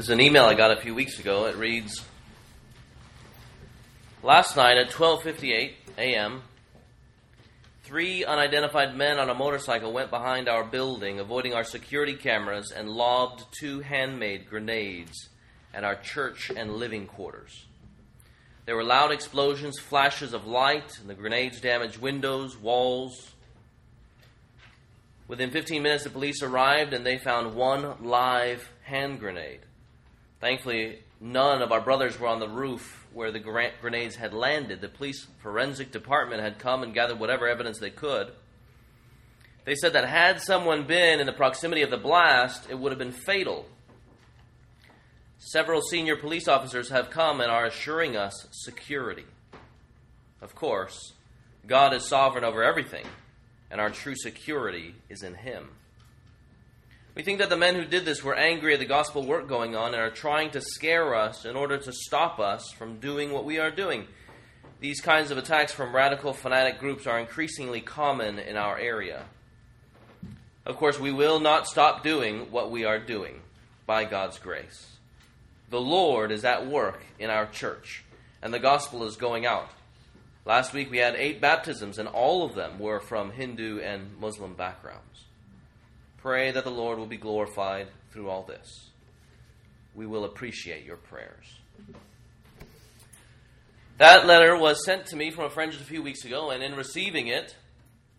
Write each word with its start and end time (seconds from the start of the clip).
This 0.00 0.06
is 0.06 0.14
an 0.14 0.22
email 0.22 0.46
I 0.46 0.54
got 0.54 0.70
a 0.70 0.80
few 0.80 0.94
weeks 0.94 1.18
ago. 1.18 1.44
It 1.44 1.56
reads 1.56 2.02
Last 4.22 4.56
night 4.56 4.78
at 4.78 4.88
12:58 4.88 5.72
a.m., 5.98 6.40
three 7.82 8.24
unidentified 8.24 8.96
men 8.96 9.18
on 9.18 9.28
a 9.28 9.34
motorcycle 9.34 9.92
went 9.92 10.08
behind 10.08 10.48
our 10.48 10.64
building, 10.64 11.20
avoiding 11.20 11.52
our 11.52 11.64
security 11.64 12.14
cameras 12.14 12.72
and 12.74 12.88
lobbed 12.88 13.44
two 13.52 13.80
handmade 13.80 14.48
grenades 14.48 15.28
at 15.74 15.84
our 15.84 15.96
church 15.96 16.50
and 16.56 16.76
living 16.76 17.06
quarters. 17.06 17.66
There 18.64 18.76
were 18.76 18.84
loud 18.84 19.12
explosions, 19.12 19.78
flashes 19.78 20.32
of 20.32 20.46
light, 20.46 20.98
and 20.98 21.10
the 21.10 21.14
grenades 21.14 21.60
damaged 21.60 21.98
windows, 21.98 22.56
walls. 22.56 23.32
Within 25.28 25.50
15 25.50 25.82
minutes, 25.82 26.04
the 26.04 26.10
police 26.10 26.42
arrived 26.42 26.94
and 26.94 27.04
they 27.04 27.18
found 27.18 27.54
one 27.54 28.02
live 28.02 28.66
hand 28.84 29.20
grenade. 29.20 29.60
Thankfully, 30.40 31.00
none 31.20 31.60
of 31.60 31.70
our 31.70 31.80
brothers 31.80 32.18
were 32.18 32.28
on 32.28 32.40
the 32.40 32.48
roof 32.48 33.06
where 33.12 33.30
the 33.30 33.38
grenades 33.38 34.16
had 34.16 34.32
landed. 34.32 34.80
The 34.80 34.88
police 34.88 35.26
forensic 35.42 35.92
department 35.92 36.42
had 36.42 36.58
come 36.58 36.82
and 36.82 36.94
gathered 36.94 37.20
whatever 37.20 37.46
evidence 37.46 37.78
they 37.78 37.90
could. 37.90 38.32
They 39.64 39.74
said 39.74 39.92
that 39.92 40.08
had 40.08 40.40
someone 40.40 40.86
been 40.86 41.20
in 41.20 41.26
the 41.26 41.32
proximity 41.32 41.82
of 41.82 41.90
the 41.90 41.98
blast, 41.98 42.68
it 42.70 42.78
would 42.78 42.92
have 42.92 42.98
been 42.98 43.12
fatal. 43.12 43.66
Several 45.38 45.82
senior 45.82 46.16
police 46.16 46.48
officers 46.48 46.88
have 46.90 47.10
come 47.10 47.40
and 47.40 47.50
are 47.50 47.66
assuring 47.66 48.16
us 48.16 48.46
security. 48.50 49.26
Of 50.40 50.54
course, 50.54 51.12
God 51.66 51.92
is 51.92 52.06
sovereign 52.06 52.44
over 52.44 52.62
everything, 52.62 53.06
and 53.70 53.80
our 53.80 53.90
true 53.90 54.14
security 54.16 54.94
is 55.10 55.22
in 55.22 55.34
Him. 55.34 55.68
We 57.14 57.22
think 57.22 57.40
that 57.40 57.50
the 57.50 57.56
men 57.56 57.74
who 57.74 57.84
did 57.84 58.04
this 58.04 58.22
were 58.22 58.36
angry 58.36 58.74
at 58.74 58.78
the 58.78 58.86
gospel 58.86 59.26
work 59.26 59.48
going 59.48 59.74
on 59.74 59.94
and 59.94 60.02
are 60.02 60.10
trying 60.10 60.50
to 60.52 60.60
scare 60.60 61.14
us 61.14 61.44
in 61.44 61.56
order 61.56 61.76
to 61.76 61.92
stop 61.92 62.38
us 62.38 62.70
from 62.70 63.00
doing 63.00 63.32
what 63.32 63.44
we 63.44 63.58
are 63.58 63.70
doing. 63.70 64.06
These 64.78 65.00
kinds 65.00 65.30
of 65.30 65.36
attacks 65.36 65.72
from 65.72 65.94
radical 65.94 66.32
fanatic 66.32 66.78
groups 66.78 67.06
are 67.06 67.18
increasingly 67.18 67.80
common 67.80 68.38
in 68.38 68.56
our 68.56 68.78
area. 68.78 69.24
Of 70.64 70.76
course, 70.76 71.00
we 71.00 71.10
will 71.10 71.40
not 71.40 71.66
stop 71.66 72.04
doing 72.04 72.50
what 72.52 72.70
we 72.70 72.84
are 72.84 72.98
doing 72.98 73.40
by 73.86 74.04
God's 74.04 74.38
grace. 74.38 74.86
The 75.68 75.80
Lord 75.80 76.30
is 76.30 76.44
at 76.44 76.66
work 76.66 77.02
in 77.18 77.28
our 77.28 77.46
church, 77.46 78.04
and 78.40 78.54
the 78.54 78.58
gospel 78.58 79.04
is 79.04 79.16
going 79.16 79.44
out. 79.44 79.68
Last 80.44 80.72
week 80.72 80.90
we 80.90 80.98
had 80.98 81.16
eight 81.16 81.40
baptisms, 81.40 81.98
and 81.98 82.08
all 82.08 82.44
of 82.44 82.54
them 82.54 82.78
were 82.78 83.00
from 83.00 83.32
Hindu 83.32 83.80
and 83.80 84.16
Muslim 84.18 84.54
backgrounds. 84.54 85.24
Pray 86.22 86.50
that 86.50 86.64
the 86.64 86.70
Lord 86.70 86.98
will 86.98 87.06
be 87.06 87.16
glorified 87.16 87.88
through 88.12 88.28
all 88.28 88.42
this. 88.42 88.90
We 89.94 90.06
will 90.06 90.24
appreciate 90.24 90.84
your 90.84 90.96
prayers. 90.96 91.46
That 93.96 94.26
letter 94.26 94.56
was 94.56 94.84
sent 94.84 95.06
to 95.06 95.16
me 95.16 95.30
from 95.30 95.44
a 95.44 95.50
friend 95.50 95.72
just 95.72 95.84
a 95.84 95.86
few 95.86 96.02
weeks 96.02 96.24
ago, 96.24 96.50
and 96.50 96.62
in 96.62 96.74
receiving 96.74 97.28
it, 97.28 97.56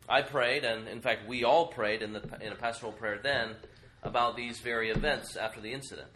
I 0.10 0.22
prayed, 0.22 0.64
and 0.64 0.88
in 0.88 1.02
fact, 1.02 1.28
we 1.28 1.44
all 1.44 1.68
prayed 1.68 2.02
in, 2.02 2.14
the, 2.14 2.22
in 2.42 2.52
a 2.52 2.56
pastoral 2.56 2.92
prayer 2.92 3.20
then 3.22 3.56
about 4.04 4.36
these 4.36 4.60
very 4.60 4.90
events 4.90 5.36
after 5.36 5.62
the 5.62 5.72
incident. 5.72 6.10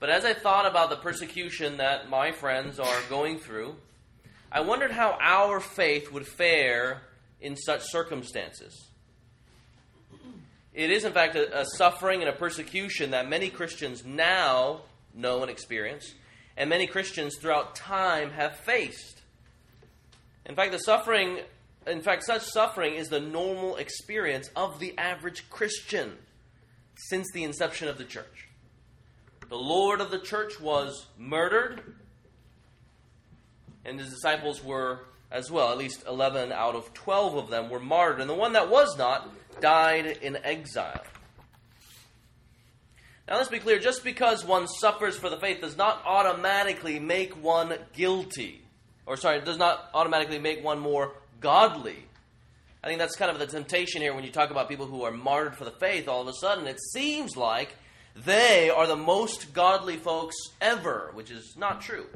But 0.00 0.10
as 0.10 0.24
I 0.24 0.34
thought 0.34 0.66
about 0.66 0.90
the 0.90 0.96
persecution 0.96 1.76
that 1.76 2.08
my 2.08 2.32
friends 2.32 2.80
are 2.80 3.00
going 3.08 3.38
through, 3.38 3.76
I 4.50 4.60
wondered 4.60 4.90
how 4.90 5.16
our 5.20 5.60
faith 5.60 6.10
would 6.10 6.26
fare 6.26 7.02
in 7.40 7.56
such 7.56 7.82
circumstances. 7.82 8.89
It 10.72 10.90
is, 10.90 11.04
in 11.04 11.12
fact, 11.12 11.34
a, 11.34 11.60
a, 11.60 11.64
suffering 11.76 12.20
and 12.20 12.28
a 12.28 12.32
persecution 12.32 13.10
that 13.10 13.28
many 13.28 13.50
Christians 13.50 14.04
now 14.04 14.82
know 15.14 15.42
and 15.42 15.50
experience, 15.50 16.14
and 16.56 16.70
many 16.70 16.86
Christians 16.86 17.36
throughout 17.40 17.74
time 17.74 18.30
have 18.30 18.56
faced. 18.56 19.22
In 20.46 20.54
fact, 20.54 20.72
the 20.72 20.78
suffering, 20.78 21.40
in 21.86 22.02
fact, 22.02 22.24
such 22.24 22.42
suffering 22.42 22.94
is 22.94 23.08
the 23.08 23.20
normal 23.20 23.76
experience 23.76 24.48
of 24.54 24.78
the 24.78 24.96
average 24.96 25.50
Christian 25.50 26.16
since 27.08 27.26
the 27.32 27.44
inception 27.44 27.88
of 27.88 27.98
the 27.98 28.04
church. 28.04 28.48
The 29.48 29.56
Lord 29.56 30.00
of 30.00 30.12
the 30.12 30.18
church 30.20 30.60
was 30.60 31.06
murdered, 31.18 31.82
and 33.84 33.98
his 33.98 34.10
disciples 34.10 34.62
were 34.62 35.00
as 35.32 35.50
well. 35.50 35.72
At 35.72 35.78
least 35.78 36.04
11 36.06 36.52
out 36.52 36.76
of 36.76 36.94
12 36.94 37.36
of 37.36 37.50
them 37.50 37.68
were 37.68 37.80
martyred, 37.80 38.20
and 38.20 38.30
the 38.30 38.34
one 38.34 38.52
that 38.52 38.70
was 38.70 38.96
not 38.96 39.28
died 39.60 40.18
in 40.22 40.36
exile. 40.36 41.02
Now, 43.28 43.36
let's 43.36 43.48
be 43.48 43.60
clear 43.60 43.78
just 43.78 44.02
because 44.02 44.44
one 44.44 44.66
suffers 44.66 45.16
for 45.16 45.30
the 45.30 45.36
faith 45.36 45.60
does 45.60 45.76
not 45.76 46.02
automatically 46.04 46.98
make 46.98 47.40
one 47.42 47.74
guilty. 47.92 48.62
Or, 49.06 49.16
sorry, 49.16 49.40
does 49.40 49.58
not 49.58 49.88
automatically 49.94 50.38
make 50.38 50.64
one 50.64 50.80
more 50.80 51.14
godly. 51.40 52.04
I 52.82 52.88
think 52.88 52.98
that's 52.98 53.16
kind 53.16 53.30
of 53.30 53.38
the 53.38 53.46
temptation 53.46 54.02
here 54.02 54.14
when 54.14 54.24
you 54.24 54.32
talk 54.32 54.50
about 54.50 54.68
people 54.68 54.86
who 54.86 55.02
are 55.02 55.12
martyred 55.12 55.54
for 55.54 55.64
the 55.64 55.70
faith. 55.70 56.08
All 56.08 56.22
of 56.22 56.28
a 56.28 56.32
sudden, 56.32 56.66
it 56.66 56.80
seems 56.92 57.36
like 57.36 57.76
they 58.16 58.70
are 58.70 58.86
the 58.86 58.96
most 58.96 59.52
godly 59.52 59.96
folks 59.96 60.36
ever, 60.60 61.10
which 61.14 61.30
is 61.30 61.54
not 61.56 61.82
true. 61.82 62.06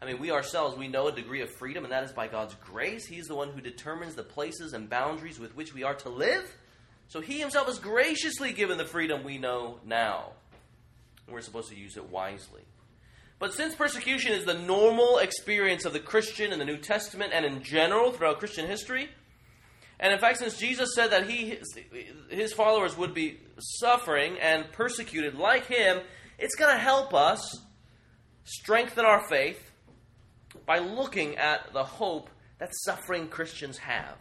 I 0.00 0.06
mean, 0.06 0.20
we 0.20 0.30
ourselves, 0.30 0.76
we 0.76 0.88
know 0.88 1.08
a 1.08 1.12
degree 1.12 1.42
of 1.42 1.50
freedom, 1.58 1.84
and 1.84 1.92
that 1.92 2.04
is 2.04 2.12
by 2.12 2.28
God's 2.28 2.54
grace. 2.54 3.06
He's 3.06 3.26
the 3.26 3.34
one 3.34 3.50
who 3.50 3.60
determines 3.60 4.14
the 4.14 4.22
places 4.22 4.72
and 4.72 4.88
boundaries 4.88 5.40
with 5.40 5.56
which 5.56 5.74
we 5.74 5.82
are 5.82 5.94
to 5.96 6.08
live. 6.08 6.48
So 7.08 7.20
He 7.20 7.40
Himself 7.40 7.66
has 7.66 7.78
graciously 7.78 8.52
given 8.52 8.78
the 8.78 8.84
freedom 8.84 9.24
we 9.24 9.38
know 9.38 9.80
now. 9.84 10.32
And 11.26 11.34
we're 11.34 11.40
supposed 11.40 11.70
to 11.70 11.76
use 11.76 11.96
it 11.96 12.10
wisely. 12.10 12.62
But 13.38 13.54
since 13.54 13.74
persecution 13.74 14.32
is 14.32 14.44
the 14.44 14.54
normal 14.54 15.18
experience 15.18 15.84
of 15.84 15.92
the 15.92 16.00
Christian 16.00 16.52
in 16.52 16.58
the 16.58 16.64
New 16.64 16.76
Testament 16.76 17.32
and 17.32 17.44
in 17.44 17.62
general 17.62 18.12
throughout 18.12 18.40
Christian 18.40 18.66
history, 18.66 19.08
and 20.00 20.12
in 20.12 20.18
fact, 20.18 20.38
since 20.38 20.56
Jesus 20.56 20.94
said 20.94 21.10
that 21.10 21.28
he, 21.28 21.58
his 22.30 22.52
followers 22.52 22.96
would 22.96 23.14
be 23.14 23.40
suffering 23.58 24.38
and 24.40 24.70
persecuted 24.72 25.34
like 25.34 25.66
him, 25.66 26.00
it's 26.38 26.54
going 26.54 26.72
to 26.72 26.80
help 26.80 27.14
us 27.14 27.60
strengthen 28.44 29.04
our 29.04 29.26
faith 29.28 29.72
by 30.66 30.78
looking 30.78 31.36
at 31.36 31.72
the 31.72 31.82
hope 31.82 32.30
that 32.58 32.70
suffering 32.84 33.28
Christians 33.28 33.78
have. 33.78 34.16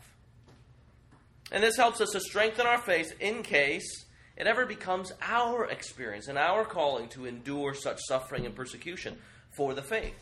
And 1.52 1.64
this 1.64 1.78
helps 1.78 2.02
us 2.02 2.12
to 2.12 2.20
strengthen 2.20 2.66
our 2.66 2.78
faith 2.78 3.14
in 3.20 3.44
case 3.44 4.06
it 4.36 4.48
ever 4.48 4.66
becomes 4.66 5.12
our 5.22 5.66
experience 5.66 6.28
and 6.28 6.38
our 6.38 6.66
calling 6.66 7.10
to 7.10 7.26
endure 7.26 7.74
such 7.74 8.00
suffering 8.08 8.46
and 8.46 8.56
persecution 8.56 9.18
for 9.56 9.74
the 9.74 9.82
faith. 9.82 10.16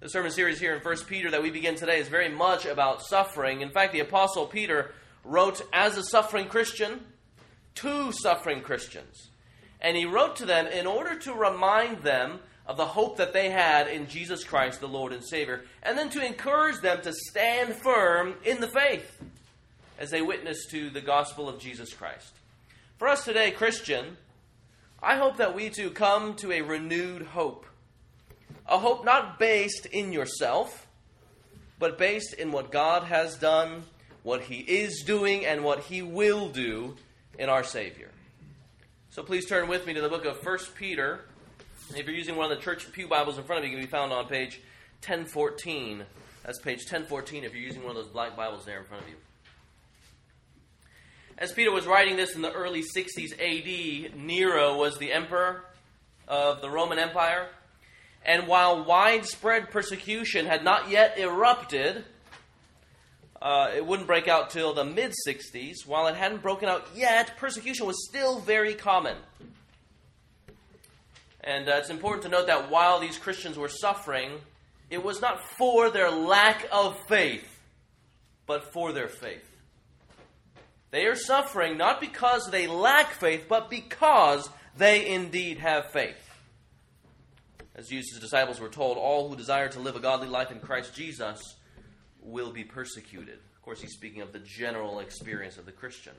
The 0.00 0.08
sermon 0.08 0.30
series 0.30 0.60
here 0.60 0.74
in 0.74 0.80
1 0.82 0.96
Peter 1.06 1.30
that 1.30 1.42
we 1.42 1.50
begin 1.50 1.74
today 1.74 1.98
is 1.98 2.08
very 2.08 2.28
much 2.28 2.66
about 2.66 3.02
suffering. 3.02 3.62
In 3.62 3.70
fact, 3.70 3.92
the 3.92 4.00
Apostle 4.00 4.46
Peter 4.46 4.92
wrote 5.24 5.62
as 5.72 5.96
a 5.96 6.04
suffering 6.04 6.46
Christian 6.46 7.00
to 7.76 8.12
suffering 8.12 8.60
Christians. 8.60 9.30
And 9.80 9.96
he 9.96 10.04
wrote 10.04 10.36
to 10.36 10.46
them 10.46 10.66
in 10.66 10.86
order 10.86 11.18
to 11.20 11.32
remind 11.32 12.02
them 12.02 12.40
of 12.66 12.76
the 12.76 12.86
hope 12.86 13.16
that 13.16 13.32
they 13.32 13.50
had 13.50 13.88
in 13.88 14.06
Jesus 14.06 14.44
Christ, 14.44 14.80
the 14.80 14.88
Lord 14.88 15.12
and 15.12 15.24
Savior, 15.24 15.64
and 15.82 15.98
then 15.98 16.10
to 16.10 16.24
encourage 16.24 16.80
them 16.80 17.00
to 17.02 17.12
stand 17.12 17.74
firm 17.74 18.34
in 18.44 18.60
the 18.60 18.68
faith 18.68 19.20
as 19.98 20.10
they 20.10 20.22
witness 20.22 20.66
to 20.70 20.90
the 20.90 21.00
gospel 21.00 21.48
of 21.48 21.58
Jesus 21.58 21.92
Christ. 21.92 22.32
For 22.98 23.08
us 23.08 23.24
today, 23.24 23.50
Christian, 23.50 24.16
I 25.02 25.16
hope 25.16 25.36
that 25.36 25.54
we 25.54 25.70
too 25.70 25.90
come 25.90 26.34
to 26.36 26.52
a 26.52 26.62
renewed 26.62 27.22
hope. 27.22 27.66
A 28.66 28.78
hope 28.78 29.04
not 29.04 29.38
based 29.38 29.86
in 29.86 30.12
yourself, 30.12 30.86
but 31.78 31.98
based 31.98 32.34
in 32.34 32.52
what 32.52 32.72
God 32.72 33.04
has 33.04 33.36
done, 33.36 33.84
what 34.22 34.42
He 34.42 34.58
is 34.58 35.02
doing, 35.04 35.44
and 35.44 35.64
what 35.64 35.80
He 35.80 36.02
will 36.02 36.48
do 36.48 36.96
in 37.38 37.48
our 37.48 37.64
Savior. 37.64 38.10
So 39.10 39.22
please 39.22 39.46
turn 39.46 39.68
with 39.68 39.86
me 39.86 39.94
to 39.94 40.00
the 40.00 40.08
book 40.08 40.24
of 40.24 40.44
1 40.44 40.58
Peter 40.76 41.24
if 41.90 42.06
you're 42.06 42.16
using 42.16 42.36
one 42.36 42.50
of 42.50 42.56
the 42.56 42.64
church 42.64 42.90
pew 42.92 43.06
Bibles 43.06 43.38
in 43.38 43.44
front 43.44 43.64
of 43.64 43.70
you, 43.70 43.76
it 43.76 43.80
can 43.80 43.86
be 43.86 43.90
found 43.90 44.12
on 44.12 44.26
page 44.26 44.60
1014. 45.06 46.04
That's 46.44 46.58
page 46.58 46.80
1014 46.80 47.44
if 47.44 47.54
you're 47.54 47.62
using 47.62 47.82
one 47.82 47.90
of 47.90 47.96
those 47.96 48.12
black 48.12 48.36
Bibles 48.36 48.64
there 48.64 48.78
in 48.78 48.84
front 48.84 49.04
of 49.04 49.08
you. 49.08 49.16
As 51.36 51.52
Peter 51.52 51.72
was 51.72 51.84
writing 51.84 52.16
this 52.16 52.36
in 52.36 52.42
the 52.42 52.52
early 52.52 52.82
60s 52.82 53.32
AD, 53.32 54.16
Nero 54.16 54.76
was 54.76 54.98
the 54.98 55.12
emperor 55.12 55.64
of 56.28 56.60
the 56.60 56.70
Roman 56.70 57.00
Empire. 57.00 57.48
And 58.24 58.46
while 58.46 58.84
widespread 58.84 59.70
persecution 59.70 60.46
had 60.46 60.62
not 60.62 60.90
yet 60.90 61.18
erupted, 61.18 62.04
uh, 63.42 63.72
it 63.74 63.84
wouldn't 63.84 64.06
break 64.06 64.28
out 64.28 64.50
till 64.50 64.74
the 64.74 64.84
mid 64.84 65.12
60s. 65.26 65.84
While 65.84 66.06
it 66.06 66.14
hadn't 66.14 66.40
broken 66.40 66.68
out 66.68 66.86
yet, 66.94 67.36
persecution 67.36 67.84
was 67.86 68.06
still 68.08 68.38
very 68.38 68.74
common. 68.74 69.16
And 71.40 71.68
uh, 71.68 71.76
it's 71.78 71.90
important 71.90 72.22
to 72.22 72.28
note 72.28 72.46
that 72.46 72.70
while 72.70 73.00
these 73.00 73.18
Christians 73.18 73.58
were 73.58 73.68
suffering, 73.68 74.30
it 74.88 75.02
was 75.02 75.20
not 75.20 75.44
for 75.58 75.90
their 75.90 76.12
lack 76.12 76.66
of 76.70 76.96
faith, 77.08 77.60
but 78.46 78.72
for 78.72 78.92
their 78.92 79.08
faith. 79.08 79.44
They 80.94 81.06
are 81.06 81.16
suffering 81.16 81.76
not 81.76 82.00
because 82.00 82.48
they 82.52 82.68
lack 82.68 83.14
faith, 83.14 83.46
but 83.48 83.68
because 83.68 84.48
they 84.76 85.08
indeed 85.08 85.58
have 85.58 85.90
faith. 85.90 86.14
As 87.74 87.88
Jesus' 87.88 88.20
disciples 88.20 88.60
were 88.60 88.68
told, 88.68 88.96
all 88.96 89.28
who 89.28 89.34
desire 89.34 89.68
to 89.70 89.80
live 89.80 89.96
a 89.96 90.00
godly 90.00 90.28
life 90.28 90.52
in 90.52 90.60
Christ 90.60 90.94
Jesus 90.94 91.56
will 92.22 92.52
be 92.52 92.62
persecuted. 92.62 93.40
Of 93.56 93.62
course, 93.62 93.80
he's 93.80 93.90
speaking 93.90 94.22
of 94.22 94.32
the 94.32 94.38
general 94.38 95.00
experience 95.00 95.58
of 95.58 95.66
the 95.66 95.72
Christian. 95.72 96.12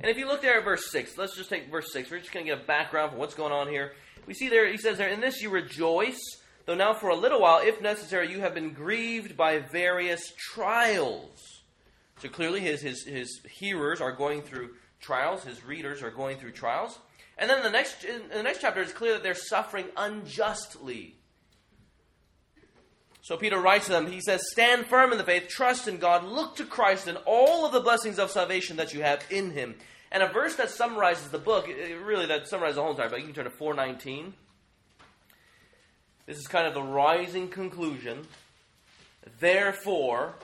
And 0.00 0.10
if 0.10 0.18
you 0.18 0.26
look 0.26 0.42
there 0.42 0.58
at 0.58 0.64
verse 0.64 0.90
6, 0.90 1.16
let's 1.16 1.36
just 1.36 1.48
take 1.48 1.70
verse 1.70 1.92
6. 1.92 2.10
We're 2.10 2.18
just 2.18 2.32
going 2.32 2.44
to 2.44 2.52
get 2.56 2.64
a 2.64 2.66
background 2.66 3.12
for 3.12 3.18
what's 3.18 3.36
going 3.36 3.52
on 3.52 3.68
here. 3.68 3.92
We 4.26 4.34
see 4.34 4.48
there, 4.48 4.68
he 4.68 4.76
says 4.76 4.98
there, 4.98 5.08
In 5.08 5.20
this 5.20 5.40
you 5.40 5.50
rejoice, 5.50 6.18
though 6.66 6.74
now 6.74 6.94
for 6.94 7.10
a 7.10 7.16
little 7.16 7.40
while, 7.40 7.60
if 7.62 7.80
necessary, 7.80 8.28
you 8.32 8.40
have 8.40 8.54
been 8.54 8.72
grieved 8.72 9.36
by 9.36 9.60
various 9.60 10.32
trials. 10.52 11.61
So 12.22 12.28
clearly, 12.28 12.60
his, 12.60 12.82
his, 12.82 13.04
his 13.04 13.40
hearers 13.50 14.00
are 14.00 14.12
going 14.12 14.42
through 14.42 14.70
trials, 15.00 15.42
his 15.42 15.64
readers 15.64 16.04
are 16.04 16.10
going 16.12 16.38
through 16.38 16.52
trials. 16.52 17.00
And 17.36 17.50
then 17.50 17.64
the 17.64 17.70
next 17.70 18.04
in 18.04 18.28
the 18.32 18.44
next 18.44 18.60
chapter, 18.60 18.80
it's 18.80 18.92
clear 18.92 19.14
that 19.14 19.24
they're 19.24 19.34
suffering 19.34 19.86
unjustly. 19.96 21.16
So 23.22 23.36
Peter 23.36 23.58
writes 23.58 23.86
to 23.86 23.90
them, 23.92 24.06
he 24.06 24.20
says, 24.20 24.40
Stand 24.52 24.86
firm 24.86 25.10
in 25.10 25.18
the 25.18 25.24
faith, 25.24 25.48
trust 25.48 25.88
in 25.88 25.98
God, 25.98 26.22
look 26.22 26.54
to 26.56 26.64
Christ 26.64 27.08
and 27.08 27.18
all 27.26 27.66
of 27.66 27.72
the 27.72 27.80
blessings 27.80 28.20
of 28.20 28.30
salvation 28.30 28.76
that 28.76 28.94
you 28.94 29.02
have 29.02 29.24
in 29.28 29.50
him. 29.50 29.74
And 30.12 30.22
a 30.22 30.28
verse 30.28 30.54
that 30.56 30.70
summarizes 30.70 31.28
the 31.30 31.38
book, 31.38 31.66
really 31.66 32.26
that 32.26 32.46
summarizes 32.46 32.76
the 32.76 32.82
whole 32.82 32.92
entire 32.92 33.08
book, 33.08 33.18
you 33.18 33.24
can 33.24 33.34
turn 33.34 33.44
to 33.46 33.50
419. 33.50 34.32
This 36.26 36.38
is 36.38 36.46
kind 36.46 36.68
of 36.68 36.74
the 36.74 36.82
rising 36.82 37.48
conclusion. 37.48 38.28
Therefore, 39.40 40.36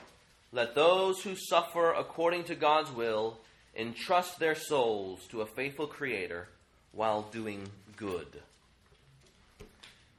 let 0.52 0.74
those 0.74 1.20
who 1.22 1.34
suffer 1.36 1.92
according 1.92 2.44
to 2.44 2.54
God's 2.54 2.90
will 2.90 3.38
entrust 3.76 4.38
their 4.38 4.54
souls 4.54 5.26
to 5.28 5.42
a 5.42 5.46
faithful 5.46 5.86
Creator 5.86 6.48
while 6.92 7.22
doing 7.30 7.68
good. 7.96 8.26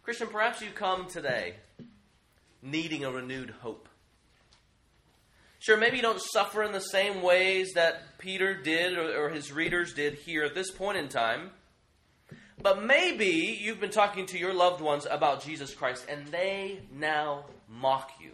Christian, 0.03 0.27
perhaps 0.27 0.61
you 0.61 0.69
come 0.73 1.07
today 1.07 1.55
needing 2.61 3.05
a 3.05 3.11
renewed 3.11 3.51
hope. 3.61 3.87
Sure, 5.59 5.77
maybe 5.77 5.97
you 5.97 6.01
don't 6.01 6.21
suffer 6.21 6.63
in 6.63 6.71
the 6.71 6.79
same 6.79 7.21
ways 7.21 7.73
that 7.73 8.17
Peter 8.17 8.53
did 8.53 8.97
or, 8.97 9.25
or, 9.25 9.29
his 9.29 9.51
readers 9.51 9.93
did 9.93 10.13
here 10.13 10.43
at 10.43 10.55
this 10.55 10.71
point 10.71 10.97
in 10.97 11.09
time. 11.09 11.51
But 12.61 12.83
maybe 12.83 13.57
you've 13.61 13.79
been 13.79 13.91
talking 13.91 14.25
to 14.27 14.37
your 14.37 14.53
loved 14.53 14.81
ones 14.81 15.05
about 15.09 15.43
Jesus 15.43 15.73
Christ 15.73 16.05
and 16.09 16.27
they 16.27 16.79
now 16.93 17.45
mock 17.69 18.11
you. 18.21 18.31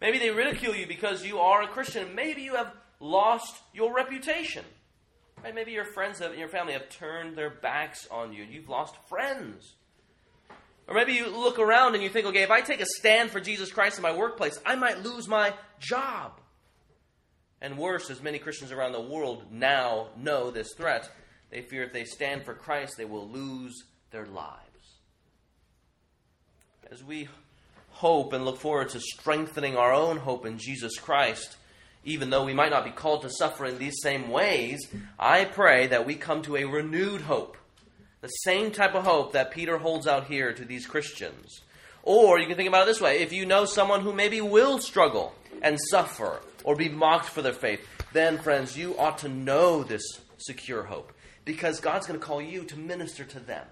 Maybe 0.00 0.18
they 0.18 0.30
ridicule 0.30 0.74
you 0.74 0.86
because 0.86 1.24
you 1.24 1.38
are 1.38 1.62
a 1.62 1.68
Christian. 1.68 2.14
Maybe 2.14 2.42
you 2.42 2.56
have 2.56 2.72
lost 3.00 3.54
your 3.74 3.94
reputation. 3.94 4.64
Right? 5.42 5.54
Maybe 5.54 5.72
your 5.72 5.84
friends 5.84 6.20
and 6.20 6.36
your 6.38 6.48
family 6.48 6.72
have 6.72 6.88
turned 6.88 7.36
their 7.36 7.50
backs 7.50 8.06
on 8.10 8.32
you. 8.32 8.44
You've 8.44 8.68
lost 8.68 8.94
friends. 9.08 9.74
Or 10.86 10.94
maybe 10.94 11.12
you 11.12 11.28
look 11.28 11.58
around 11.58 11.94
and 11.94 12.02
you 12.02 12.08
think, 12.08 12.26
okay, 12.26 12.42
if 12.42 12.50
I 12.50 12.62
take 12.62 12.80
a 12.80 12.86
stand 12.86 13.30
for 13.30 13.40
Jesus 13.40 13.70
Christ 13.70 13.96
in 13.96 14.02
my 14.02 14.14
workplace, 14.14 14.58
I 14.66 14.74
might 14.74 15.02
lose 15.02 15.28
my 15.28 15.54
job. 15.78 16.32
And 17.60 17.78
worse, 17.78 18.10
as 18.10 18.22
many 18.22 18.38
Christians 18.38 18.72
around 18.72 18.92
the 18.92 19.00
world 19.00 19.52
now 19.52 20.08
know 20.16 20.50
this 20.50 20.72
threat, 20.74 21.10
they 21.50 21.62
fear 21.62 21.84
if 21.84 21.92
they 21.92 22.04
stand 22.04 22.44
for 22.44 22.54
Christ, 22.54 22.94
they 22.96 23.04
will 23.04 23.28
lose 23.28 23.84
their 24.10 24.26
lives. 24.26 24.60
As 26.90 27.04
we 27.04 27.28
hope 28.00 28.32
and 28.32 28.46
look 28.46 28.56
forward 28.56 28.88
to 28.88 28.98
strengthening 28.98 29.76
our 29.76 29.92
own 29.92 30.16
hope 30.16 30.46
in 30.46 30.56
Jesus 30.56 30.98
Christ, 30.98 31.56
even 32.02 32.30
though 32.30 32.46
we 32.46 32.54
might 32.54 32.70
not 32.70 32.84
be 32.84 32.90
called 32.90 33.20
to 33.22 33.30
suffer 33.30 33.66
in 33.66 33.78
these 33.78 34.00
same 34.02 34.30
ways, 34.30 34.80
I 35.18 35.44
pray 35.44 35.86
that 35.88 36.06
we 36.06 36.14
come 36.14 36.40
to 36.42 36.56
a 36.56 36.64
renewed 36.64 37.20
hope. 37.20 37.58
The 38.22 38.28
same 38.28 38.70
type 38.70 38.94
of 38.94 39.04
hope 39.04 39.32
that 39.32 39.50
Peter 39.50 39.76
holds 39.76 40.06
out 40.06 40.28
here 40.28 40.54
to 40.54 40.64
these 40.64 40.86
Christians. 40.86 41.60
Or 42.02 42.38
you 42.38 42.46
can 42.46 42.56
think 42.56 42.68
about 42.68 42.84
it 42.84 42.86
this 42.86 43.02
way 43.02 43.18
if 43.18 43.34
you 43.34 43.44
know 43.44 43.66
someone 43.66 44.00
who 44.00 44.14
maybe 44.14 44.40
will 44.40 44.78
struggle 44.78 45.34
and 45.60 45.78
suffer 45.90 46.40
or 46.64 46.76
be 46.76 46.88
mocked 46.88 47.28
for 47.28 47.42
their 47.42 47.52
faith, 47.52 47.86
then, 48.14 48.38
friends, 48.38 48.78
you 48.78 48.98
ought 48.98 49.18
to 49.18 49.28
know 49.28 49.82
this 49.82 50.02
secure 50.38 50.84
hope 50.84 51.12
because 51.44 51.80
God's 51.80 52.06
going 52.06 52.18
to 52.18 52.24
call 52.24 52.40
you 52.40 52.64
to 52.64 52.78
minister 52.78 53.24
to 53.24 53.40
them 53.40 53.66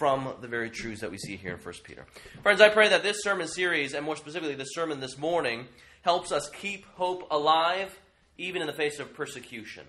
from 0.00 0.32
the 0.40 0.48
very 0.48 0.70
truths 0.70 1.02
that 1.02 1.10
we 1.10 1.18
see 1.18 1.36
here 1.36 1.52
in 1.52 1.58
1 1.58 1.74
Peter. 1.84 2.06
Friends, 2.42 2.62
I 2.62 2.70
pray 2.70 2.88
that 2.88 3.02
this 3.02 3.22
sermon 3.22 3.46
series, 3.46 3.92
and 3.92 4.02
more 4.02 4.16
specifically 4.16 4.54
this 4.54 4.72
sermon 4.72 4.98
this 4.98 5.18
morning, 5.18 5.66
helps 6.00 6.32
us 6.32 6.48
keep 6.48 6.86
hope 6.94 7.28
alive 7.30 8.00
even 8.38 8.62
in 8.62 8.66
the 8.66 8.72
face 8.72 8.98
of 8.98 9.12
persecution. 9.12 9.84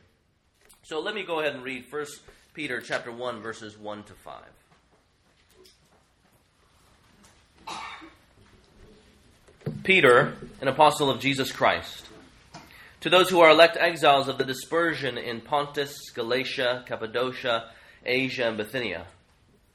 So 0.83 0.99
let 0.99 1.15
me 1.15 1.23
go 1.23 1.39
ahead 1.39 1.55
and 1.55 1.63
read 1.63 1.85
1 1.89 2.05
Peter 2.53 2.81
chapter 2.81 3.09
1 3.09 3.41
verses 3.41 3.77
1 3.77 4.03
to 4.03 4.13
5. 7.65 7.77
Peter, 9.85 10.33
an 10.59 10.67
apostle 10.67 11.09
of 11.09 11.21
Jesus 11.21 11.53
Christ, 11.53 12.05
to 12.99 13.09
those 13.09 13.29
who 13.29 13.39
are 13.39 13.51
elect 13.51 13.77
exiles 13.79 14.27
of 14.27 14.37
the 14.37 14.43
dispersion 14.43 15.17
in 15.17 15.39
Pontus, 15.39 16.09
Galatia, 16.13 16.83
Cappadocia, 16.85 17.69
Asia, 18.05 18.49
and 18.49 18.57
Bithynia, 18.57 19.05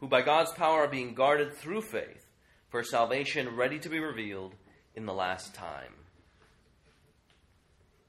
who 0.00 0.08
by 0.08 0.22
God's 0.22 0.52
power 0.52 0.84
are 0.84 0.88
being 0.88 1.14
guarded 1.14 1.54
through 1.54 1.82
faith 1.82 2.26
for 2.68 2.82
salvation 2.82 3.56
ready 3.56 3.78
to 3.78 3.88
be 3.88 3.98
revealed 3.98 4.54
in 4.94 5.06
the 5.06 5.14
last 5.14 5.54
time. 5.54 5.92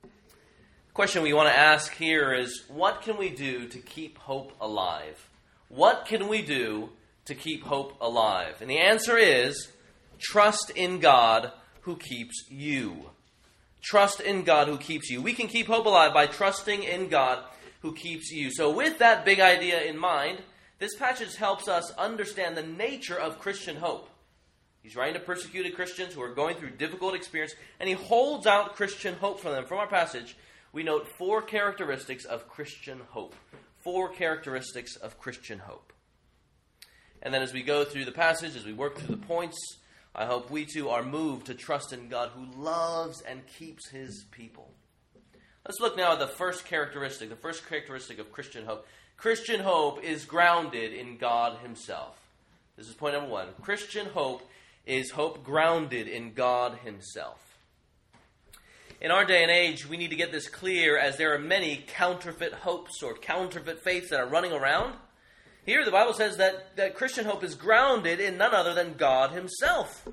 The 0.03 0.93
question 0.93 1.23
we 1.23 1.33
want 1.33 1.49
to 1.49 1.57
ask 1.57 1.93
here 1.95 2.33
is 2.33 2.65
what 2.67 3.01
can 3.01 3.17
we 3.17 3.29
do 3.29 3.67
to 3.67 3.79
keep 3.79 4.17
hope 4.17 4.53
alive? 4.59 5.29
What 5.69 6.05
can 6.05 6.27
we 6.27 6.41
do 6.41 6.89
to 7.25 7.35
keep 7.35 7.63
hope 7.63 7.95
alive? 8.01 8.55
And 8.61 8.69
the 8.69 8.79
answer 8.79 9.17
is 9.17 9.71
trust 10.19 10.71
in 10.71 10.99
God 10.99 11.51
who 11.81 11.95
keeps 11.95 12.45
you. 12.49 13.11
Trust 13.81 14.19
in 14.19 14.43
God 14.43 14.67
who 14.67 14.77
keeps 14.77 15.09
you. 15.09 15.21
We 15.21 15.33
can 15.33 15.47
keep 15.47 15.67
hope 15.67 15.85
alive 15.85 16.13
by 16.13 16.25
trusting 16.25 16.83
in 16.83 17.07
God 17.07 17.43
who 17.81 17.93
keeps 17.93 18.29
you. 18.31 18.51
So, 18.51 18.71
with 18.71 18.99
that 18.99 19.23
big 19.23 19.39
idea 19.39 19.81
in 19.83 19.97
mind, 19.97 20.41
this 20.79 20.95
passage 20.95 21.35
helps 21.35 21.67
us 21.67 21.91
understand 21.97 22.57
the 22.57 22.63
nature 22.63 23.19
of 23.19 23.39
Christian 23.39 23.75
hope. 23.75 24.09
He's 24.81 24.95
writing 24.95 25.15
to 25.15 25.19
persecuted 25.19 25.75
Christians 25.75 26.13
who 26.13 26.21
are 26.21 26.33
going 26.33 26.55
through 26.55 26.71
difficult 26.71 27.13
experience, 27.13 27.53
and 27.79 27.89
he 27.89 27.95
holds 27.95 28.47
out 28.47 28.75
Christian 28.75 29.15
hope 29.15 29.39
for 29.41 29.51
them. 29.51 29.65
From 29.65 29.79
our 29.79 29.87
passage, 29.87 30.37
we 30.71 30.83
note 30.83 31.07
four 31.17 31.41
characteristics 31.41 32.23
of 32.25 32.47
Christian 32.47 33.01
hope. 33.09 33.35
Four 33.79 34.09
characteristics 34.09 34.95
of 34.95 35.19
Christian 35.19 35.59
hope. 35.59 35.91
And 37.21 37.33
then 37.33 37.41
as 37.41 37.53
we 37.53 37.61
go 37.61 37.83
through 37.83 38.05
the 38.05 38.11
passage, 38.11 38.55
as 38.55 38.65
we 38.65 38.73
work 38.73 38.97
through 38.97 39.15
the 39.15 39.25
points, 39.25 39.57
I 40.15 40.25
hope 40.25 40.49
we 40.49 40.65
too 40.65 40.89
are 40.89 41.03
moved 41.03 41.47
to 41.47 41.53
trust 41.53 41.91
in 41.91 42.07
God 42.07 42.29
who 42.29 42.45
loves 42.61 43.21
and 43.21 43.45
keeps 43.45 43.89
his 43.89 44.25
people. 44.31 44.73
Let's 45.65 45.81
look 45.81 45.97
now 45.97 46.13
at 46.13 46.19
the 46.19 46.27
first 46.27 46.65
characteristic, 46.65 47.29
the 47.29 47.35
first 47.35 47.67
characteristic 47.67 48.19
of 48.19 48.31
Christian 48.31 48.65
hope. 48.65 48.87
Christian 49.19 49.59
hope 49.59 50.01
is 50.01 50.23
grounded 50.23 50.93
in 50.93 51.17
God 51.17 51.57
himself. 51.59 52.15
This 52.77 52.87
is 52.87 52.93
point 52.93 53.15
number 53.15 53.29
one. 53.29 53.47
Christian 53.61 54.05
hope 54.05 54.49
is 54.85 55.11
hope 55.11 55.43
grounded 55.43 56.07
in 56.07 56.31
God 56.33 56.79
Himself. 56.85 57.57
In 59.01 59.11
our 59.11 59.25
day 59.25 59.43
and 59.43 59.51
age, 59.51 59.85
we 59.85 59.97
need 59.97 60.11
to 60.11 60.15
get 60.15 60.31
this 60.31 60.47
clear 60.47 60.97
as 60.97 61.17
there 61.17 61.33
are 61.33 61.39
many 61.39 61.83
counterfeit 61.87 62.53
hopes 62.53 63.03
or 63.03 63.13
counterfeit 63.13 63.81
faiths 63.81 64.09
that 64.11 64.21
are 64.21 64.27
running 64.27 64.53
around. 64.53 64.95
Here, 65.65 65.83
the 65.83 65.91
Bible 65.91 66.13
says 66.13 66.37
that, 66.37 66.77
that 66.77 66.95
Christian 66.95 67.25
hope 67.25 67.43
is 67.43 67.55
grounded 67.55 68.21
in 68.21 68.37
none 68.37 68.53
other 68.53 68.73
than 68.73 68.93
God 68.93 69.31
Himself. 69.31 70.07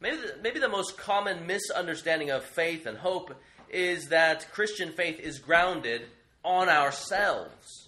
Maybe 0.00 0.16
the, 0.16 0.34
maybe 0.42 0.60
the 0.60 0.68
most 0.68 0.96
common 0.96 1.46
misunderstanding 1.46 2.30
of 2.30 2.44
faith 2.44 2.86
and 2.86 2.96
hope 2.96 3.34
is 3.68 4.06
that 4.06 4.50
Christian 4.52 4.92
faith 4.92 5.20
is 5.20 5.38
grounded 5.38 6.02
on 6.42 6.70
ourselves. 6.70 7.87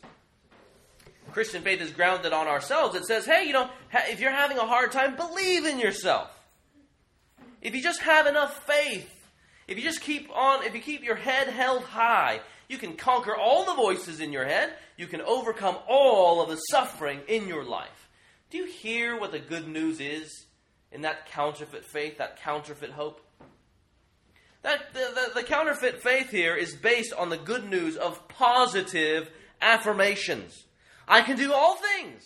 Christian 1.30 1.62
faith 1.62 1.80
is 1.80 1.90
grounded 1.90 2.32
on 2.32 2.46
ourselves. 2.46 2.94
It 2.94 3.04
says, 3.04 3.26
hey, 3.26 3.44
you 3.46 3.52
know, 3.52 3.68
if 3.92 4.20
you're 4.20 4.30
having 4.30 4.58
a 4.58 4.66
hard 4.66 4.92
time, 4.92 5.16
believe 5.16 5.66
in 5.66 5.78
yourself. 5.78 6.28
If 7.62 7.74
you 7.74 7.82
just 7.82 8.00
have 8.00 8.26
enough 8.26 8.66
faith, 8.66 9.10
if 9.68 9.76
you 9.76 9.84
just 9.84 10.00
keep 10.00 10.30
on, 10.34 10.64
if 10.64 10.74
you 10.74 10.80
keep 10.80 11.04
your 11.04 11.16
head 11.16 11.48
held 11.48 11.82
high, 11.82 12.40
You 12.70 12.78
can 12.78 12.94
conquer 12.94 13.34
all 13.34 13.64
the 13.64 13.74
voices 13.74 14.20
in 14.20 14.32
your 14.32 14.44
head. 14.44 14.72
You 14.96 15.08
can 15.08 15.20
overcome 15.20 15.76
all 15.88 16.40
of 16.40 16.48
the 16.48 16.54
suffering 16.54 17.18
in 17.26 17.48
your 17.48 17.64
life. 17.64 18.08
Do 18.48 18.58
you 18.58 18.66
hear 18.66 19.18
what 19.18 19.32
the 19.32 19.40
good 19.40 19.66
news 19.66 19.98
is 19.98 20.46
in 20.92 21.00
that 21.00 21.26
counterfeit 21.26 21.84
faith, 21.84 22.18
that 22.18 22.40
counterfeit 22.40 22.92
hope? 22.92 23.20
That 24.62 24.94
the, 24.94 25.00
the, 25.34 25.40
the 25.40 25.42
counterfeit 25.42 26.00
faith 26.00 26.30
here 26.30 26.54
is 26.54 26.76
based 26.76 27.12
on 27.12 27.28
the 27.28 27.36
good 27.36 27.68
news 27.68 27.96
of 27.96 28.28
positive 28.28 29.28
affirmations. 29.60 30.64
I 31.10 31.22
can 31.22 31.36
do 31.36 31.52
all 31.52 31.76
things. 31.76 32.22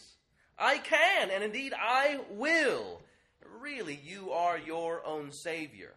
I 0.58 0.76
can, 0.76 1.30
and 1.30 1.42
indeed 1.42 1.72
I 1.72 2.20
will. 2.32 3.00
Really, 3.58 3.98
you 4.04 4.32
are 4.32 4.58
your 4.58 5.04
own 5.06 5.32
Savior. 5.32 5.94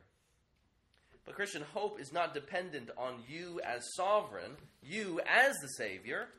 But 1.26 1.36
Christian 1.36 1.64
hope 1.74 2.00
is 2.00 2.14
not 2.14 2.34
dependent 2.34 2.90
on 2.98 3.16
you 3.28 3.60
as 3.62 3.94
sovereign, 3.94 4.52
you 4.82 5.20
as 5.28 5.58
the 5.58 5.68
Savior. 5.68 6.30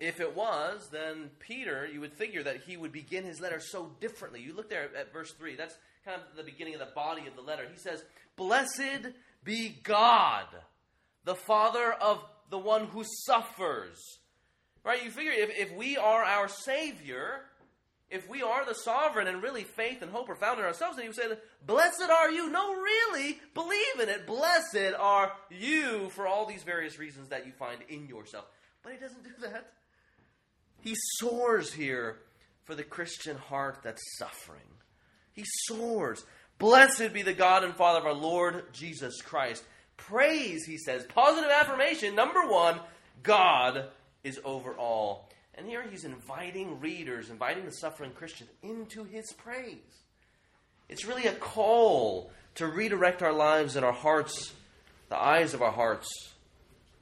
If 0.00 0.18
it 0.18 0.34
was, 0.34 0.88
then 0.90 1.30
Peter, 1.38 1.86
you 1.86 2.00
would 2.00 2.14
figure 2.14 2.42
that 2.42 2.62
he 2.66 2.76
would 2.76 2.92
begin 2.92 3.24
his 3.24 3.40
letter 3.40 3.60
so 3.60 3.92
differently. 4.00 4.42
You 4.42 4.54
look 4.54 4.68
there 4.68 4.90
at 4.98 5.12
verse 5.12 5.32
3. 5.38 5.54
That's 5.54 5.76
kind 6.04 6.20
of 6.20 6.36
the 6.36 6.42
beginning 6.42 6.74
of 6.74 6.80
the 6.80 6.92
body 6.96 7.28
of 7.28 7.36
the 7.36 7.42
letter. 7.42 7.64
He 7.72 7.78
says, 7.78 8.02
Blessed 8.34 9.12
be 9.44 9.78
God, 9.84 10.46
the 11.24 11.36
Father 11.36 11.92
of 11.92 12.24
the 12.50 12.58
one 12.58 12.86
who 12.86 13.04
suffers. 13.24 14.18
Right? 14.86 15.02
You 15.02 15.10
figure 15.10 15.32
if, 15.32 15.50
if 15.58 15.76
we 15.76 15.96
are 15.96 16.22
our 16.22 16.46
Savior, 16.46 17.42
if 18.08 18.28
we 18.30 18.42
are 18.42 18.64
the 18.64 18.72
sovereign 18.72 19.26
and 19.26 19.42
really 19.42 19.64
faith 19.64 20.00
and 20.00 20.12
hope 20.12 20.30
are 20.30 20.36
found 20.36 20.60
in 20.60 20.64
ourselves, 20.64 20.96
then 20.96 21.06
you 21.06 21.12
say, 21.12 21.24
Blessed 21.66 22.08
are 22.08 22.30
you. 22.30 22.48
No, 22.48 22.72
really, 22.72 23.40
believe 23.52 24.00
in 24.00 24.08
it. 24.08 24.28
Blessed 24.28 24.94
are 24.96 25.32
you 25.50 26.08
for 26.10 26.28
all 26.28 26.46
these 26.46 26.62
various 26.62 27.00
reasons 27.00 27.30
that 27.30 27.46
you 27.46 27.52
find 27.52 27.80
in 27.88 28.06
yourself. 28.06 28.44
But 28.84 28.92
he 28.92 28.98
doesn't 29.00 29.24
do 29.24 29.30
that. 29.40 29.72
He 30.82 30.94
soars 31.18 31.72
here 31.72 32.18
for 32.62 32.76
the 32.76 32.84
Christian 32.84 33.36
heart 33.36 33.80
that's 33.82 34.02
suffering. 34.18 34.60
He 35.32 35.42
soars. 35.64 36.24
Blessed 36.58 37.12
be 37.12 37.22
the 37.22 37.32
God 37.32 37.64
and 37.64 37.74
Father 37.74 37.98
of 37.98 38.06
our 38.06 38.14
Lord 38.14 38.72
Jesus 38.72 39.20
Christ. 39.20 39.64
Praise, 39.96 40.64
he 40.64 40.78
says. 40.78 41.04
Positive 41.06 41.50
affirmation. 41.50 42.14
Number 42.14 42.46
one, 42.46 42.78
God 43.24 43.88
is 44.24 44.40
over 44.44 44.72
all. 44.72 45.28
And 45.54 45.66
here 45.66 45.82
he's 45.88 46.04
inviting 46.04 46.80
readers, 46.80 47.30
inviting 47.30 47.64
the 47.64 47.72
suffering 47.72 48.12
Christian 48.12 48.46
into 48.62 49.04
his 49.04 49.32
praise. 49.32 50.02
It's 50.88 51.04
really 51.04 51.26
a 51.26 51.32
call 51.32 52.30
to 52.56 52.66
redirect 52.66 53.22
our 53.22 53.32
lives 53.32 53.76
and 53.76 53.84
our 53.84 53.92
hearts, 53.92 54.52
the 55.08 55.18
eyes 55.18 55.54
of 55.54 55.62
our 55.62 55.72
hearts, 55.72 56.08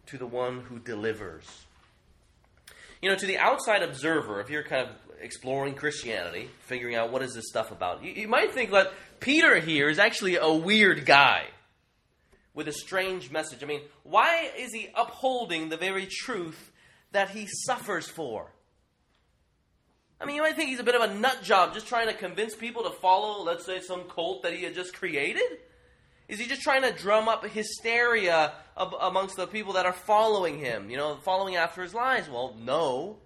to 0.07 0.19
the 0.19 0.27
one 0.27 0.61
who 0.61 0.79
delivers. 0.79 1.65
You 3.03 3.11
know, 3.11 3.17
to 3.17 3.27
the 3.27 3.39
outside 3.39 3.83
observer, 3.83 4.41
if 4.41 4.51
you're 4.51 4.63
kind 4.63 4.89
of 4.89 4.95
exploring 5.21 5.75
Christianity, 5.75 6.51
figuring 6.61 6.95
out 6.95 7.13
what 7.13 7.23
is 7.23 7.35
this 7.35 7.49
stuff 7.49 7.71
about, 7.71 8.03
you, 8.03 8.13
you 8.13 8.29
might 8.29 8.53
think 8.53 8.71
that 8.71 8.93
Peter 9.21 9.61
here 9.61 9.89
is 9.89 9.99
actually 9.99 10.37
a 10.37 10.53
weird 10.53 11.05
guy 11.05 11.45
with 12.55 12.69
a 12.69 12.73
strange 12.73 13.31
message. 13.31 13.63
I 13.63 13.67
mean, 13.67 13.83
why 14.05 14.51
is 14.57 14.73
he 14.73 14.89
upholding 14.95 15.69
the 15.69 15.77
very 15.77 16.07
truth 16.07 16.71
that 17.15 17.31
he 17.31 17.47
suffers 17.47 18.07
for? 18.09 18.53
I 20.21 20.27
mean, 20.27 20.37
you 20.37 20.43
might 20.43 20.57
think 20.57 20.69
he's 20.71 20.81
a 20.81 20.85
bit 20.85 20.95
of 20.95 21.11
a 21.11 21.15
nut 21.15 21.43
job 21.43 21.75
just 21.75 21.87
trying 21.87 22.07
to 22.09 22.15
convince 22.15 22.55
people 22.55 22.85
to 22.85 22.91
follow, 22.91 23.43
let's 23.43 23.65
say, 23.65 23.81
some 23.81 24.05
cult 24.05 24.43
that 24.43 24.53
he 24.53 24.63
had 24.63 24.75
just 24.75 24.95
created? 24.95 25.59
Is 26.29 26.39
he 26.39 26.47
just 26.47 26.63
trying 26.63 26.83
to 26.83 26.93
drum 26.93 27.29
up 27.29 27.45
hysteria 27.45 28.53
amongst 28.77 29.37
the 29.37 29.47
people 29.47 29.75
that 29.75 29.87
are 29.87 29.93
following 29.93 30.59
him, 30.59 30.89
you 30.89 30.97
know, 30.97 31.17
following 31.17 31.57
after 31.57 31.83
his 31.83 31.95
lies? 31.95 32.29
Well, 32.29 32.57
no. 32.59 33.19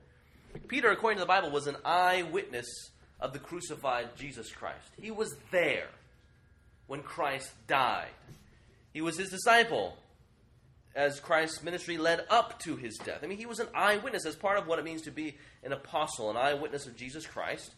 Peter, 0.66 0.90
according 0.90 1.18
to 1.18 1.22
the 1.22 1.26
Bible, 1.26 1.50
was 1.50 1.66
an 1.66 1.76
eyewitness 1.84 2.66
of 3.20 3.32
the 3.32 3.38
crucified 3.38 4.16
Jesus 4.16 4.50
Christ. 4.50 4.90
He 5.00 5.10
was 5.10 5.36
there 5.50 5.88
when 6.88 7.02
Christ 7.02 7.50
died. 7.66 8.08
He 8.92 9.00
was 9.00 9.16
his 9.16 9.30
disciple 9.30 9.96
as 10.94 11.20
Christ's 11.20 11.62
ministry 11.62 11.96
led 11.96 12.24
up 12.30 12.58
to 12.60 12.76
his 12.76 12.96
death. 12.96 13.20
I 13.22 13.26
mean, 13.26 13.38
he 13.38 13.46
was 13.46 13.60
an 13.60 13.68
eyewitness 13.74 14.26
as 14.26 14.34
part 14.34 14.58
of 14.58 14.66
what 14.66 14.78
it 14.78 14.84
means 14.84 15.02
to 15.02 15.10
be 15.10 15.36
an 15.62 15.72
apostle, 15.72 16.30
an 16.30 16.36
eyewitness 16.36 16.86
of 16.86 16.96
Jesus 16.96 17.26
Christ. 17.26 17.74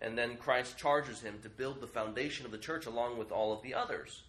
And 0.00 0.18
then 0.18 0.36
Christ 0.36 0.76
charges 0.76 1.20
him 1.20 1.38
to 1.42 1.48
build 1.48 1.80
the 1.80 1.86
foundation 1.86 2.44
of 2.44 2.52
the 2.52 2.58
church 2.58 2.86
along 2.86 3.18
with 3.18 3.30
all 3.30 3.52
of 3.52 3.62
the 3.62 3.74
others. 3.74 4.22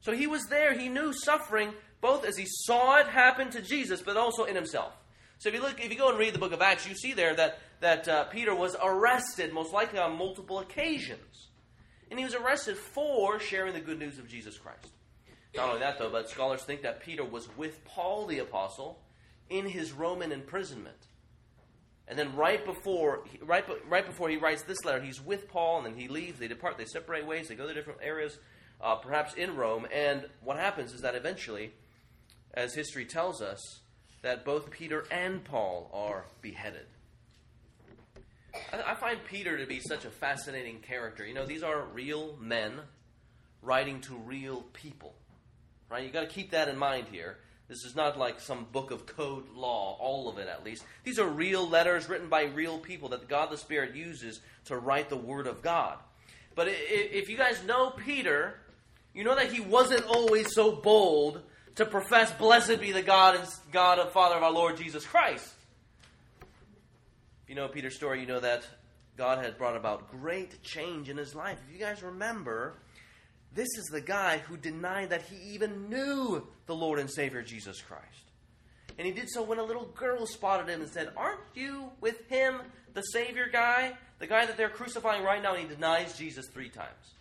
So 0.00 0.12
he 0.12 0.26
was 0.26 0.44
there. 0.44 0.78
He 0.78 0.88
knew 0.88 1.12
suffering 1.12 1.72
both 2.00 2.26
as 2.26 2.36
he 2.36 2.44
saw 2.46 2.98
it 2.98 3.06
happen 3.06 3.50
to 3.50 3.62
Jesus, 3.62 4.02
but 4.02 4.16
also 4.18 4.44
in 4.44 4.54
himself. 4.54 4.92
So 5.38 5.48
if 5.48 5.54
you 5.54 5.62
look, 5.62 5.82
if 5.82 5.90
you 5.90 5.98
go 5.98 6.10
and 6.10 6.18
read 6.18 6.34
the 6.34 6.38
book 6.38 6.52
of 6.52 6.60
Acts, 6.60 6.86
you 6.86 6.94
see 6.94 7.12
there 7.12 7.34
that 7.34 7.58
that 7.80 8.06
uh, 8.06 8.24
Peter 8.24 8.54
was 8.54 8.76
arrested, 8.82 9.52
most 9.52 9.72
likely 9.72 9.98
on 9.98 10.16
multiple 10.16 10.58
occasions, 10.58 11.48
and 12.10 12.18
he 12.18 12.24
was 12.24 12.34
arrested 12.34 12.76
for 12.76 13.38
sharing 13.40 13.72
the 13.72 13.80
good 13.80 13.98
news 13.98 14.18
of 14.18 14.28
Jesus 14.28 14.56
Christ. 14.58 14.88
Not 15.56 15.68
only 15.68 15.80
that, 15.80 15.98
though, 15.98 16.10
but 16.10 16.28
scholars 16.28 16.62
think 16.62 16.82
that 16.82 17.00
Peter 17.00 17.24
was 17.24 17.48
with 17.56 17.84
Paul 17.84 18.26
the 18.26 18.40
apostle 18.40 18.98
in 19.48 19.66
his 19.66 19.92
Roman 19.92 20.32
imprisonment. 20.32 20.96
And 22.08 22.18
then 22.18 22.34
right 22.36 22.64
before, 22.64 23.24
right, 23.42 23.64
right 23.88 24.04
before 24.04 24.28
he 24.28 24.36
writes 24.36 24.62
this 24.62 24.84
letter, 24.84 25.00
he's 25.00 25.24
with 25.24 25.48
Paul, 25.48 25.78
and 25.78 25.86
then 25.86 25.94
he 25.94 26.08
leaves. 26.08 26.38
They 26.38 26.48
depart. 26.48 26.76
They 26.76 26.84
separate 26.84 27.26
ways. 27.26 27.48
They 27.48 27.54
go 27.54 27.66
to 27.66 27.72
different 27.72 28.00
areas, 28.02 28.38
uh, 28.80 28.96
perhaps 28.96 29.34
in 29.34 29.56
Rome. 29.56 29.86
And 29.92 30.26
what 30.42 30.58
happens 30.58 30.92
is 30.92 31.00
that 31.02 31.14
eventually, 31.14 31.72
as 32.52 32.74
history 32.74 33.06
tells 33.06 33.40
us, 33.40 33.80
that 34.22 34.44
both 34.44 34.70
Peter 34.70 35.04
and 35.10 35.44
Paul 35.44 35.90
are 35.92 36.24
beheaded. 36.42 36.86
I, 38.72 38.92
I 38.92 38.94
find 38.94 39.18
Peter 39.24 39.58
to 39.58 39.66
be 39.66 39.80
such 39.80 40.04
a 40.04 40.10
fascinating 40.10 40.80
character. 40.80 41.26
You 41.26 41.34
know, 41.34 41.46
these 41.46 41.62
are 41.62 41.84
real 41.84 42.36
men 42.40 42.80
writing 43.62 44.00
to 44.02 44.14
real 44.14 44.62
people. 44.72 45.14
Right? 45.90 46.04
You 46.04 46.10
got 46.10 46.22
to 46.22 46.26
keep 46.26 46.50
that 46.50 46.68
in 46.68 46.76
mind 46.76 47.06
here. 47.10 47.38
This 47.68 47.84
is 47.84 47.96
not 47.96 48.18
like 48.18 48.40
some 48.40 48.66
book 48.72 48.90
of 48.90 49.06
code 49.06 49.48
law, 49.54 49.96
all 49.98 50.28
of 50.28 50.38
it 50.38 50.48
at 50.48 50.64
least. 50.64 50.84
These 51.02 51.18
are 51.18 51.26
real 51.26 51.66
letters 51.68 52.08
written 52.08 52.28
by 52.28 52.44
real 52.44 52.78
people 52.78 53.08
that 53.10 53.28
God 53.28 53.50
the 53.50 53.56
Spirit 53.56 53.94
uses 53.94 54.40
to 54.66 54.76
write 54.76 55.08
the 55.08 55.16
Word 55.16 55.46
of 55.46 55.62
God. 55.62 55.96
But 56.54 56.68
if 56.70 57.28
you 57.28 57.36
guys 57.36 57.64
know 57.64 57.90
Peter, 57.90 58.60
you 59.14 59.24
know 59.24 59.34
that 59.34 59.52
he 59.52 59.60
wasn't 59.60 60.04
always 60.04 60.54
so 60.54 60.72
bold 60.72 61.40
to 61.76 61.86
profess, 61.86 62.30
Blessed 62.32 62.80
be 62.80 62.92
the 62.92 63.02
God 63.02 63.36
and 63.36 63.48
God 63.72 63.98
and 63.98 64.10
Father 64.10 64.36
of 64.36 64.42
our 64.42 64.52
Lord 64.52 64.76
Jesus 64.76 65.04
Christ. 65.04 65.48
If 67.42 67.48
you 67.48 67.54
know 67.54 67.68
Peter's 67.68 67.96
story, 67.96 68.20
you 68.20 68.26
know 68.26 68.40
that 68.40 68.66
God 69.16 69.44
had 69.44 69.58
brought 69.58 69.76
about 69.76 70.10
great 70.10 70.62
change 70.62 71.08
in 71.08 71.16
his 71.16 71.34
life. 71.34 71.58
If 71.66 71.72
you 71.72 71.80
guys 71.80 72.02
remember, 72.02 72.74
this 73.54 73.68
is 73.78 73.84
the 73.86 74.00
guy 74.00 74.38
who 74.38 74.56
denied 74.56 75.10
that 75.10 75.22
he 75.22 75.54
even 75.54 75.88
knew 75.88 76.46
the 76.66 76.74
Lord 76.74 76.98
and 76.98 77.10
Savior 77.10 77.42
Jesus 77.42 77.80
Christ. 77.80 78.04
And 78.98 79.06
he 79.06 79.12
did 79.12 79.28
so 79.28 79.42
when 79.42 79.58
a 79.58 79.64
little 79.64 79.86
girl 79.86 80.26
spotted 80.26 80.68
him 80.68 80.80
and 80.80 80.90
said, 80.90 81.10
Aren't 81.16 81.40
you 81.54 81.90
with 82.00 82.28
him, 82.28 82.60
the 82.94 83.02
Savior 83.02 83.46
guy? 83.52 83.92
The 84.18 84.26
guy 84.26 84.46
that 84.46 84.56
they're 84.56 84.68
crucifying 84.68 85.24
right 85.24 85.42
now, 85.42 85.54
and 85.54 85.68
he 85.68 85.74
denies 85.74 86.16
Jesus 86.16 86.46
three 86.48 86.68
times. 86.68 87.14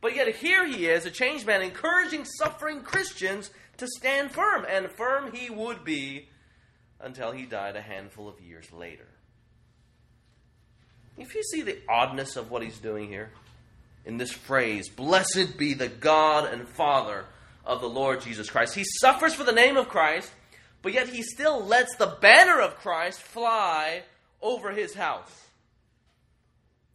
But 0.00 0.14
yet 0.14 0.34
here 0.36 0.66
he 0.66 0.86
is, 0.86 1.06
a 1.06 1.10
changed 1.10 1.46
man, 1.46 1.62
encouraging 1.62 2.24
suffering 2.24 2.82
Christians 2.82 3.50
to 3.78 3.86
stand 3.86 4.30
firm. 4.32 4.66
And 4.68 4.90
firm 4.90 5.32
he 5.32 5.50
would 5.50 5.84
be 5.84 6.28
until 7.00 7.32
he 7.32 7.44
died 7.44 7.76
a 7.76 7.82
handful 7.82 8.28
of 8.28 8.40
years 8.40 8.72
later. 8.72 9.06
If 11.16 11.34
you 11.34 11.42
see 11.42 11.62
the 11.62 11.78
oddness 11.88 12.36
of 12.36 12.50
what 12.50 12.62
he's 12.62 12.78
doing 12.78 13.08
here, 13.08 13.30
in 14.06 14.16
this 14.16 14.32
phrase 14.32 14.88
Blessed 14.88 15.58
be 15.58 15.74
the 15.74 15.88
God 15.88 16.50
and 16.50 16.66
Father 16.66 17.26
of 17.64 17.80
the 17.80 17.88
Lord 17.88 18.22
Jesus 18.22 18.48
Christ. 18.48 18.74
He 18.74 18.84
suffers 18.84 19.34
for 19.34 19.44
the 19.44 19.52
name 19.52 19.76
of 19.76 19.88
Christ, 19.88 20.32
but 20.80 20.94
yet 20.94 21.08
he 21.08 21.22
still 21.22 21.62
lets 21.64 21.96
the 21.96 22.16
banner 22.20 22.60
of 22.60 22.76
Christ 22.76 23.20
fly 23.20 24.04
over 24.40 24.70
his 24.70 24.94
house. 24.94 25.42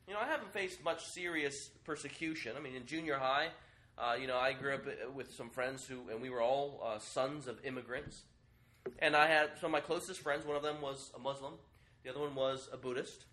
You 0.08 0.14
know, 0.14 0.22
I 0.22 0.28
haven't 0.28 0.52
faced 0.54 0.84
much 0.84 1.04
serious 1.14 1.70
persecution. 1.86 2.54
I 2.58 2.62
mean, 2.62 2.76
in 2.76 2.86
junior 2.86 3.18
high, 3.18 3.50
uh, 3.98 4.16
you 4.20 4.28
know, 4.28 4.38
I 4.38 4.54
grew 4.54 4.74
up 4.74 4.82
with 5.14 5.34
some 5.34 5.50
friends 5.50 5.86
who, 5.86 6.10
and 6.10 6.22
we 6.22 6.30
were 6.30 6.42
all 6.42 6.82
uh, 6.84 7.00
sons 7.00 7.48
of 7.48 7.64
immigrants. 7.64 8.24
And 9.00 9.16
I 9.16 9.28
had 9.28 9.52
some 9.60 9.68
of 9.68 9.72
my 9.72 9.80
closest 9.80 10.22
friends. 10.22 10.46
One 10.46 10.58
of 10.58 10.64
them 10.64 10.82
was 10.82 11.12
a 11.16 11.20
Muslim, 11.20 11.54
the 12.04 12.10
other 12.10 12.20
one 12.20 12.36
was 12.36 12.68
a 12.74 12.78
Buddhist. 12.78 13.26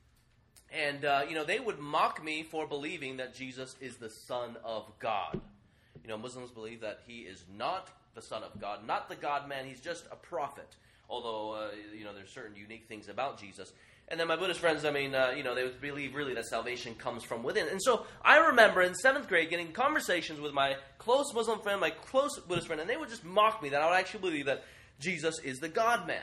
And, 0.73 1.05
uh, 1.05 1.23
you 1.29 1.35
know, 1.35 1.45
they 1.45 1.61
would 1.61 1.79
mock 1.79 2.23
me 2.23 2.43
for 2.43 2.67
believing 2.67 3.17
that 3.19 3.35
Jesus 3.35 3.75
is 3.81 3.97
the 3.97 4.11
Son 4.11 4.57
of 4.65 4.91
God. 4.99 5.41
You 6.03 6.09
know, 6.09 6.19
Muslims 6.19 6.51
believe 6.51 6.81
that 6.83 7.01
he 7.07 7.21
is 7.21 7.45
not 7.57 7.89
the 8.15 8.23
Son 8.23 8.43
of 8.43 8.61
God, 8.61 8.87
not 8.87 9.09
the 9.09 9.15
God 9.15 9.49
man, 9.49 9.67
he's 9.67 9.81
just 9.81 10.07
a 10.11 10.17
prophet. 10.17 10.69
Although, 11.09 11.53
uh, 11.53 11.69
you 11.97 12.05
know, 12.05 12.13
there's 12.15 12.31
certain 12.31 12.57
unique 12.57 12.87
things 12.89 13.09
about 13.09 13.41
Jesus. 13.41 13.73
And 14.09 14.19
then 14.19 14.27
my 14.27 14.37
Buddhist 14.37 14.61
friends, 14.61 14.85
I 14.85 14.91
mean, 14.91 15.15
uh, 15.15 15.33
you 15.37 15.43
know, 15.43 15.55
they 15.55 15.65
would 15.65 15.81
believe 15.81 16.15
really 16.15 16.35
that 16.35 16.47
salvation 16.47 16.95
comes 16.95 17.23
from 17.23 17.43
within. 17.43 17.69
And 17.69 17.83
so 17.83 18.07
I 18.23 18.39
remember 18.39 18.81
in 18.83 18.95
seventh 18.95 19.29
grade 19.29 19.51
getting 19.51 19.73
conversations 19.73 20.41
with 20.41 20.55
my 20.55 20.77
close 20.97 21.33
Muslim 21.35 21.61
friend, 21.61 21.81
my 21.81 21.91
close 21.91 22.39
Buddhist 22.39 22.67
friend, 22.67 22.81
and 22.81 22.89
they 22.89 22.97
would 22.97 23.11
just 23.11 23.25
mock 23.25 23.63
me 23.63 23.69
that 23.71 23.83
I 23.83 23.91
would 23.91 23.97
actually 23.97 24.21
believe 24.21 24.47
that 24.47 24.65
Jesus 24.99 25.39
is 25.41 25.59
the 25.59 25.69
God 25.69 26.07
man. 26.07 26.23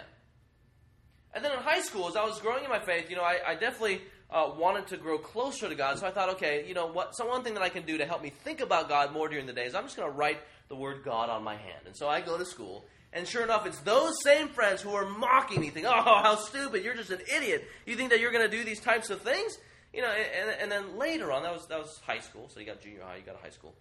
And 1.33 1.43
then 1.43 1.51
in 1.51 1.59
high 1.59 1.81
school, 1.81 2.07
as 2.07 2.15
I 2.15 2.23
was 2.25 2.39
growing 2.39 2.63
in 2.63 2.69
my 2.69 2.79
faith, 2.79 3.09
you 3.09 3.15
know, 3.15 3.23
I, 3.23 3.39
I 3.45 3.55
definitely 3.55 4.01
uh, 4.29 4.51
wanted 4.57 4.87
to 4.87 4.97
grow 4.97 5.17
closer 5.17 5.69
to 5.69 5.75
God. 5.75 5.99
So 5.99 6.07
I 6.07 6.11
thought, 6.11 6.29
okay, 6.31 6.65
you 6.67 6.73
know, 6.73 6.87
what? 6.87 7.15
So 7.15 7.27
one 7.27 7.43
thing 7.43 7.53
that 7.53 7.63
I 7.63 7.69
can 7.69 7.83
do 7.83 7.97
to 7.97 8.05
help 8.05 8.21
me 8.21 8.29
think 8.29 8.59
about 8.59 8.89
God 8.89 9.13
more 9.13 9.29
during 9.29 9.45
the 9.45 9.53
day 9.53 9.65
is 9.65 9.75
I'm 9.75 9.83
just 9.83 9.95
going 9.95 10.11
to 10.11 10.17
write 10.17 10.39
the 10.67 10.75
word 10.75 11.03
God 11.03 11.29
on 11.29 11.43
my 11.43 11.55
hand. 11.55 11.85
And 11.85 11.95
so 11.95 12.07
I 12.07 12.21
go 12.21 12.37
to 12.37 12.45
school, 12.45 12.85
and 13.13 13.27
sure 13.27 13.43
enough, 13.43 13.65
it's 13.65 13.79
those 13.79 14.13
same 14.23 14.49
friends 14.49 14.81
who 14.81 14.91
are 14.91 15.05
mocking 15.05 15.61
me, 15.61 15.69
thinking, 15.69 15.91
"Oh, 15.93 16.01
how 16.01 16.35
stupid! 16.35 16.83
You're 16.83 16.95
just 16.95 17.11
an 17.11 17.21
idiot. 17.33 17.67
You 17.85 17.95
think 17.95 18.09
that 18.09 18.19
you're 18.19 18.31
going 18.31 18.49
to 18.49 18.57
do 18.57 18.63
these 18.63 18.79
types 18.79 19.09
of 19.09 19.21
things?" 19.21 19.57
You 19.93 20.01
know. 20.01 20.09
And, 20.09 20.61
and 20.61 20.71
then 20.71 20.97
later 20.97 21.31
on, 21.31 21.43
that 21.43 21.53
was 21.53 21.67
that 21.67 21.79
was 21.79 21.99
high 22.05 22.19
school. 22.19 22.49
So 22.49 22.59
you 22.59 22.65
got 22.65 22.81
junior 22.81 23.03
high, 23.03 23.17
you 23.17 23.23
got 23.23 23.37
high 23.41 23.51
school, 23.51 23.75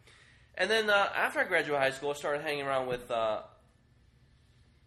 and 0.57 0.71
then 0.71 0.91
uh, 0.91 1.09
after 1.17 1.41
I 1.41 1.45
graduated 1.45 1.83
high 1.83 1.97
school, 1.97 2.11
I 2.11 2.15
started 2.15 2.43
hanging 2.43 2.67
around 2.67 2.87
with 2.87 3.11
uh, 3.11 3.41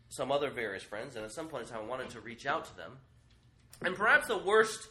some 0.09 0.31
other 0.31 0.49
various 0.49 0.83
friends, 0.83 1.15
and 1.15 1.25
at 1.25 1.31
some 1.31 1.47
point 1.47 1.63
in 1.63 1.69
time, 1.69 1.81
I 1.83 1.87
wanted 1.87 2.11
to 2.11 2.21
reach 2.21 2.45
out 2.45 2.65
to 2.65 2.77
them. 2.77 2.91
And 3.83 3.95
perhaps 3.95 4.27
the 4.27 4.37
worst 4.37 4.87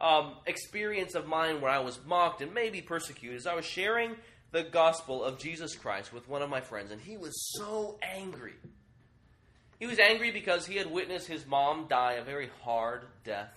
um, 0.00 0.34
experience 0.46 1.14
of 1.14 1.26
mine 1.26 1.60
where 1.60 1.70
I 1.70 1.80
was 1.80 1.98
mocked 2.06 2.42
and 2.42 2.54
maybe 2.54 2.80
persecuted 2.80 3.36
is 3.36 3.46
I 3.46 3.54
was 3.54 3.64
sharing 3.64 4.16
the 4.52 4.62
gospel 4.62 5.22
of 5.22 5.38
Jesus 5.38 5.74
Christ 5.74 6.12
with 6.12 6.28
one 6.28 6.42
of 6.42 6.50
my 6.50 6.60
friends, 6.60 6.90
and 6.90 7.00
he 7.00 7.16
was 7.16 7.52
so 7.56 7.98
angry. 8.02 8.54
He 9.78 9.86
was 9.86 9.98
angry 9.98 10.30
because 10.30 10.66
he 10.66 10.76
had 10.76 10.90
witnessed 10.90 11.26
his 11.26 11.46
mom 11.46 11.86
die 11.88 12.14
a 12.14 12.24
very 12.24 12.50
hard 12.62 13.02
death. 13.24 13.52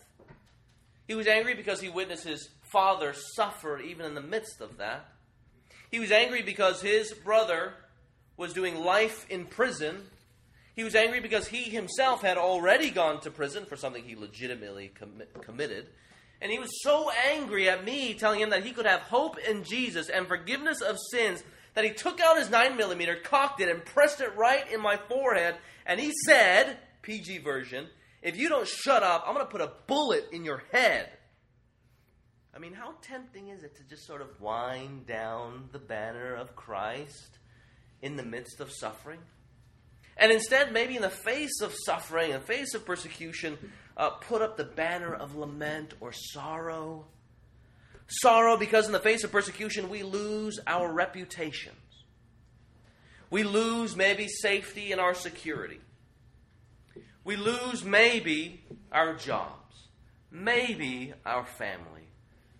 He 1.07 1.15
was 1.15 1.27
angry 1.27 1.53
because 1.53 1.81
he 1.81 1.89
witnessed 1.89 2.23
his 2.23 2.49
father 2.71 3.13
suffer 3.35 3.79
even 3.79 4.05
in 4.05 4.15
the 4.15 4.21
midst 4.21 4.61
of 4.61 4.77
that. 4.77 5.05
He 5.91 5.99
was 5.99 6.11
angry 6.11 6.41
because 6.41 6.81
his 6.81 7.11
brother 7.11 7.73
was 8.37 8.53
doing 8.53 8.83
life 8.83 9.25
in 9.29 9.45
prison 9.45 10.03
he 10.75 10.83
was 10.83 10.95
angry 10.95 11.19
because 11.19 11.47
he 11.47 11.63
himself 11.63 12.21
had 12.21 12.37
already 12.37 12.89
gone 12.89 13.21
to 13.21 13.31
prison 13.31 13.65
for 13.65 13.75
something 13.75 14.03
he 14.03 14.15
legitimately 14.15 14.91
com- 14.99 15.21
committed. 15.41 15.87
And 16.43 16.51
he 16.51 16.59
was 16.59 16.83
so 16.83 17.09
angry 17.31 17.69
at 17.69 17.85
me 17.85 18.13
telling 18.15 18.41
him 18.41 18.49
that 18.49 18.65
he 18.65 18.73
could 18.73 18.85
have 18.85 18.99
hope 18.99 19.37
in 19.39 19.63
Jesus 19.63 20.09
and 20.09 20.27
forgiveness 20.27 20.81
of 20.81 20.97
sins 21.09 21.41
that 21.73 21.85
he 21.85 21.91
took 21.91 22.19
out 22.19 22.37
his 22.37 22.49
9 22.49 22.75
millimeter, 22.75 23.15
cocked 23.15 23.61
it, 23.61 23.69
and 23.69 23.83
pressed 23.85 24.19
it 24.19 24.35
right 24.35 24.69
in 24.69 24.81
my 24.81 24.97
forehead. 25.07 25.55
And 25.85 26.01
he 26.01 26.11
said, 26.25 26.77
PG 27.01 27.37
version, 27.39 27.87
if 28.21 28.35
you 28.35 28.49
don't 28.49 28.67
shut 28.67 29.03
up, 29.03 29.23
I'm 29.25 29.35
going 29.35 29.45
to 29.45 29.51
put 29.51 29.61
a 29.61 29.71
bullet 29.87 30.27
in 30.33 30.43
your 30.43 30.63
head. 30.73 31.09
I 32.53 32.59
mean, 32.59 32.73
how 32.73 32.95
tempting 33.01 33.47
is 33.47 33.63
it 33.63 33.77
to 33.77 33.83
just 33.83 34.05
sort 34.05 34.21
of 34.21 34.41
wind 34.41 35.07
down 35.07 35.69
the 35.71 35.79
banner 35.79 36.35
of 36.35 36.57
Christ 36.57 37.39
in 38.01 38.17
the 38.17 38.23
midst 38.23 38.59
of 38.59 38.69
suffering? 38.69 39.19
And 40.17 40.31
instead, 40.31 40.73
maybe 40.73 40.97
in 40.97 41.01
the 41.01 41.09
face 41.09 41.61
of 41.61 41.73
suffering, 41.85 42.31
in 42.31 42.39
the 42.39 42.45
face 42.45 42.73
of 42.73 42.85
persecution, 42.85 43.57
uh, 43.97 44.09
put 44.11 44.41
up 44.41 44.57
the 44.57 44.63
banner 44.63 45.13
of 45.13 45.35
lament 45.35 45.93
or 45.99 46.11
sorrow. 46.11 47.05
Sorrow 48.07 48.57
because 48.57 48.85
in 48.85 48.91
the 48.91 48.99
face 48.99 49.23
of 49.23 49.31
persecution, 49.31 49.89
we 49.89 50.03
lose 50.03 50.59
our 50.67 50.91
reputations. 50.91 51.77
We 53.29 53.43
lose 53.43 53.95
maybe 53.95 54.27
safety 54.27 54.91
and 54.91 55.01
our 55.01 55.13
security. 55.13 55.79
We 57.23 57.35
lose 57.35 57.83
maybe 57.83 58.63
our 58.91 59.15
jobs, 59.15 59.87
maybe 60.29 61.13
our 61.25 61.45
family, 61.45 62.07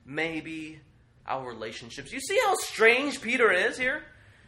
maybe 0.05 0.79
our 1.27 1.47
relationships. 1.47 2.11
You 2.11 2.19
see 2.19 2.39
how 2.45 2.55
strange 2.55 3.21
Peter 3.21 3.51
is 3.51 3.77
here? 3.77 4.03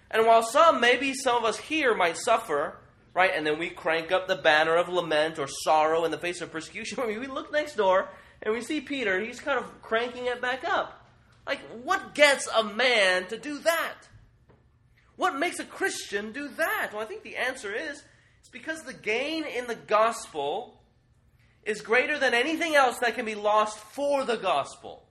And 0.10 0.26
while 0.26 0.44
some, 0.44 0.80
maybe 0.80 1.14
some 1.14 1.36
of 1.38 1.44
us 1.44 1.58
here 1.58 1.94
might 1.94 2.18
suffer, 2.18 2.78
right? 3.16 3.32
And 3.34 3.48
then 3.48 3.58
we 3.58 3.70
crank 3.70 4.12
up 4.12 4.28
the 4.28 4.36
banner 4.36 4.76
of 4.76 4.90
lament 4.90 5.40
or 5.40 5.48
sorrow 5.48 6.04
in 6.04 6.12
the 6.12 6.18
face 6.20 6.42
of 6.42 6.52
persecution. 6.52 7.00
I 7.04 7.08
mean, 7.08 7.20
we 7.20 7.28
look 7.28 7.52
next 7.52 7.76
door 7.76 8.10
and 8.44 8.54
we 8.54 8.62
see 8.62 8.82
Peter, 8.82 9.20
he's 9.20 9.40
kind 9.40 9.58
of 9.58 9.82
cranking 9.82 10.28
it 10.28 10.42
back 10.42 10.64
up. 10.64 11.08
Like, 11.48 11.62
what 11.84 12.14
gets 12.14 12.48
a 12.48 12.64
man 12.64 13.26
to 13.28 13.38
do 13.38 13.58
that? 13.60 13.96
What 15.16 15.40
makes 15.40 15.60
a 15.60 15.64
Christian 15.64 16.34
do 16.34 16.50
that? 16.50 16.90
Well, 16.92 17.02
I 17.02 17.06
think 17.06 17.24
the 17.24 17.38
answer 17.38 17.74
is 17.74 18.04
it's 18.42 18.50
because 18.50 18.84
the 18.84 18.94
gain 18.94 19.46
in 19.46 19.66
the 19.68 19.76
gospel 19.76 20.82
is 21.64 21.82
greater 21.82 22.20
than 22.20 22.34
anything 22.34 22.76
else 22.76 23.00
that 23.00 23.16
can 23.16 23.26
be 23.26 23.36
lost 23.36 23.78
for 23.78 24.26
the 24.26 24.36
gospel. 24.36 25.04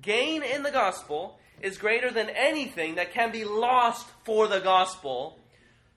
Gain 0.00 0.42
in 0.42 0.62
the 0.62 0.70
gospel 0.70 1.38
is 1.60 1.76
greater 1.76 2.10
than 2.10 2.30
anything 2.30 2.94
that 2.94 3.12
can 3.12 3.30
be 3.30 3.44
lost 3.44 4.08
for 4.24 4.48
the 4.48 4.60
gospel 4.60 5.38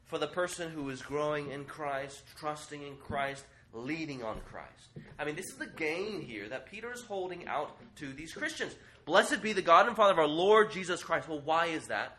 for 0.06 0.18
the 0.18 0.28
person 0.28 0.72
who 0.72 0.90
is 0.90 1.02
growing 1.02 1.52
in 1.52 1.66
Christ, 1.66 2.24
trusting 2.38 2.82
in 2.82 2.96
Christ, 2.98 3.44
leading 3.74 4.24
on 4.24 4.40
Christ. 4.50 4.90
I 5.20 5.26
mean, 5.26 5.36
this 5.36 5.48
is 5.48 5.56
the 5.56 5.68
gain 5.68 6.22
here 6.22 6.48
that 6.50 6.70
Peter 6.70 6.92
is 6.94 7.02
holding 7.02 7.48
out 7.48 7.76
to 7.98 8.14
these 8.14 8.34
Christians. 8.34 8.76
Blessed 9.06 9.42
be 9.42 9.54
the 9.54 9.62
God 9.62 9.88
and 9.88 9.96
Father 9.96 10.14
of 10.14 10.20
our 10.20 10.28
Lord 10.28 10.72
Jesus 10.72 11.04
Christ. 11.04 11.28
Well, 11.28 11.42
why 11.42 11.68
is 11.68 11.88
that? 11.88 12.18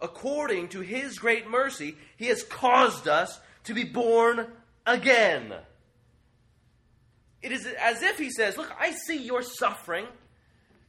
According 0.00 0.68
to 0.68 0.80
his 0.80 1.18
great 1.18 1.48
mercy, 1.48 1.96
he 2.16 2.26
has 2.26 2.42
caused 2.42 3.08
us 3.08 3.40
to 3.64 3.74
be 3.74 3.84
born 3.84 4.46
again. 4.86 5.54
It 7.42 7.52
is 7.52 7.66
as 7.66 8.02
if 8.02 8.18
he 8.18 8.30
says, 8.30 8.56
Look, 8.56 8.72
I 8.78 8.92
see 8.92 9.18
your 9.18 9.42
suffering. 9.42 10.06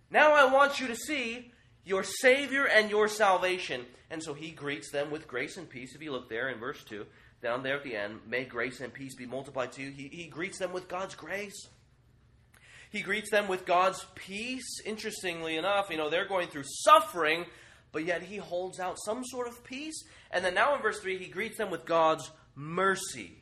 Now 0.09 0.33
I 0.33 0.45
want 0.51 0.79
you 0.79 0.87
to 0.87 0.95
see 0.95 1.51
your 1.85 2.03
Savior 2.03 2.65
and 2.65 2.89
your 2.89 3.07
salvation. 3.07 3.85
And 4.09 4.21
so 4.21 4.33
he 4.33 4.51
greets 4.51 4.91
them 4.91 5.11
with 5.11 5.27
grace 5.27 5.57
and 5.57 5.69
peace. 5.69 5.95
If 5.95 6.01
you 6.01 6.11
look 6.11 6.29
there 6.29 6.49
in 6.49 6.59
verse 6.59 6.83
2, 6.83 7.05
down 7.41 7.63
there 7.63 7.77
at 7.77 7.83
the 7.83 7.95
end, 7.95 8.19
may 8.27 8.43
grace 8.43 8.81
and 8.81 8.93
peace 8.93 9.15
be 9.15 9.25
multiplied 9.25 9.71
to 9.73 9.83
you. 9.83 9.91
He, 9.91 10.07
he 10.07 10.27
greets 10.27 10.57
them 10.57 10.73
with 10.73 10.87
God's 10.87 11.15
grace. 11.15 11.67
He 12.89 13.01
greets 13.01 13.29
them 13.29 13.47
with 13.47 13.65
God's 13.65 14.05
peace. 14.15 14.79
Interestingly 14.85 15.57
enough, 15.57 15.89
you 15.89 15.97
know, 15.97 16.09
they're 16.09 16.27
going 16.27 16.47
through 16.47 16.63
suffering, 16.65 17.45
but 17.91 18.05
yet 18.05 18.23
he 18.23 18.37
holds 18.37 18.79
out 18.79 18.97
some 19.03 19.23
sort 19.23 19.47
of 19.47 19.63
peace. 19.63 20.03
And 20.31 20.43
then 20.45 20.53
now 20.53 20.75
in 20.75 20.81
verse 20.81 20.99
3, 20.99 21.17
he 21.17 21.27
greets 21.27 21.57
them 21.57 21.69
with 21.69 21.85
God's 21.85 22.31
mercy. 22.55 23.37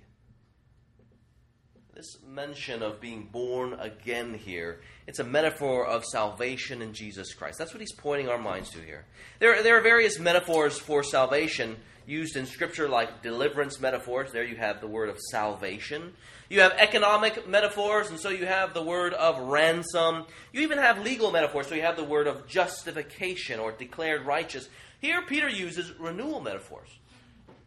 This 1.93 2.17
mention 2.27 2.81
of 2.81 2.99
being 2.99 3.29
born 3.31 3.73
again 3.73 4.33
here, 4.33 4.81
it's 5.05 5.19
a 5.19 5.23
metaphor 5.23 5.85
of 5.85 6.05
salvation 6.05 6.81
in 6.81 6.93
Jesus 6.93 7.33
Christ. 7.33 7.57
That's 7.57 7.73
what 7.73 7.81
he's 7.81 7.93
pointing 7.93 8.29
our 8.29 8.37
minds 8.37 8.69
to 8.71 8.79
here. 8.79 9.05
There, 9.39 9.61
there 9.61 9.77
are 9.77 9.81
various 9.81 10.19
metaphors 10.19 10.79
for 10.79 11.03
salvation 11.03 11.75
used 12.05 12.35
in 12.35 12.45
Scripture, 12.45 12.87
like 12.87 13.21
deliverance 13.21 13.79
metaphors. 13.79 14.31
There 14.31 14.43
you 14.43 14.55
have 14.55 14.81
the 14.81 14.87
word 14.87 15.09
of 15.09 15.19
salvation. 15.19 16.13
You 16.49 16.61
have 16.61 16.73
economic 16.73 17.47
metaphors, 17.47 18.09
and 18.09 18.19
so 18.19 18.29
you 18.29 18.45
have 18.45 18.73
the 18.73 18.83
word 18.83 19.13
of 19.13 19.39
ransom. 19.39 20.25
You 20.51 20.61
even 20.61 20.77
have 20.77 20.99
legal 20.99 21.31
metaphors, 21.31 21.67
so 21.67 21.75
you 21.75 21.81
have 21.81 21.97
the 21.97 22.03
word 22.03 22.27
of 22.27 22.47
justification 22.47 23.59
or 23.59 23.71
declared 23.71 24.25
righteous. 24.25 24.69
Here, 24.99 25.21
Peter 25.21 25.49
uses 25.49 25.91
renewal 25.99 26.41
metaphors. 26.41 26.89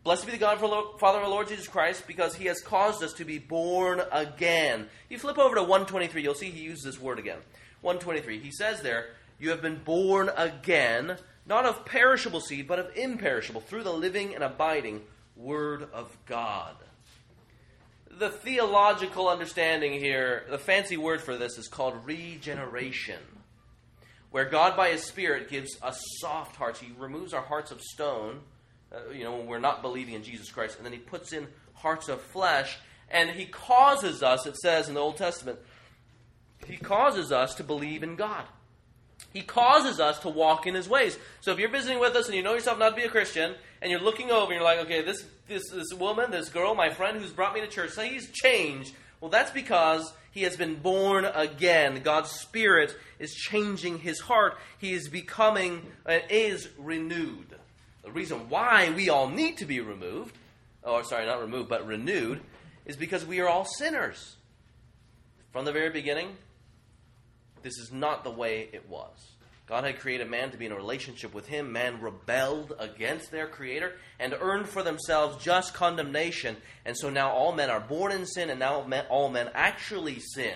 Blessed 0.07 0.25
be 0.25 0.31
the 0.31 0.38
God, 0.38 0.61
Father 1.01 1.19
of 1.19 1.25
our 1.25 1.29
Lord 1.29 1.49
Jesus 1.49 1.66
Christ, 1.66 2.07
because 2.07 2.37
he 2.37 2.45
has 2.45 2.61
caused 2.61 3.03
us 3.03 3.12
to 3.14 3.25
be 3.25 3.40
born 3.40 4.01
again. 4.12 4.87
You 5.11 5.19
flip 5.19 5.37
over 5.37 5.57
to 5.57 5.62
123, 5.62 6.23
you'll 6.23 6.35
see 6.35 6.49
he 6.49 6.62
uses 6.62 6.85
this 6.85 7.01
word 7.01 7.19
again. 7.19 7.38
123. 7.81 8.38
He 8.38 8.53
says 8.53 8.83
there, 8.83 9.07
You 9.40 9.51
have 9.51 9.61
been 9.61 9.83
born 9.83 10.31
again, 10.37 11.16
not 11.45 11.66
of 11.66 11.85
perishable 11.85 12.38
seed, 12.38 12.69
but 12.69 12.79
of 12.79 12.97
imperishable, 12.97 13.62
through 13.62 13.83
the 13.83 13.92
living 13.92 14.33
and 14.33 14.45
abiding 14.45 15.03
Word 15.35 15.88
of 15.92 16.16
God. 16.27 16.77
The 18.09 18.31
theological 18.31 19.29
understanding 19.29 19.95
here, 19.95 20.45
the 20.49 20.57
fancy 20.57 20.97
word 20.97 21.21
for 21.21 21.37
this 21.37 21.59
is 21.59 21.66
called 21.66 22.07
regeneration, 22.07 23.23
where 24.31 24.45
God 24.45 24.77
by 24.77 24.90
His 24.90 25.03
Spirit 25.03 25.51
gives 25.51 25.77
us 25.83 26.01
soft 26.21 26.55
hearts. 26.55 26.79
He 26.79 26.92
removes 26.97 27.35
our 27.35 27.42
hearts 27.42 27.73
of 27.73 27.81
stone 27.81 28.42
uh, 28.96 29.12
you 29.12 29.24
know, 29.24 29.37
when 29.37 29.46
we're 29.46 29.59
not 29.59 29.82
believing 29.82 30.14
in 30.14 30.22
Jesus 30.22 30.50
Christ. 30.50 30.76
And 30.76 30.87
then 30.87 30.92
he 30.92 30.98
puts 30.98 31.32
in 31.32 31.46
hearts 31.74 32.09
of 32.09 32.20
flesh, 32.20 32.78
and 33.11 33.30
he 33.30 33.44
causes 33.46 34.22
us, 34.22 34.46
it 34.46 34.56
says 34.56 34.88
in 34.88 34.94
the 34.94 35.00
Old 35.00 35.16
Testament, 35.16 35.59
he 36.66 36.76
causes 36.76 37.30
us 37.30 37.54
to 37.56 37.64
believe 37.64 38.02
in 38.02 38.16
God. 38.16 38.44
He 39.32 39.42
causes 39.42 40.00
us 40.00 40.18
to 40.20 40.28
walk 40.28 40.66
in 40.66 40.74
his 40.74 40.88
ways. 40.88 41.18
So 41.40 41.52
if 41.52 41.59
you're 41.59 41.70
visiting 41.70 42.00
with 42.00 42.16
us 42.16 42.26
and 42.26 42.35
you 42.35 42.42
know 42.42 42.54
yourself 42.54 42.78
not 42.78 42.90
to 42.90 42.96
be 42.96 43.02
a 43.02 43.11
Christian, 43.11 43.54
and 43.82 43.90
you're 43.90 44.00
looking 44.00 44.30
over 44.30 44.52
and 44.52 44.61
you're 44.61 44.62
like, 44.62 44.78
okay, 44.80 45.02
this, 45.02 45.24
this, 45.46 45.70
this 45.70 45.92
woman, 45.92 46.30
this 46.30 46.48
girl, 46.48 46.74
my 46.74 46.88
friend 46.88 47.18
who's 47.18 47.32
brought 47.32 47.54
me 47.54 47.61
to 47.61 47.68
church, 47.68 47.90
so 47.90 48.02
he's 48.02 48.30
changed. 48.32 48.94
Well, 49.20 49.30
that's 49.30 49.50
because 49.50 50.12
he 50.30 50.42
has 50.42 50.56
been 50.56 50.76
born 50.76 51.24
again. 51.24 52.02
God's 52.02 52.30
Spirit 52.30 52.96
is 53.18 53.35
changing 53.35 53.98
his 53.98 54.20
heart. 54.20 54.59
He 54.78 54.92
is 54.92 55.09
becoming, 55.09 55.87
uh, 56.04 56.18
is 56.28 56.68
renewed. 56.78 57.56
The 58.07 58.12
reason 58.12 58.49
why 58.49 58.90
we 58.90 59.09
all 59.09 59.29
need 59.29 59.57
to 59.57 59.64
be 59.64 59.81
removed, 59.81 60.38
or 60.85 61.03
sorry, 61.03 61.27
not 61.27 61.40
removed, 61.40 61.69
but 61.69 61.85
renewed, 61.85 62.40
is 62.85 62.97
because 62.97 63.27
we 63.27 63.40
are 63.40 63.49
all 63.49 63.64
sinners. 63.64 64.37
From 65.51 65.64
the 65.64 65.73
very 65.73 65.90
beginning, 65.90 66.37
this 67.62 67.79
is 67.79 67.90
not 67.90 68.23
the 68.23 68.31
way 68.31 68.69
it 68.73 68.88
was. 68.88 69.33
God 69.66 69.83
had 69.83 69.99
created 69.99 70.31
man 70.31 70.53
to 70.53 70.57
be 70.57 70.66
in 70.66 70.73
a 70.73 70.77
relationship 70.77 71.35
with 71.35 71.49
Him. 71.49 71.73
Man 71.73 72.01
rebelled 72.01 72.75
against 72.79 73.33
their 73.33 73.49
Creator 73.49 73.95
and 74.21 74.37
earned 74.40 74.69
for 74.69 74.85
themselves 74.85 75.42
just 75.42 75.75
condemnation. 75.75 76.57
And 76.85 76.97
so 76.97 77.11
now 77.11 77.31
all 77.31 77.53
men 77.53 77.71
are 77.71 77.81
born 77.81 78.12
in 78.12 78.25
sin, 78.25 78.51
and 78.51 78.61
now 78.61 78.87
all 79.11 79.29
men 79.29 79.51
actually 79.53 80.21
sin. 80.21 80.55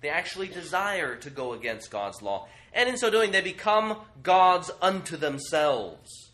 They 0.00 0.08
actually 0.08 0.48
desire 0.48 1.14
to 1.14 1.30
go 1.30 1.52
against 1.52 1.92
God's 1.92 2.20
law. 2.20 2.48
And 2.72 2.88
in 2.88 2.96
so 2.96 3.10
doing, 3.10 3.30
they 3.30 3.42
become 3.42 3.98
gods 4.24 4.72
unto 4.82 5.16
themselves. 5.16 6.29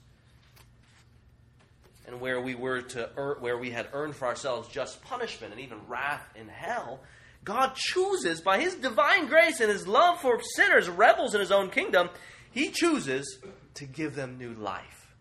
And 2.07 2.21
where 2.21 2.41
we 2.41 2.55
were 2.55 2.83
to 2.83 3.37
where 3.41 3.59
we 3.59 3.71
had 3.71 3.89
earned 3.93 4.15
for 4.15 4.27
ourselves 4.27 4.69
just 4.69 5.03
punishment 5.03 5.53
and 5.53 5.61
even 5.61 5.79
wrath 5.89 6.25
in 6.37 6.49
hell, 6.49 7.01
God 7.45 7.75
chooses, 7.75 8.41
by 8.41 8.61
His 8.61 8.75
divine 8.75 9.27
grace 9.27 9.61
and 9.61 9.71
His 9.71 9.89
love 9.89 10.21
for 10.21 10.41
sinners, 10.43 10.89
rebels 10.89 11.35
in 11.35 11.41
His 11.41 11.51
own 11.51 11.71
kingdom, 11.71 12.11
He 12.51 12.71
chooses 12.71 13.39
to 13.75 13.87
give 13.87 14.15
them 14.15 14.39
new 14.39 14.55
life. 14.55 15.15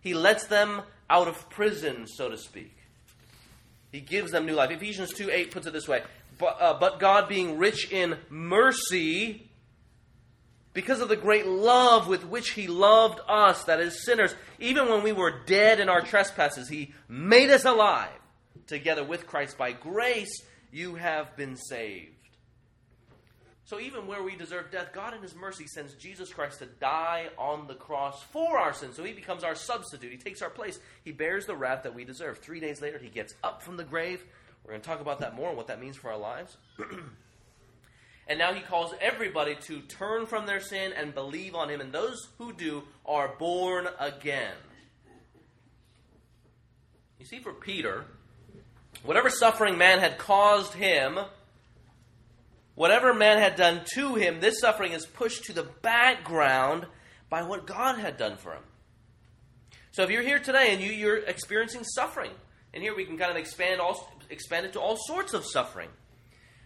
He 0.00 0.14
lets 0.14 0.46
them 0.46 0.82
out 1.08 1.28
of 1.28 1.48
prison, 1.48 2.06
so 2.06 2.28
to 2.28 2.36
speak. 2.36 2.74
He 3.90 4.00
gives 4.00 4.32
them 4.32 4.46
new 4.46 4.54
life. 4.54 4.70
Ephesians 4.70 5.12
2 5.14 5.30
8 5.30 5.50
puts 5.50 5.66
it 5.66 5.72
this 5.72 5.88
way 5.88 6.02
but, 6.38 6.56
uh, 6.60 6.78
but 6.78 7.00
God, 7.00 7.28
being 7.28 7.58
rich 7.58 7.90
in 7.90 8.16
mercy, 8.30 9.47
because 10.78 11.00
of 11.00 11.08
the 11.08 11.16
great 11.16 11.44
love 11.44 12.06
with 12.06 12.24
which 12.24 12.50
He 12.50 12.68
loved 12.68 13.18
us, 13.26 13.64
that 13.64 13.80
is, 13.80 14.04
sinners, 14.04 14.32
even 14.60 14.88
when 14.88 15.02
we 15.02 15.10
were 15.10 15.40
dead 15.44 15.80
in 15.80 15.88
our 15.88 16.00
trespasses, 16.00 16.68
He 16.68 16.94
made 17.08 17.50
us 17.50 17.64
alive 17.64 18.12
together 18.68 19.02
with 19.02 19.26
Christ 19.26 19.58
by 19.58 19.72
grace 19.72 20.30
you 20.70 20.94
have 20.94 21.36
been 21.36 21.56
saved. 21.56 22.14
So, 23.64 23.80
even 23.80 24.06
where 24.06 24.22
we 24.22 24.36
deserve 24.36 24.70
death, 24.70 24.92
God 24.92 25.14
in 25.14 25.20
His 25.20 25.34
mercy 25.34 25.66
sends 25.66 25.94
Jesus 25.94 26.32
Christ 26.32 26.60
to 26.60 26.66
die 26.66 27.26
on 27.36 27.66
the 27.66 27.74
cross 27.74 28.22
for 28.22 28.56
our 28.56 28.72
sins. 28.72 28.94
So, 28.94 29.02
He 29.02 29.12
becomes 29.12 29.42
our 29.42 29.56
substitute. 29.56 30.12
He 30.12 30.16
takes 30.16 30.42
our 30.42 30.48
place. 30.48 30.78
He 31.04 31.10
bears 31.10 31.44
the 31.44 31.56
wrath 31.56 31.82
that 31.82 31.94
we 31.96 32.04
deserve. 32.04 32.38
Three 32.38 32.60
days 32.60 32.80
later, 32.80 32.98
He 32.98 33.08
gets 33.08 33.34
up 33.42 33.64
from 33.64 33.78
the 33.78 33.84
grave. 33.84 34.22
We're 34.62 34.70
going 34.70 34.82
to 34.82 34.88
talk 34.88 35.00
about 35.00 35.18
that 35.18 35.34
more 35.34 35.48
and 35.48 35.56
what 35.56 35.66
that 35.66 35.80
means 35.80 35.96
for 35.96 36.12
our 36.12 36.18
lives. 36.18 36.56
and 38.28 38.38
now 38.38 38.52
He 38.52 38.60
calls 38.60 38.94
everybody 39.00 39.56
to 39.62 39.80
turn 39.80 40.26
from 40.26 40.46
their 40.46 40.60
sin 40.60 40.92
and 40.96 41.14
believe 41.14 41.54
on 41.54 41.68
Him. 41.70 41.80
And 41.80 41.92
those 41.92 42.28
who 42.38 42.52
do 42.52 42.84
are 43.06 43.34
born 43.38 43.88
again. 43.98 44.54
You 47.18 47.26
see, 47.26 47.40
for 47.40 47.52
Peter, 47.52 48.04
Whatever 49.02 49.30
suffering 49.30 49.78
man 49.78 50.00
had 50.00 50.18
caused 50.18 50.74
him, 50.74 51.18
whatever 52.74 53.14
man 53.14 53.38
had 53.38 53.56
done 53.56 53.82
to 53.94 54.14
him, 54.16 54.40
this 54.40 54.60
suffering 54.60 54.92
is 54.92 55.06
pushed 55.06 55.44
to 55.44 55.52
the 55.52 55.62
background 55.62 56.86
by 57.30 57.42
what 57.42 57.66
God 57.66 57.98
had 57.98 58.16
done 58.16 58.36
for 58.36 58.52
him. 58.52 58.62
So 59.92 60.02
if 60.02 60.10
you're 60.10 60.22
here 60.22 60.38
today 60.38 60.72
and 60.72 60.80
you, 60.80 60.92
you're 60.92 61.18
experiencing 61.18 61.84
suffering, 61.84 62.30
and 62.74 62.82
here 62.82 62.94
we 62.94 63.04
can 63.04 63.18
kind 63.18 63.30
of 63.30 63.36
expand 63.36 63.80
all, 63.80 64.12
expand 64.30 64.66
it 64.66 64.72
to 64.74 64.80
all 64.80 64.96
sorts 64.96 65.32
of 65.32 65.44
suffering. 65.44 65.88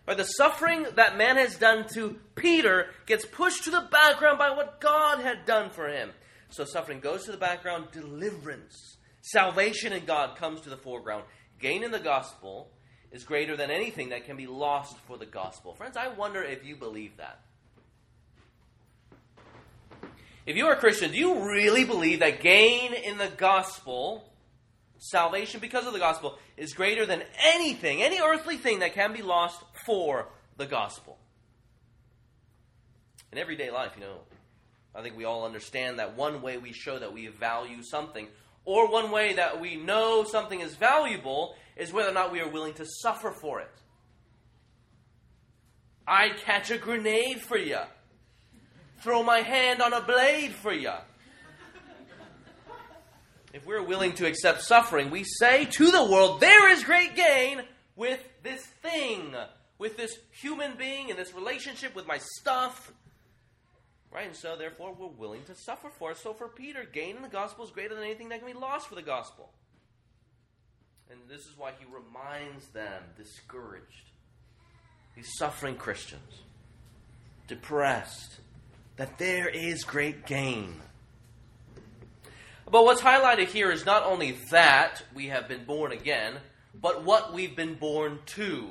But 0.04 0.16
the 0.16 0.24
suffering 0.24 0.86
that 0.96 1.16
man 1.16 1.36
has 1.36 1.56
done 1.56 1.86
to 1.94 2.18
Peter 2.34 2.90
gets 3.06 3.24
pushed 3.24 3.64
to 3.64 3.70
the 3.70 3.88
background 3.90 4.38
by 4.38 4.50
what 4.50 4.80
God 4.80 5.20
had 5.20 5.46
done 5.46 5.70
for 5.70 5.88
him. 5.88 6.10
So 6.50 6.64
suffering 6.64 7.00
goes 7.00 7.24
to 7.24 7.32
the 7.32 7.38
background, 7.38 7.86
deliverance, 7.92 8.96
salvation 9.20 9.92
in 9.92 10.04
God 10.04 10.36
comes 10.36 10.60
to 10.62 10.70
the 10.70 10.76
foreground 10.76 11.24
gain 11.62 11.84
in 11.84 11.92
the 11.92 12.00
gospel 12.00 12.68
is 13.12 13.24
greater 13.24 13.56
than 13.56 13.70
anything 13.70 14.10
that 14.10 14.26
can 14.26 14.36
be 14.36 14.46
lost 14.46 14.98
for 15.06 15.16
the 15.16 15.24
gospel. 15.24 15.74
Friends, 15.74 15.96
I 15.96 16.08
wonder 16.08 16.42
if 16.42 16.66
you 16.66 16.76
believe 16.76 17.16
that. 17.16 17.40
If 20.44 20.56
you 20.56 20.66
are 20.66 20.72
a 20.72 20.76
Christian, 20.76 21.12
do 21.12 21.18
you 21.18 21.48
really 21.48 21.84
believe 21.84 22.18
that 22.18 22.40
gain 22.40 22.92
in 22.92 23.16
the 23.16 23.28
gospel, 23.36 24.28
salvation 24.98 25.60
because 25.60 25.86
of 25.86 25.92
the 25.92 26.00
gospel, 26.00 26.36
is 26.56 26.74
greater 26.74 27.06
than 27.06 27.22
anything, 27.44 28.02
any 28.02 28.20
earthly 28.20 28.56
thing 28.56 28.80
that 28.80 28.94
can 28.94 29.12
be 29.12 29.22
lost 29.22 29.62
for 29.84 30.28
the 30.56 30.66
gospel? 30.66 31.18
In 33.30 33.38
everyday 33.38 33.70
life, 33.70 33.92
you 33.96 34.02
know, 34.02 34.18
I 34.94 35.02
think 35.02 35.16
we 35.16 35.24
all 35.24 35.46
understand 35.46 35.98
that 35.98 36.16
one 36.16 36.42
way 36.42 36.58
we 36.58 36.72
show 36.72 36.98
that 36.98 37.12
we 37.12 37.28
value 37.28 37.82
something 37.82 38.28
or 38.64 38.90
one 38.90 39.10
way 39.10 39.34
that 39.34 39.60
we 39.60 39.76
know 39.76 40.24
something 40.24 40.60
is 40.60 40.74
valuable 40.74 41.54
is 41.76 41.92
whether 41.92 42.10
or 42.10 42.14
not 42.14 42.30
we 42.30 42.40
are 42.40 42.48
willing 42.48 42.74
to 42.74 42.86
suffer 42.86 43.32
for 43.32 43.60
it. 43.60 43.70
I'd 46.06 46.36
catch 46.38 46.70
a 46.70 46.78
grenade 46.78 47.40
for 47.40 47.56
you. 47.56 47.78
Throw 49.00 49.22
my 49.22 49.38
hand 49.38 49.80
on 49.80 49.92
a 49.92 50.00
blade 50.00 50.52
for 50.52 50.72
you. 50.72 50.92
If 53.52 53.66
we're 53.66 53.82
willing 53.82 54.12
to 54.14 54.26
accept 54.26 54.62
suffering, 54.62 55.10
we 55.10 55.24
say 55.24 55.66
to 55.66 55.90
the 55.90 56.04
world, 56.04 56.40
there 56.40 56.72
is 56.72 56.84
great 56.84 57.14
gain 57.14 57.62
with 57.96 58.20
this 58.42 58.62
thing, 58.82 59.34
with 59.82 59.96
this 59.96 60.16
human 60.30 60.76
being, 60.76 61.10
and 61.10 61.18
this 61.18 61.34
relationship 61.34 61.92
with 61.96 62.06
my 62.06 62.18
stuff. 62.18 62.92
Right? 64.12 64.28
And 64.28 64.36
so, 64.36 64.54
therefore, 64.56 64.94
we're 64.96 65.08
willing 65.08 65.42
to 65.46 65.56
suffer 65.56 65.90
for 65.98 66.12
it. 66.12 66.18
So, 66.18 66.32
for 66.32 66.46
Peter, 66.46 66.86
gain 66.90 67.16
in 67.16 67.22
the 67.22 67.28
gospel 67.28 67.64
is 67.64 67.72
greater 67.72 67.96
than 67.96 68.04
anything 68.04 68.28
that 68.28 68.38
can 68.38 68.46
be 68.46 68.56
lost 68.56 68.88
for 68.88 68.94
the 68.94 69.02
gospel. 69.02 69.50
And 71.10 71.18
this 71.28 71.40
is 71.40 71.58
why 71.58 71.72
he 71.80 71.84
reminds 71.86 72.68
them, 72.68 73.02
discouraged, 73.16 74.12
these 75.16 75.32
suffering 75.36 75.74
Christians, 75.74 76.42
depressed, 77.48 78.38
that 78.98 79.18
there 79.18 79.48
is 79.48 79.82
great 79.82 80.26
gain. 80.26 80.80
But 82.70 82.84
what's 82.84 83.00
highlighted 83.00 83.48
here 83.48 83.72
is 83.72 83.84
not 83.84 84.04
only 84.04 84.38
that 84.52 85.02
we 85.12 85.26
have 85.26 85.48
been 85.48 85.64
born 85.64 85.90
again, 85.90 86.34
but 86.80 87.02
what 87.02 87.34
we've 87.34 87.56
been 87.56 87.74
born 87.74 88.20
to. 88.36 88.68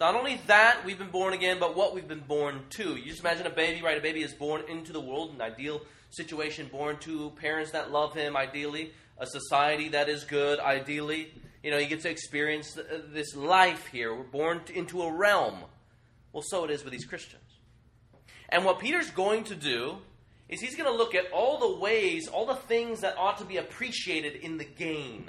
Not 0.00 0.14
only 0.14 0.40
that 0.46 0.84
we've 0.84 0.98
been 0.98 1.10
born 1.10 1.34
again, 1.34 1.58
but 1.58 1.76
what 1.76 1.92
we've 1.92 2.06
been 2.06 2.20
born 2.20 2.60
to. 2.70 2.94
You 2.94 3.06
just 3.06 3.20
imagine 3.20 3.46
a 3.46 3.50
baby, 3.50 3.82
right? 3.82 3.98
A 3.98 4.00
baby 4.00 4.22
is 4.22 4.32
born 4.32 4.62
into 4.68 4.92
the 4.92 5.00
world, 5.00 5.34
an 5.34 5.40
ideal 5.40 5.80
situation, 6.10 6.68
born 6.70 6.98
to 6.98 7.30
parents 7.30 7.72
that 7.72 7.90
love 7.90 8.14
him, 8.14 8.36
ideally, 8.36 8.92
a 9.18 9.26
society 9.26 9.88
that 9.88 10.08
is 10.08 10.22
good, 10.22 10.60
ideally. 10.60 11.32
You 11.64 11.72
know, 11.72 11.78
he 11.78 11.86
gets 11.86 12.04
to 12.04 12.10
experience 12.10 12.78
this 13.12 13.34
life 13.34 13.88
here. 13.88 14.14
We're 14.14 14.22
born 14.22 14.60
into 14.72 15.02
a 15.02 15.12
realm. 15.12 15.64
Well, 16.32 16.44
so 16.46 16.64
it 16.64 16.70
is 16.70 16.84
with 16.84 16.92
these 16.92 17.04
Christians. 17.04 17.42
And 18.50 18.64
what 18.64 18.78
Peter's 18.78 19.10
going 19.10 19.44
to 19.44 19.56
do 19.56 19.96
is 20.48 20.60
he's 20.60 20.76
going 20.76 20.90
to 20.90 20.96
look 20.96 21.16
at 21.16 21.32
all 21.32 21.58
the 21.58 21.80
ways, 21.80 22.28
all 22.28 22.46
the 22.46 22.54
things 22.54 23.00
that 23.00 23.16
ought 23.18 23.38
to 23.38 23.44
be 23.44 23.56
appreciated 23.56 24.36
in 24.36 24.58
the 24.58 24.64
gain. 24.64 25.28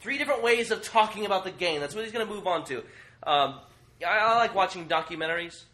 Three 0.00 0.16
different 0.16 0.42
ways 0.42 0.70
of 0.70 0.82
talking 0.82 1.26
about 1.26 1.44
the 1.44 1.50
gain. 1.50 1.80
That's 1.80 1.94
what 1.94 2.04
he's 2.04 2.12
going 2.12 2.26
to 2.26 2.32
move 2.32 2.46
on 2.46 2.64
to. 2.64 2.82
Um, 3.22 3.60
I, 4.06 4.18
I 4.18 4.36
like 4.36 4.54
watching 4.54 4.86
documentaries, 4.88 5.64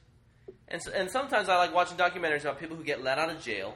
and 0.69 0.81
and 0.95 1.11
sometimes 1.11 1.49
I 1.49 1.57
like 1.57 1.75
watching 1.75 1.97
documentaries 1.97 2.43
about 2.43 2.61
people 2.61 2.77
who 2.77 2.85
get 2.85 3.03
let 3.03 3.19
out 3.19 3.31
of 3.31 3.43
jail 3.43 3.75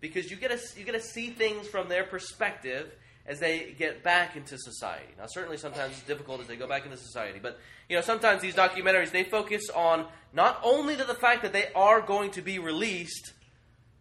because 0.00 0.30
you 0.30 0.36
get 0.36 0.50
to 0.50 0.78
you 0.78 0.84
get 0.84 0.94
to 0.94 1.00
see 1.00 1.30
things 1.30 1.66
from 1.68 1.88
their 1.88 2.04
perspective 2.04 2.90
as 3.26 3.38
they 3.38 3.74
get 3.78 4.02
back 4.02 4.36
into 4.36 4.58
society. 4.58 5.12
Now, 5.18 5.26
certainly 5.28 5.56
sometimes 5.56 5.92
it's 5.92 6.06
difficult 6.06 6.40
as 6.40 6.46
they 6.46 6.56
go 6.56 6.66
back 6.66 6.84
into 6.84 6.96
society, 6.96 7.38
but 7.40 7.58
you 7.88 7.96
know 7.96 8.02
sometimes 8.02 8.42
these 8.42 8.54
documentaries 8.54 9.10
they 9.10 9.24
focus 9.24 9.68
on 9.74 10.06
not 10.32 10.60
only 10.62 10.94
the 10.94 11.04
fact 11.14 11.42
that 11.42 11.52
they 11.52 11.68
are 11.74 12.00
going 12.00 12.30
to 12.32 12.42
be 12.42 12.58
released, 12.58 13.32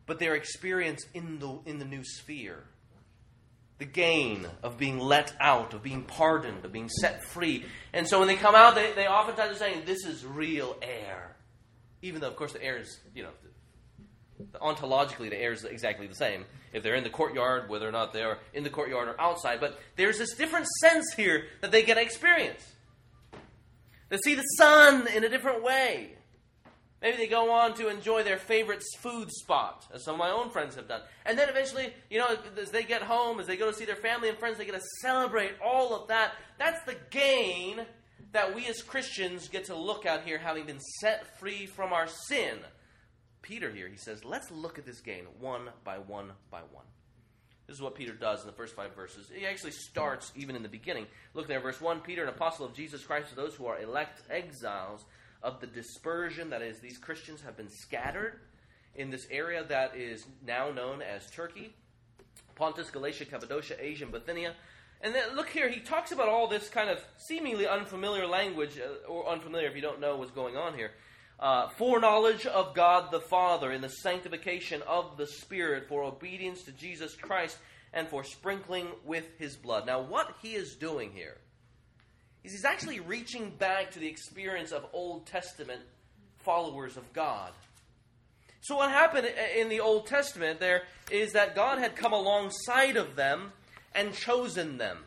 but 0.05 0.19
their 0.19 0.35
experience 0.35 1.05
in 1.13 1.39
the 1.39 1.59
in 1.65 1.79
the 1.79 1.85
new 1.85 2.03
sphere 2.03 2.63
the 3.79 3.85
gain 3.85 4.45
of 4.61 4.77
being 4.77 4.99
let 4.99 5.33
out, 5.39 5.73
of 5.73 5.81
being 5.81 6.03
pardoned, 6.03 6.63
of 6.65 6.71
being 6.71 6.89
set 6.89 7.23
free. 7.23 7.65
And 7.93 8.07
so 8.07 8.19
when 8.19 8.27
they 8.27 8.35
come 8.35 8.53
out, 8.53 8.75
they, 8.75 8.91
they 8.93 9.07
oftentimes 9.07 9.55
are 9.55 9.59
saying, 9.59 9.83
This 9.85 10.05
is 10.05 10.25
real 10.25 10.75
air. 10.81 11.35
Even 12.01 12.21
though, 12.21 12.27
of 12.27 12.35
course, 12.35 12.53
the 12.53 12.63
air 12.63 12.77
is, 12.77 12.99
you 13.15 13.23
know, 13.23 13.29
ontologically, 14.61 15.29
the 15.29 15.37
air 15.37 15.53
is 15.53 15.63
exactly 15.63 16.07
the 16.07 16.15
same. 16.15 16.45
If 16.71 16.83
they're 16.83 16.95
in 16.95 17.03
the 17.03 17.09
courtyard, 17.09 17.69
whether 17.69 17.87
or 17.87 17.91
not 17.91 18.13
they're 18.13 18.39
in 18.53 18.63
the 18.63 18.69
courtyard 18.69 19.07
or 19.07 19.19
outside. 19.19 19.59
But 19.59 19.79
there's 19.95 20.17
this 20.17 20.35
different 20.35 20.67
sense 20.81 21.13
here 21.15 21.45
that 21.61 21.71
they 21.71 21.83
get 21.83 21.95
to 21.95 22.01
experience. 22.01 22.63
They 24.09 24.17
see 24.17 24.35
the 24.35 24.43
sun 24.43 25.07
in 25.07 25.23
a 25.23 25.29
different 25.29 25.63
way. 25.63 26.13
Maybe 27.01 27.17
they 27.17 27.27
go 27.27 27.51
on 27.51 27.75
to 27.75 27.87
enjoy 27.87 28.23
their 28.23 28.37
favorite 28.37 28.83
food 28.99 29.31
spot, 29.31 29.87
as 29.93 30.03
some 30.03 30.15
of 30.15 30.19
my 30.19 30.31
own 30.31 30.49
friends 30.49 30.75
have 30.75 30.87
done. 30.87 31.01
And 31.25 31.37
then 31.39 31.47
eventually, 31.47 31.93
you 32.09 32.19
know, 32.19 32.35
as 32.61 32.71
they 32.71 32.83
get 32.83 33.01
home, 33.01 33.39
as 33.39 33.47
they 33.47 33.55
go 33.55 33.71
to 33.71 33.77
see 33.77 33.85
their 33.85 33.95
family 33.95 34.27
and 34.27 34.37
friends, 34.37 34.57
they 34.57 34.65
get 34.65 34.75
to 34.75 34.81
celebrate 35.01 35.53
all 35.65 35.95
of 35.95 36.09
that. 36.09 36.33
That's 36.57 36.83
the 36.83 36.97
gain 37.09 37.85
that 38.33 38.53
we 38.53 38.67
as 38.67 38.81
Christians 38.81 39.47
get 39.47 39.65
to 39.65 39.75
look 39.75 40.05
at 40.05 40.25
here, 40.25 40.37
having 40.37 40.65
been 40.65 40.81
set 40.99 41.39
free 41.39 41.65
from 41.65 41.93
our 41.93 42.07
sin. 42.07 42.59
Peter 43.41 43.71
here, 43.71 43.87
he 43.87 43.97
says, 43.97 44.25
let's 44.25 44.51
look 44.51 44.77
at 44.77 44.85
this 44.85 44.99
gain 44.99 45.23
one 45.39 45.69
by 45.85 45.97
one 45.97 46.33
by 46.51 46.59
one. 46.71 46.85
This 47.65 47.77
is 47.77 47.81
what 47.83 47.95
Peter 47.95 48.13
does 48.13 48.41
in 48.41 48.47
the 48.47 48.53
first 48.53 48.75
five 48.75 48.95
verses. 48.95 49.31
He 49.33 49.45
actually 49.45 49.71
starts 49.71 50.31
even 50.35 50.55
in 50.55 50.63
the 50.63 50.69
beginning. 50.69 51.05
Look 51.35 51.47
there, 51.47 51.59
verse 51.59 51.79
1 51.79 52.01
Peter, 52.01 52.23
an 52.23 52.29
apostle 52.29 52.65
of 52.65 52.73
Jesus 52.73 53.03
Christ 53.03 53.29
to 53.29 53.35
those 53.35 53.53
who 53.53 53.67
are 53.67 53.79
elect 53.79 54.21
exiles 54.29 55.05
of 55.41 55.59
the 55.59 55.67
dispersion, 55.67 56.49
that 56.49 56.61
is, 56.61 56.79
these 56.79 56.97
Christians 56.97 57.41
have 57.41 57.55
been 57.55 57.69
scattered 57.69 58.39
in 58.95 59.09
this 59.09 59.27
area 59.31 59.63
that 59.63 59.95
is 59.95 60.25
now 60.45 60.71
known 60.71 61.01
as 61.01 61.29
Turkey, 61.31 61.73
Pontus, 62.55 62.89
Galatia, 62.89 63.25
Cappadocia, 63.25 63.75
Asia, 63.79 64.03
and 64.03 64.11
Bithynia. 64.11 64.53
And 65.01 65.15
then 65.15 65.35
look 65.35 65.47
here, 65.49 65.69
he 65.69 65.79
talks 65.79 66.11
about 66.11 66.27
all 66.27 66.47
this 66.47 66.67
kind 66.67 66.89
of 66.89 66.99
seemingly 67.17 67.67
unfamiliar 67.67 68.27
language, 68.27 68.77
uh, 68.77 69.07
or 69.07 69.29
unfamiliar 69.29 69.67
if 69.67 69.75
you 69.75 69.81
don't 69.81 70.01
know 70.01 70.17
what's 70.17 70.31
going 70.31 70.57
on 70.57 70.73
here. 70.73 70.91
Uh, 71.39 71.69
foreknowledge 71.69 72.45
of 72.45 72.75
God 72.75 73.11
the 73.11 73.21
Father 73.21 73.71
in 73.71 73.79
the 73.79 73.89
sanctification 73.89 74.81
of 74.81 75.15
the 75.15 75.25
Spirit 75.25 75.87
for 75.87 76.03
obedience 76.03 76.63
to 76.63 76.73
Jesus 76.73 77.15
Christ 77.15 77.57
and 77.93 78.09
for 78.09 78.25
sprinkling 78.25 78.87
with 79.05 79.25
his 79.37 79.55
blood. 79.55 79.85
Now, 79.85 80.01
what 80.01 80.35
he 80.41 80.55
is 80.55 80.75
doing 80.75 81.11
here 81.13 81.37
is 82.43 82.51
he's 82.51 82.65
actually 82.65 82.99
reaching 82.99 83.51
back 83.51 83.91
to 83.91 83.99
the 83.99 84.07
experience 84.07 84.71
of 84.71 84.85
Old 84.93 85.25
Testament 85.25 85.81
followers 86.39 86.97
of 86.97 87.11
God. 87.13 87.51
So, 88.61 88.75
what 88.75 88.91
happened 88.91 89.27
in 89.57 89.69
the 89.69 89.79
Old 89.79 90.07
Testament 90.07 90.59
there 90.59 90.83
is 91.09 91.33
that 91.33 91.55
God 91.55 91.79
had 91.79 91.95
come 91.95 92.13
alongside 92.13 92.97
of 92.97 93.15
them 93.15 93.53
and 93.95 94.13
chosen 94.13 94.77
them. 94.77 94.97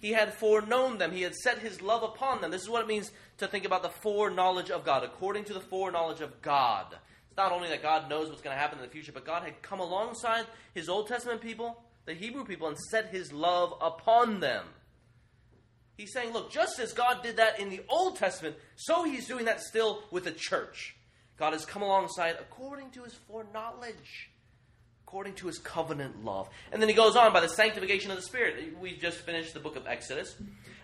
He 0.00 0.10
had 0.10 0.34
foreknown 0.34 0.98
them. 0.98 1.12
He 1.12 1.22
had 1.22 1.34
set 1.34 1.58
his 1.58 1.80
love 1.80 2.02
upon 2.02 2.40
them. 2.40 2.50
This 2.50 2.62
is 2.62 2.68
what 2.68 2.82
it 2.82 2.88
means 2.88 3.12
to 3.38 3.46
think 3.46 3.64
about 3.64 3.82
the 3.82 3.88
foreknowledge 3.88 4.70
of 4.70 4.84
God, 4.84 5.04
according 5.04 5.44
to 5.44 5.54
the 5.54 5.60
foreknowledge 5.60 6.20
of 6.20 6.42
God. 6.42 6.86
It's 7.28 7.36
not 7.36 7.52
only 7.52 7.68
that 7.68 7.82
God 7.82 8.10
knows 8.10 8.28
what's 8.28 8.42
going 8.42 8.56
to 8.56 8.60
happen 8.60 8.78
in 8.78 8.84
the 8.84 8.90
future, 8.90 9.12
but 9.12 9.24
God 9.24 9.44
had 9.44 9.62
come 9.62 9.80
alongside 9.80 10.46
his 10.74 10.88
Old 10.88 11.06
Testament 11.06 11.40
people, 11.40 11.80
the 12.04 12.14
Hebrew 12.14 12.44
people, 12.44 12.66
and 12.66 12.76
set 12.76 13.10
his 13.10 13.32
love 13.32 13.74
upon 13.80 14.40
them. 14.40 14.64
He's 15.96 16.12
saying, 16.12 16.32
look, 16.32 16.50
just 16.50 16.78
as 16.78 16.92
God 16.92 17.22
did 17.22 17.36
that 17.36 17.60
in 17.60 17.68
the 17.68 17.82
Old 17.88 18.16
Testament, 18.16 18.56
so 18.76 19.04
he's 19.04 19.28
doing 19.28 19.44
that 19.44 19.60
still 19.60 20.02
with 20.10 20.24
the 20.24 20.32
church. 20.32 20.96
God 21.38 21.52
has 21.52 21.64
come 21.64 21.82
alongside 21.82 22.36
according 22.40 22.90
to 22.92 23.02
his 23.02 23.14
foreknowledge 23.14 24.30
according 25.12 25.34
to 25.34 25.46
his 25.46 25.58
covenant 25.58 26.24
love. 26.24 26.48
And 26.72 26.80
then 26.80 26.88
he 26.88 26.94
goes 26.94 27.16
on 27.16 27.34
by 27.34 27.40
the 27.40 27.48
sanctification 27.50 28.10
of 28.10 28.16
the 28.16 28.22
Spirit. 28.22 28.78
We 28.80 28.96
just 28.96 29.18
finished 29.18 29.52
the 29.52 29.60
book 29.60 29.76
of 29.76 29.86
Exodus. 29.86 30.34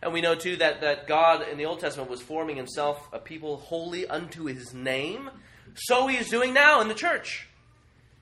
And 0.02 0.12
we 0.12 0.20
know 0.20 0.34
too 0.34 0.56
that, 0.56 0.82
that 0.82 1.06
God 1.06 1.48
in 1.48 1.56
the 1.56 1.64
Old 1.64 1.80
Testament 1.80 2.10
was 2.10 2.20
forming 2.20 2.54
himself 2.54 3.08
a 3.10 3.18
people 3.18 3.56
holy 3.56 4.06
unto 4.06 4.44
his 4.44 4.74
name. 4.74 5.30
So 5.74 6.08
he 6.08 6.18
is 6.18 6.28
doing 6.28 6.52
now 6.52 6.82
in 6.82 6.88
the 6.88 6.94
church. 6.94 7.48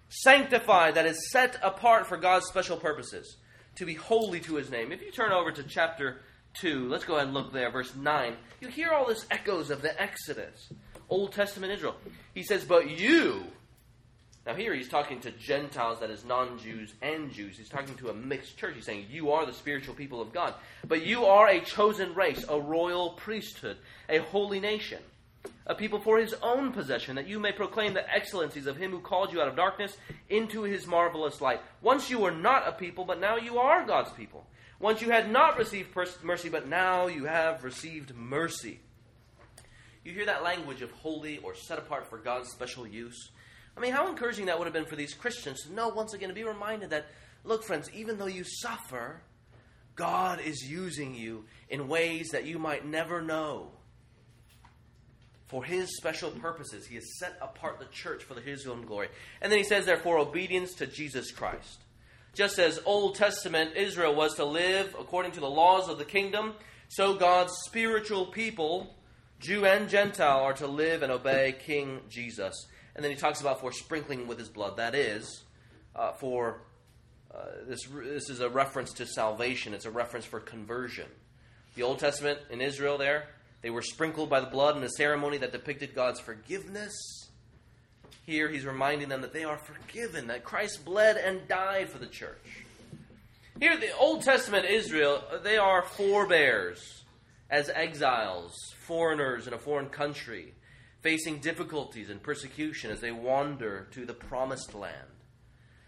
Sanctified, 0.09 0.95
that 0.95 1.07
is 1.07 1.33
set 1.33 1.59
apart 1.61 2.07
for 2.07 2.17
God's 2.17 2.47
special 2.47 2.77
purposes, 2.77 3.39
to 3.75 3.85
be 3.85 3.95
holy 3.95 4.39
to 4.43 4.55
his 4.55 4.71
name. 4.71 4.93
If 4.93 5.03
you 5.03 5.11
turn 5.11 5.33
over 5.33 5.51
to 5.51 5.65
chapter 5.65 6.21
2, 6.61 6.89
let's 6.89 7.05
go 7.05 7.15
ahead 7.15 7.27
and 7.27 7.35
look 7.35 7.53
there, 7.53 7.71
verse 7.71 7.95
9. 7.95 8.37
You 8.61 8.69
hear 8.69 8.91
all 8.91 9.07
this 9.07 9.27
echoes 9.31 9.71
of 9.71 9.83
the 9.83 10.01
Exodus, 10.01 10.73
Old 11.09 11.33
Testament 11.33 11.73
Israel. 11.73 11.97
He 12.35 12.43
says, 12.43 12.65
But 12.65 12.91
you, 12.91 13.45
now, 14.47 14.55
here 14.55 14.73
he's 14.73 14.89
talking 14.89 15.19
to 15.21 15.33
Gentiles, 15.33 15.99
that 15.99 16.11
is, 16.11 16.25
non 16.25 16.57
Jews 16.61 16.95
and 17.03 17.33
Jews. 17.33 17.59
He's 17.59 17.69
talking 17.69 17.97
to 17.97 18.11
a 18.11 18.15
mixed 18.15 18.57
church. 18.57 18.77
He's 18.77 18.85
saying, 18.85 19.07
You 19.11 19.33
are 19.33 19.45
the 19.45 19.53
spiritual 19.53 19.97
people 19.97 20.23
of 20.23 20.33
God. 20.33 20.55
But 20.87 21.05
you 21.05 21.25
are 21.25 21.49
a 21.49 21.61
chosen 21.61 22.15
race, 22.15 22.45
a 22.49 22.61
royal 22.61 23.11
priesthood, 23.15 23.77
a 24.09 24.19
holy 24.19 24.61
nation, 24.61 25.01
a 25.67 25.75
people 25.75 25.99
for 25.99 26.19
his 26.19 26.33
own 26.43 26.71
possession, 26.73 27.17
that 27.17 27.27
you 27.27 27.41
may 27.41 27.51
proclaim 27.51 27.93
the 27.93 28.09
excellencies 28.09 28.69
of 28.69 28.77
him 28.77 28.93
who 28.93 29.01
called 29.01 29.33
you 29.33 29.41
out 29.41 29.49
of 29.49 29.57
darkness 29.57 29.97
into 30.29 30.63
his 30.63 30.87
marvelous 30.87 31.41
light. 31.41 31.61
Once 31.83 32.09
you 32.09 32.21
were 32.21 32.31
not 32.31 32.69
a 32.69 32.73
people, 32.73 33.05
but 33.05 33.21
now 33.21 33.37
you 33.37 33.59
are 33.59 33.85
God's 33.85 34.13
people. 34.13 34.47
Once 34.79 35.01
you 35.01 35.11
had 35.11 35.31
not 35.31 35.59
received 35.59 35.89
mercy, 36.23 36.49
but 36.49 36.69
now 36.69 37.07
you 37.07 37.25
have 37.25 37.65
received 37.65 38.15
mercy. 38.15 38.79
You 40.05 40.13
hear 40.13 40.27
that 40.27 40.43
language 40.43 40.83
of 40.83 40.91
holy 40.93 41.39
or 41.39 41.55
set 41.55 41.79
apart 41.79 42.09
for 42.09 42.19
God's 42.19 42.51
special 42.51 42.87
use? 42.87 43.31
I 43.77 43.81
mean, 43.81 43.93
how 43.93 44.09
encouraging 44.09 44.47
that 44.47 44.59
would 44.59 44.67
have 44.67 44.75
been 44.75 44.87
for 44.87 44.97
these 44.97 45.15
Christians 45.15 45.63
to 45.63 45.73
know 45.73 45.89
once 45.89 46.15
again, 46.15 46.29
to 46.29 46.35
be 46.35 46.45
reminded 46.45 46.91
that, 46.91 47.07
look, 47.45 47.65
friends, 47.65 47.91
even 47.93 48.19
though 48.19 48.27
you 48.27 48.45
suffer, 48.45 49.21
God 49.97 50.41
is 50.41 50.63
using 50.63 51.15
you 51.15 51.45
in 51.69 51.89
ways 51.89 52.29
that 52.31 52.45
you 52.45 52.59
might 52.59 52.87
never 52.87 53.21
know. 53.21 53.73
For 55.47 55.65
his 55.65 55.97
special 55.97 56.31
purposes, 56.31 56.87
he 56.87 56.97
has 56.97 57.19
set 57.19 57.37
apart 57.41 57.79
the 57.79 57.87
church 57.87 58.25
for 58.25 58.39
his 58.41 58.67
own 58.67 58.85
glory. 58.85 59.09
And 59.41 59.51
then 59.51 59.59
he 59.59 59.65
says, 59.65 59.87
therefore, 59.87 60.19
obedience 60.19 60.75
to 60.75 60.87
Jesus 60.87 61.31
Christ. 61.31 61.81
Just 62.37 62.59
as 62.59 62.79
Old 62.85 63.15
Testament 63.15 63.77
Israel 63.77 64.15
was 64.15 64.35
to 64.35 64.45
live 64.45 64.95
according 65.01 65.33
to 65.33 65.41
the 65.41 65.49
laws 65.49 65.89
of 65.89 65.97
the 65.97 66.05
kingdom, 66.05 66.53
so 66.89 67.15
God's 67.15 67.55
spiritual 67.65 68.27
people, 68.27 68.95
Jew 69.41 69.65
and 69.65 69.89
Gentile, 69.89 70.41
are 70.41 70.53
to 70.53 70.67
live 70.67 71.03
and 71.03 71.11
obey 71.11 71.55
King 71.59 72.01
Jesus. 72.11 72.67
And 72.95 73.03
then 73.03 73.11
he 73.11 73.17
talks 73.17 73.41
about 73.41 73.61
for 73.61 73.73
sprinkling 73.73 74.27
with 74.27 74.39
his 74.39 74.51
blood. 74.51 74.77
That 74.77 74.95
is, 74.95 75.45
uh, 75.95 76.13
for 76.13 76.61
uh, 77.35 77.39
this, 77.67 77.87
this 77.87 78.29
is 78.29 78.41
a 78.41 78.51
reference 78.51 78.93
to 78.95 79.07
salvation, 79.07 79.73
it's 79.73 79.87
a 79.87 79.91
reference 79.91 80.27
for 80.27 80.39
conversion. 80.39 81.07
The 81.75 81.85
Old 81.85 82.01
Testament 82.01 82.39
in 82.51 82.61
Israel, 82.61 82.99
there, 82.99 83.29
they 83.63 83.71
were 83.71 83.81
sprinkled 83.81 84.29
by 84.29 84.41
the 84.41 84.47
blood 84.47 84.77
in 84.77 84.83
a 84.83 84.91
ceremony 84.91 85.39
that 85.39 85.53
depicted 85.53 85.95
God's 85.95 86.21
forgiveness. 86.21 87.26
Here, 88.27 88.49
he's 88.49 88.67
reminding 88.67 89.09
them 89.09 89.21
that 89.23 89.33
they 89.33 89.45
are 89.45 89.57
forgiven, 89.57 90.27
that 90.27 90.45
Christ 90.45 90.85
bled 90.85 91.17
and 91.17 91.47
died 91.47 91.89
for 91.89 91.99
the 91.99 92.07
church. 92.07 92.65
Here, 93.61 93.77
the 93.77 93.97
Old 93.97 94.23
Testament 94.23 94.67
Israel, 94.67 95.23
they 95.43 95.57
are 95.57 95.83
forebears 95.83 97.05
as 97.49 97.71
exiles, 97.71 98.75
foreigners 98.81 99.47
in 99.47 99.55
a 99.55 99.59
foreign 99.59 99.89
country 99.89 100.55
facing 101.03 101.39
difficulties 101.39 102.11
and 102.11 102.21
persecution 102.21 102.91
as 102.91 103.01
they 103.01 103.13
wander 103.13 103.87
to 103.93 104.05
the 104.05 104.13
promised 104.13 104.75
land. 104.75 105.07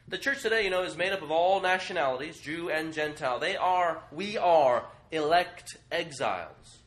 The 0.07 0.17
church 0.17 0.43
today, 0.43 0.63
you 0.63 0.71
know, 0.71 0.85
is 0.85 0.97
made 0.97 1.13
up 1.13 1.23
of 1.23 1.33
all 1.33 1.61
nationalities, 1.61 2.41
Jew 2.41 2.71
and 2.71 2.95
Gentile. 2.95 3.41
They 3.41 3.57
are, 3.57 4.01
we 4.13 4.39
are 4.39 4.87
elect 5.11 5.77
exiles, 5.91 6.79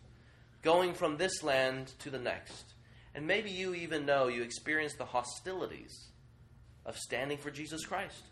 going 0.61 0.93
from 0.93 1.17
this 1.17 1.43
land 1.43 1.91
to 1.99 2.09
the 2.09 2.19
next. 2.19 2.70
And 3.13 3.27
maybe 3.27 3.51
you 3.51 3.73
even 3.75 4.05
know 4.05 4.27
you 4.27 4.43
experience 4.43 4.93
the 4.93 5.05
hostilities 5.05 6.07
of 6.85 6.97
standing 6.97 7.37
for 7.37 7.51
Jesus 7.51 7.85
Christ, 7.85 8.23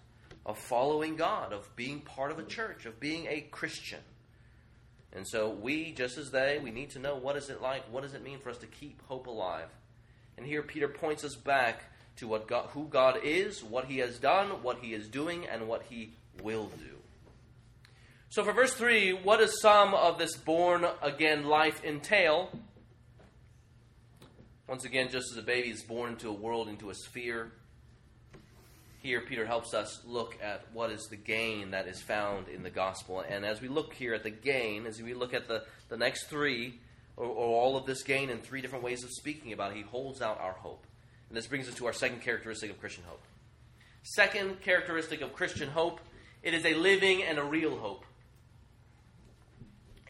of 0.46 0.58
following 0.58 1.16
God, 1.16 1.54
of 1.54 1.76
being 1.76 2.00
part 2.00 2.32
of 2.32 2.40
a 2.40 2.44
church, 2.44 2.86
of 2.86 3.00
being 3.00 3.28
a 3.28 3.42
Christian. 3.42 4.00
And 5.14 5.28
so 5.28 5.50
we, 5.50 5.92
just 5.92 6.18
as 6.18 6.32
they, 6.32 6.60
we 6.64 6.72
need 6.72 6.92
to 6.92 7.00
know 7.00 7.16
what 7.16 7.36
is 7.36 7.50
it 7.50 7.62
like, 7.62 7.92
what 7.92 8.04
does 8.04 8.14
it 8.14 8.24
mean 8.24 8.40
for 8.40 8.50
us 8.50 8.58
to 8.60 8.68
keep 8.68 9.02
hope 9.08 9.28
alive? 9.28 9.70
And 10.38 10.46
here 10.46 10.62
Peter 10.62 10.88
points 10.88 11.24
us 11.24 11.36
back 11.36 11.84
to 12.18 12.28
what 12.28 12.48
God, 12.48 12.70
who 12.74 12.88
God 12.88 13.20
is, 13.24 13.64
what 13.64 13.86
he 13.86 13.98
has 14.00 14.20
done, 14.20 14.64
what 14.64 14.80
he 14.80 14.94
is 14.94 15.08
doing, 15.08 15.48
and 15.48 15.68
what 15.68 15.84
he 15.90 16.14
will 16.42 16.68
do. 16.68 16.96
So, 18.30 18.44
for 18.44 18.54
verse 18.54 18.74
3, 18.74 19.14
what 19.14 19.40
does 19.40 19.60
some 19.60 19.94
of 19.96 20.20
this 20.20 20.38
born 20.38 20.86
again 21.02 21.46
life 21.46 21.84
entail? 21.84 22.52
Once 24.70 24.86
again, 24.86 25.10
just 25.10 25.32
as 25.32 25.38
a 25.38 25.42
baby 25.42 25.70
is 25.70 25.82
born 25.82 26.12
into 26.12 26.30
a 26.30 26.34
world, 26.34 26.70
into 26.70 26.92
a 26.92 26.94
sphere, 26.94 27.52
here 29.02 29.20
Peter 29.20 29.44
helps 29.44 29.74
us 29.74 30.02
look 30.06 30.38
at 30.44 30.64
what 30.74 30.92
is 30.92 31.08
the 31.08 31.16
gain 31.16 31.72
that 31.72 31.88
is 31.88 32.00
found 32.00 32.48
in 32.48 32.62
the 32.62 32.70
gospel. 32.70 33.24
And 33.28 33.44
as 33.44 33.62
we 33.62 33.68
look 33.68 33.96
here 33.96 34.14
at 34.14 34.22
the 34.22 34.30
gain, 34.30 34.86
as 34.86 35.02
we 35.02 35.16
look 35.16 35.34
at 35.34 35.48
the, 35.48 35.64
the 35.88 35.98
next 35.98 36.26
three, 36.26 36.80
or, 37.18 37.26
or 37.26 37.62
all 37.62 37.78
of 37.78 37.88
this 37.88 38.04
gain 38.04 38.30
in 38.30 38.40
three 38.40 38.62
different 38.62 38.84
ways 38.84 39.04
of 39.04 39.10
speaking 39.10 39.54
about 39.54 39.72
it. 39.72 39.78
He 39.78 39.82
holds 39.82 40.22
out 40.22 40.40
our 40.40 40.54
hope. 40.54 40.86
And 41.30 41.38
this 41.38 41.48
brings 41.48 41.68
us 41.68 41.74
to 41.76 41.88
our 41.88 41.94
second 41.94 42.22
characteristic 42.22 42.70
of 42.70 42.80
Christian 42.80 43.04
hope. 43.08 43.24
Second 44.04 44.62
characteristic 44.62 45.22
of 45.22 45.34
Christian 45.34 45.70
hope 45.70 46.00
it 46.44 46.54
is 46.54 46.64
a 46.64 46.76
living 46.76 47.24
and 47.24 47.40
a 47.40 47.44
real 47.44 47.76
hope. 47.76 48.06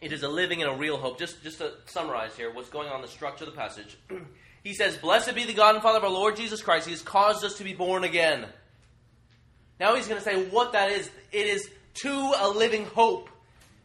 It 0.02 0.14
is 0.14 0.22
a 0.24 0.30
living 0.30 0.62
and 0.62 0.72
a 0.72 0.76
real 0.76 0.98
hope. 0.98 1.18
Just, 1.18 1.44
just 1.44 1.58
to 1.58 1.72
summarize 1.86 2.36
here 2.36 2.54
what's 2.54 2.70
going 2.70 2.90
on 2.90 2.98
in 2.98 3.02
the 3.02 3.08
structure 3.08 3.46
of 3.46 3.52
the 3.52 3.58
passage. 3.58 3.98
he 4.70 4.76
says, 4.76 4.98
Blessed 4.98 5.34
be 5.34 5.46
the 5.46 5.54
God 5.56 5.74
and 5.74 5.82
Father 5.82 5.98
of 5.98 6.04
our 6.04 6.12
Lord 6.12 6.36
Jesus 6.36 6.62
Christ. 6.62 6.86
He 6.86 6.92
has 6.92 7.02
caused 7.02 7.44
us 7.44 7.56
to 7.56 7.64
be 7.64 7.74
born 7.74 8.04
again. 8.04 8.46
Now 9.80 9.96
he's 9.96 10.08
going 10.08 10.22
to 10.22 10.24
say 10.24 10.46
what 10.46 10.74
that 10.74 10.92
is. 10.92 11.10
It 11.32 11.48
is 11.48 11.68
to 12.04 12.34
a 12.38 12.48
living 12.48 12.86
hope. 12.86 13.32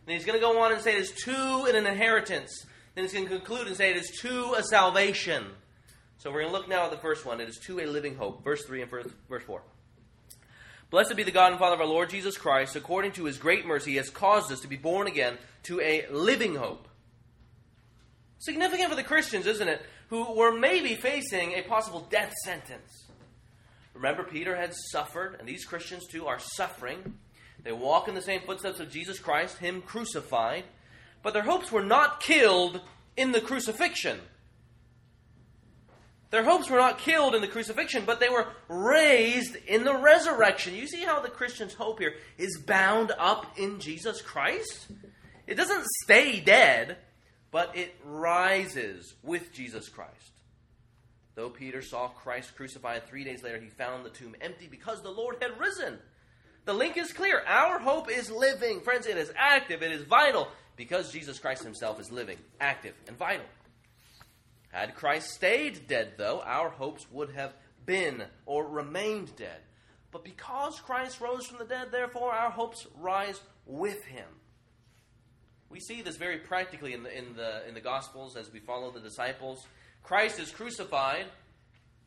And 0.07 0.15
he's 0.15 0.27
going 0.27 0.39
to 0.39 0.45
go 0.45 0.61
on 0.61 0.73
and 0.73 0.83
say 0.83 0.93
it 0.93 1.01
is 1.01 1.13
to 1.23 1.65
an 1.71 1.75
inheritance. 1.75 2.67
Then 2.95 3.05
he's 3.05 3.15
going 3.15 3.25
to 3.25 3.35
conclude 3.35 3.67
and 3.67 3.75
say 3.75 3.93
it 3.93 3.97
is 3.97 4.11
to 4.21 4.57
a 4.59 4.63
salvation. 4.63 5.47
So 6.19 6.31
we're 6.31 6.43
going 6.43 6.53
to 6.53 6.59
look 6.59 6.69
now 6.69 6.85
at 6.85 6.91
the 6.91 6.99
first 6.99 7.25
one. 7.25 7.41
It 7.41 7.49
is 7.49 7.59
to 7.61 7.81
a 7.81 7.87
living 7.87 8.17
hope. 8.17 8.45
Verse 8.45 8.63
3 8.67 8.83
and 8.83 8.91
verse 8.91 9.43
4. 9.43 9.63
Blessed 10.91 11.17
be 11.17 11.23
the 11.23 11.31
God 11.31 11.53
and 11.53 11.59
Father 11.59 11.77
of 11.77 11.81
our 11.81 11.87
Lord 11.87 12.11
Jesus 12.11 12.37
Christ. 12.37 12.77
According 12.77 13.13
to 13.13 13.25
his 13.25 13.39
great 13.39 13.65
mercy, 13.65 13.93
he 13.93 13.97
has 13.97 14.11
caused 14.11 14.53
us 14.53 14.61
to 14.61 14.69
be 14.69 14.77
born 14.77 15.07
again 15.07 15.39
to 15.63 15.81
a 15.81 16.05
living 16.11 16.57
hope. 16.57 16.89
Significant 18.39 18.91
for 18.91 18.97
the 18.97 19.03
Christians, 19.03 19.47
isn't 19.47 19.69
it? 19.69 19.81
Who 20.15 20.35
were 20.35 20.53
maybe 20.57 20.95
facing 20.95 21.53
a 21.53 21.63
possible 21.63 22.07
death 22.11 22.33
sentence. 22.45 23.07
Remember, 23.95 24.23
Peter 24.23 24.55
had 24.55 24.73
suffered, 24.93 25.37
and 25.39 25.49
these 25.49 25.65
Christians 25.65 26.07
too 26.07 26.27
are 26.27 26.39
suffering. 26.39 27.19
They 27.63 27.73
walk 27.73 28.09
in 28.09 28.15
the 28.15 28.23
same 28.23 28.43
footsteps 28.43 28.81
of 28.81 28.91
Jesus 28.91 29.19
Christ, 29.19 29.59
Him 29.59 29.83
crucified 29.83 30.65
but 31.25 31.33
their 31.33 31.43
hopes 31.43 31.73
were 31.73 31.83
not 31.83 32.21
killed 32.21 32.83
in 33.17 33.33
the 33.33 33.41
crucifixion. 33.41 34.21
Their 36.31 36.45
hopes 36.45 36.69
were 36.69 36.79
not 36.79 36.99
killed 36.99 37.35
in 37.35 37.41
the 37.41 37.49
crucifixion, 37.49 38.05
but 38.05 38.21
they 38.21 38.29
were 38.29 38.49
raised 38.69 39.57
in 39.67 39.85
the 39.85 39.97
resurrection. 39.97 40.75
You 40.75 40.87
see 40.87 41.03
how 41.03 41.21
the 41.21 41.31
Christian's 41.31 41.75
hope 41.75 41.99
here 41.99 42.15
is 42.37 42.59
bound 42.59 43.11
up 43.19 43.59
in 43.59 43.81
Jesus 43.81 44.21
Christ? 44.21 44.89
It 45.47 45.55
doesn't 45.55 45.87
stay 46.03 46.41
dead, 46.41 46.99
but 47.55 47.77
it 47.77 47.95
rises 48.05 49.15
with 49.23 49.53
Jesus 49.53 49.89
Christ. 49.89 50.33
Though 51.37 51.51
Peter 51.51 51.83
saw 51.83 52.09
Christ 52.09 52.57
crucified 52.57 53.07
three 53.07 53.23
days 53.23 53.45
later, 53.45 53.61
he 53.61 53.69
found 53.69 54.05
the 54.05 54.11
tomb 54.11 54.35
empty 54.41 54.67
because 54.69 55.03
the 55.03 55.13
Lord 55.13 55.37
had 55.41 55.61
risen. 55.61 56.01
The 56.65 56.73
link 56.73 56.97
is 56.97 57.13
clear. 57.13 57.45
Our 57.47 57.79
hope 57.79 58.11
is 58.11 58.29
living. 58.29 58.81
Friends, 58.81 59.07
it 59.07 59.17
is 59.17 59.31
active, 59.37 59.85
it 59.85 59.93
is 59.93 60.03
vital 60.03 60.49
because 60.75 61.13
Jesus 61.13 61.39
Christ 61.39 61.63
himself 61.63 62.01
is 62.01 62.11
living, 62.11 62.39
active, 62.59 62.97
and 63.07 63.17
vital. 63.17 63.47
Had 64.73 64.97
Christ 64.97 65.31
stayed 65.31 65.87
dead, 65.87 66.15
though, 66.19 66.43
our 66.45 66.71
hopes 66.71 67.07
would 67.13 67.31
have 67.37 67.53
been 67.87 68.25
or 68.47 68.67
remained 68.67 69.37
dead. 69.37 69.61
But 70.11 70.25
because 70.25 70.81
Christ 70.81 71.21
rose 71.21 71.47
from 71.47 71.59
the 71.59 71.73
dead, 71.73 71.93
therefore 71.93 72.33
our 72.33 72.51
hopes 72.51 72.89
rise 72.99 73.41
with 73.65 74.05
him. 74.07 74.27
We 75.71 75.81
see 75.81 76.03
this 76.03 76.17
very 76.17 76.39
practically 76.39 76.93
in 76.93 77.03
the, 77.03 77.17
in 77.17 77.35
the, 77.35 77.67
in 77.67 77.75
the 77.75 77.81
Gospels 77.81 78.37
as 78.37 78.53
we 78.53 78.61
follow 78.61 78.91
the 78.91 79.01
disciples. 79.01 79.67
Christ 80.03 80.39
is 80.39 80.51
crucified, 80.51 81.27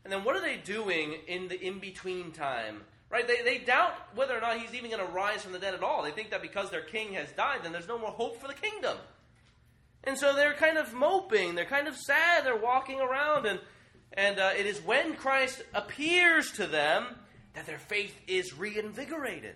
and 0.04 0.14
then 0.14 0.24
what 0.24 0.36
are 0.36 0.42
they 0.42 0.58
doing 0.58 1.16
in 1.28 1.48
the 1.48 1.60
in 1.60 1.80
between 1.80 2.32
time 2.32 2.82
Right? 3.10 3.26
They, 3.26 3.42
they 3.42 3.60
doubt 3.60 3.94
whether 4.16 4.38
or 4.38 4.42
not 4.42 4.60
he's 4.60 4.74
even 4.74 4.92
going 4.92 5.06
to 5.06 5.12
rise 5.12 5.42
from 5.42 5.54
the 5.54 5.60
dead 5.60 5.74
at 5.74 5.82
all. 5.84 6.04
They 6.04 6.12
think 6.12 6.32
that 6.32 6.42
because 6.42 6.70
their 6.70 6.82
king 6.82 7.14
has 7.14 7.32
died, 7.32 7.60
then 7.64 7.72
there's 7.72 7.88
no 7.88 7.98
more 7.98 8.12
hope 8.12 8.42
for 8.42 8.48
the 8.48 8.54
kingdom. 8.54 8.98
And 10.04 10.18
so 10.18 10.36
they're 10.36 10.54
kind 10.54 10.78
of 10.78 10.94
moping. 10.94 11.56
They're 11.56 11.66
kind 11.66 11.88
of 11.88 11.96
sad. 11.96 12.46
They're 12.46 12.58
walking 12.58 13.00
around. 13.00 13.46
And, 13.46 13.60
and 14.14 14.40
uh, 14.40 14.52
it 14.58 14.66
is 14.66 14.80
when 14.82 15.16
Christ 15.16 15.64
appears 15.74 16.52
to 16.54 16.68
them 16.68 17.08
that 17.54 17.66
their 17.66 17.80
faith 17.80 18.14
is 18.28 18.58
reinvigorated. 18.58 19.56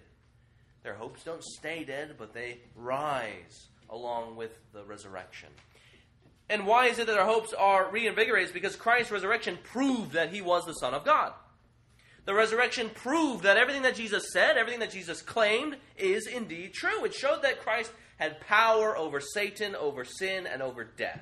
Their 0.84 0.96
hopes 0.96 1.24
don't 1.24 1.44
stay 1.44 1.84
dead, 1.84 2.16
but 2.18 2.34
they 2.34 2.60
rise 2.76 3.68
along 3.92 4.38
with 4.38 4.52
the 4.74 4.84
resurrection. 4.84 5.50
And 6.50 6.66
why 6.66 6.88
is 6.88 7.00
it 7.00 7.08
that 7.08 7.18
our 7.18 7.26
hopes 7.26 7.54
are 7.54 7.90
reinvigorated? 7.92 8.54
Because 8.54 8.76
Christ's 8.76 9.12
resurrection 9.12 9.58
proved 9.64 10.14
that 10.14 10.34
he 10.34 10.42
was 10.42 10.66
the 10.66 10.74
Son 10.74 10.94
of 10.94 11.06
God. 11.06 11.34
The 12.26 12.34
resurrection 12.34 12.90
proved 12.94 13.44
that 13.44 13.58
everything 13.58 13.84
that 13.84 13.96
Jesus 13.96 14.32
said, 14.32 14.58
everything 14.58 14.82
that 14.82 14.92
Jesus 14.92 15.22
claimed, 15.22 15.78
is 15.98 16.28
indeed 16.28 16.74
true. 16.74 17.04
It 17.06 17.14
showed 17.14 17.42
that 17.44 17.62
Christ 17.62 17.92
had 18.18 18.42
power 18.42 18.96
over 18.98 19.20
Satan, 19.20 19.76
over 19.76 20.06
sin, 20.06 20.46
and 20.46 20.62
over 20.62 20.84
death. 20.84 21.22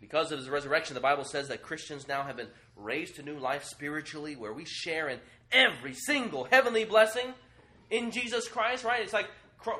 Because 0.00 0.30
of 0.30 0.38
his 0.38 0.48
resurrection, 0.48 0.94
the 0.94 1.00
Bible 1.00 1.24
says 1.24 1.48
that 1.48 1.62
Christians 1.62 2.06
now 2.06 2.22
have 2.22 2.36
been 2.36 2.48
raised 2.76 3.16
to 3.16 3.22
new 3.22 3.38
life 3.38 3.64
spiritually, 3.64 4.36
where 4.36 4.52
we 4.52 4.64
share 4.64 5.08
in 5.08 5.18
every 5.50 5.94
single 5.94 6.44
heavenly 6.44 6.84
blessing 6.84 7.32
in 7.90 8.10
Jesus 8.10 8.48
Christ, 8.48 8.84
right? 8.84 9.02
It's 9.02 9.12
like 9.12 9.30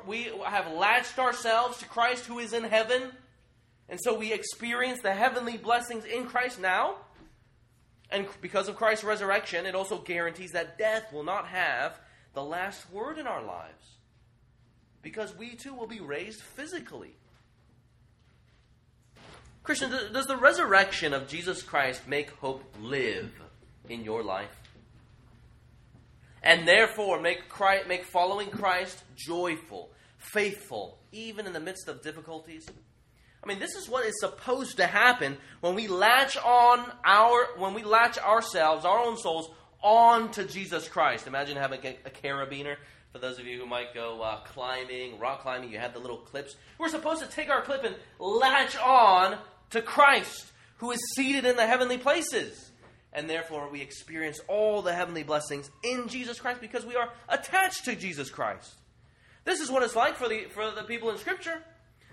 we 0.05 0.31
have 0.45 0.71
latched 0.73 1.19
ourselves 1.19 1.77
to 1.79 1.85
Christ 1.85 2.25
who 2.25 2.39
is 2.39 2.53
in 2.53 2.63
heaven, 2.63 3.11
and 3.87 3.99
so 4.01 4.17
we 4.17 4.33
experience 4.33 5.01
the 5.01 5.13
heavenly 5.13 5.57
blessings 5.57 6.05
in 6.05 6.25
Christ 6.25 6.59
now. 6.59 6.95
And 8.11 8.27
because 8.41 8.67
of 8.67 8.75
Christ's 8.75 9.03
resurrection, 9.03 9.65
it 9.65 9.75
also 9.75 9.99
guarantees 9.99 10.51
that 10.51 10.77
death 10.77 11.13
will 11.13 11.23
not 11.23 11.47
have 11.47 11.99
the 12.33 12.43
last 12.43 12.91
word 12.91 13.17
in 13.17 13.27
our 13.27 13.43
lives. 13.43 13.97
Because 15.01 15.35
we 15.35 15.55
too 15.55 15.73
will 15.73 15.87
be 15.87 15.99
raised 15.99 16.41
physically. 16.41 17.15
Christian, 19.63 19.91
does 19.91 20.25
the 20.25 20.37
resurrection 20.37 21.13
of 21.13 21.27
Jesus 21.27 21.61
Christ 21.61 22.07
make 22.07 22.31
hope 22.37 22.63
live 22.81 23.31
in 23.87 24.03
your 24.03 24.23
life? 24.23 24.58
And 26.41 26.67
therefore 26.67 27.21
make, 27.21 27.49
Christ, 27.49 27.87
make 27.87 28.05
following 28.05 28.49
Christ 28.49 29.03
joyful, 29.15 29.89
faithful, 30.17 30.97
even 31.11 31.45
in 31.45 31.53
the 31.53 31.59
midst 31.59 31.87
of 31.87 32.01
difficulties? 32.01 32.67
I 33.43 33.47
mean, 33.47 33.59
this 33.59 33.75
is 33.75 33.87
what 33.87 34.05
is 34.05 34.19
supposed 34.19 34.77
to 34.77 34.87
happen 34.87 35.37
when 35.61 35.75
we 35.75 35.87
latch 35.87 36.37
on 36.37 36.91
our, 37.05 37.57
when 37.57 37.73
we 37.73 37.83
latch 37.83 38.17
ourselves, 38.17 38.85
our 38.85 38.99
own 38.99 39.17
souls, 39.17 39.49
on 39.81 40.31
to 40.31 40.43
Jesus 40.43 40.87
Christ. 40.89 41.27
Imagine 41.27 41.57
having 41.57 41.79
a, 41.85 42.09
carabiner. 42.09 42.75
For 43.13 43.19
those 43.19 43.39
of 43.39 43.45
you 43.45 43.57
who 43.57 43.65
might 43.65 43.93
go 43.93 44.21
uh, 44.21 44.41
climbing, 44.41 45.19
rock 45.19 45.41
climbing, 45.41 45.71
you 45.71 45.79
have 45.79 45.93
the 45.93 45.99
little 45.99 46.17
clips. 46.17 46.55
We're 46.77 46.89
supposed 46.89 47.23
to 47.23 47.29
take 47.29 47.49
our 47.49 47.61
clip 47.61 47.83
and 47.83 47.95
latch 48.19 48.77
on 48.77 49.37
to 49.71 49.81
Christ, 49.81 50.51
who 50.77 50.91
is 50.91 50.99
seated 51.15 51.45
in 51.45 51.55
the 51.55 51.65
heavenly 51.65 51.97
places. 51.97 52.68
And 53.11 53.29
therefore, 53.29 53.69
we 53.69 53.81
experience 53.81 54.39
all 54.47 54.81
the 54.81 54.93
heavenly 54.93 55.23
blessings 55.23 55.71
in 55.83 56.07
Jesus 56.07 56.39
Christ 56.39 56.61
because 56.61 56.85
we 56.85 56.95
are 56.95 57.09
attached 57.27 57.85
to 57.85 57.95
Jesus 57.95 58.29
Christ. 58.29 58.75
This 59.45 59.61
is 59.61 59.71
what 59.71 59.83
it's 59.83 59.95
like 59.95 60.15
for 60.15 60.27
the, 60.27 60.45
for 60.45 60.69
the 60.71 60.83
people 60.83 61.09
in 61.09 61.17
Scripture. 61.17 61.63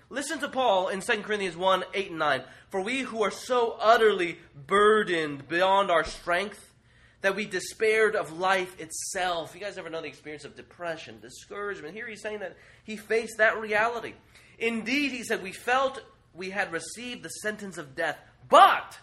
Listen 0.09 0.39
to 0.39 0.47
Paul 0.47 0.87
in 0.87 1.01
2 1.01 1.21
Corinthians 1.21 1.57
1 1.57 1.83
8 1.93 2.09
and 2.09 2.19
9. 2.19 2.43
For 2.69 2.81
we 2.81 3.01
who 3.01 3.21
are 3.23 3.31
so 3.31 3.77
utterly 3.79 4.39
burdened 4.65 5.47
beyond 5.47 5.91
our 5.91 6.03
strength 6.03 6.73
that 7.21 7.35
we 7.35 7.45
despaired 7.45 8.15
of 8.15 8.37
life 8.37 8.79
itself. 8.79 9.53
You 9.53 9.61
guys 9.61 9.77
ever 9.77 9.89
know 9.89 10.01
the 10.01 10.07
experience 10.07 10.45
of 10.45 10.55
depression, 10.55 11.19
discouragement? 11.21 11.93
Here 11.93 12.07
he's 12.07 12.21
saying 12.21 12.39
that 12.39 12.55
he 12.83 12.95
faced 12.95 13.37
that 13.37 13.59
reality. 13.59 14.13
Indeed, 14.59 15.11
he 15.11 15.23
said, 15.23 15.43
we 15.43 15.51
felt 15.51 16.01
we 16.33 16.51
had 16.51 16.71
received 16.71 17.23
the 17.23 17.29
sentence 17.29 17.77
of 17.77 17.95
death, 17.95 18.17
but 18.49 18.97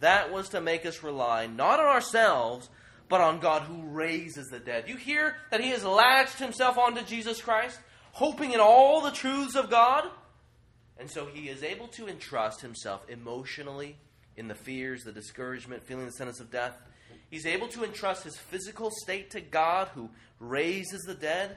that 0.00 0.32
was 0.32 0.50
to 0.50 0.60
make 0.60 0.84
us 0.84 1.02
rely 1.02 1.46
not 1.46 1.80
on 1.80 1.86
ourselves, 1.86 2.68
but 3.08 3.20
on 3.20 3.40
God 3.40 3.62
who 3.62 3.82
raises 3.82 4.48
the 4.48 4.60
dead. 4.60 4.88
You 4.88 4.96
hear 4.96 5.36
that 5.50 5.60
he 5.60 5.70
has 5.70 5.84
latched 5.84 6.38
himself 6.38 6.78
onto 6.78 7.02
Jesus 7.02 7.40
Christ? 7.40 7.78
hoping 8.12 8.52
in 8.52 8.60
all 8.60 9.00
the 9.00 9.10
truths 9.10 9.54
of 9.54 9.70
God. 9.70 10.04
And 10.98 11.10
so 11.10 11.26
he 11.26 11.48
is 11.48 11.62
able 11.62 11.88
to 11.88 12.08
entrust 12.08 12.60
himself 12.60 13.08
emotionally 13.08 13.96
in 14.36 14.48
the 14.48 14.54
fears, 14.54 15.04
the 15.04 15.12
discouragement, 15.12 15.82
feeling 15.82 16.06
the 16.06 16.12
sentence 16.12 16.40
of 16.40 16.50
death. 16.50 16.76
He's 17.30 17.46
able 17.46 17.68
to 17.68 17.84
entrust 17.84 18.24
his 18.24 18.36
physical 18.36 18.90
state 19.02 19.30
to 19.30 19.40
God 19.40 19.88
who 19.94 20.10
raises 20.38 21.02
the 21.02 21.14
dead. 21.14 21.56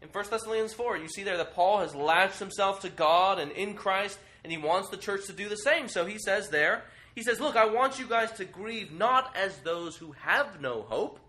In 0.00 0.08
1 0.08 0.24
Thessalonians 0.30 0.72
4, 0.72 0.96
you 0.96 1.08
see 1.08 1.22
there 1.22 1.36
that 1.36 1.54
Paul 1.54 1.80
has 1.80 1.94
latched 1.94 2.38
himself 2.38 2.80
to 2.80 2.88
God 2.88 3.38
and 3.38 3.52
in 3.52 3.74
Christ, 3.74 4.18
and 4.42 4.50
he 4.50 4.58
wants 4.58 4.88
the 4.88 4.96
church 4.96 5.26
to 5.26 5.32
do 5.32 5.48
the 5.48 5.56
same. 5.56 5.88
So 5.88 6.06
he 6.06 6.18
says 6.18 6.48
there, 6.48 6.84
he 7.20 7.24
says, 7.24 7.38
Look, 7.38 7.54
I 7.54 7.66
want 7.66 7.98
you 7.98 8.06
guys 8.06 8.32
to 8.38 8.46
grieve 8.46 8.92
not 8.92 9.36
as 9.36 9.54
those 9.58 9.94
who 9.94 10.12
have 10.22 10.58
no 10.58 10.80
hope, 10.80 11.20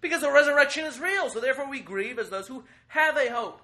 because 0.00 0.22
the 0.22 0.32
resurrection 0.32 0.86
is 0.86 0.98
real. 0.98 1.28
So 1.28 1.40
therefore 1.40 1.68
we 1.68 1.80
grieve 1.80 2.18
as 2.18 2.30
those 2.30 2.48
who 2.48 2.64
have 2.86 3.18
a 3.18 3.30
hope. 3.30 3.60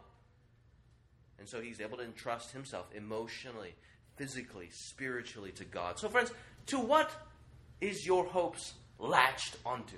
And 1.38 1.48
so 1.48 1.62
he's 1.62 1.80
able 1.80 1.96
to 1.96 2.04
entrust 2.04 2.50
himself 2.50 2.84
emotionally, 2.94 3.74
physically, 4.16 4.68
spiritually 4.70 5.50
to 5.52 5.64
God. 5.64 5.98
So, 5.98 6.10
friends, 6.10 6.30
to 6.66 6.78
what 6.78 7.10
is 7.80 8.06
your 8.06 8.26
hopes 8.26 8.74
latched 8.98 9.56
onto? 9.64 9.96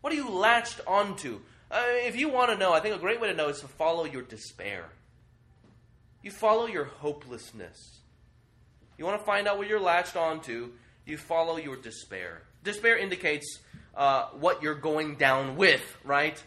What 0.00 0.12
are 0.12 0.16
you 0.16 0.30
latched 0.30 0.80
onto? 0.84 1.38
Uh, 1.70 1.84
if 1.86 2.16
you 2.16 2.28
want 2.28 2.50
to 2.50 2.58
know, 2.58 2.72
I 2.72 2.80
think 2.80 2.96
a 2.96 2.98
great 2.98 3.20
way 3.20 3.28
to 3.28 3.36
know 3.36 3.50
is 3.50 3.60
to 3.60 3.68
follow 3.68 4.04
your 4.04 4.22
despair. 4.22 4.86
You 6.24 6.32
follow 6.32 6.66
your 6.66 6.86
hopelessness. 6.86 7.97
You 8.98 9.04
want 9.04 9.20
to 9.20 9.24
find 9.24 9.46
out 9.46 9.56
what 9.56 9.68
you're 9.68 9.80
latched 9.80 10.16
onto, 10.16 10.72
you 11.06 11.16
follow 11.16 11.56
your 11.56 11.76
despair. 11.76 12.42
Despair 12.64 12.98
indicates 12.98 13.60
uh, 13.94 14.26
what 14.38 14.62
you're 14.62 14.74
going 14.74 15.14
down 15.14 15.56
with, 15.56 15.96
right? 16.04 16.42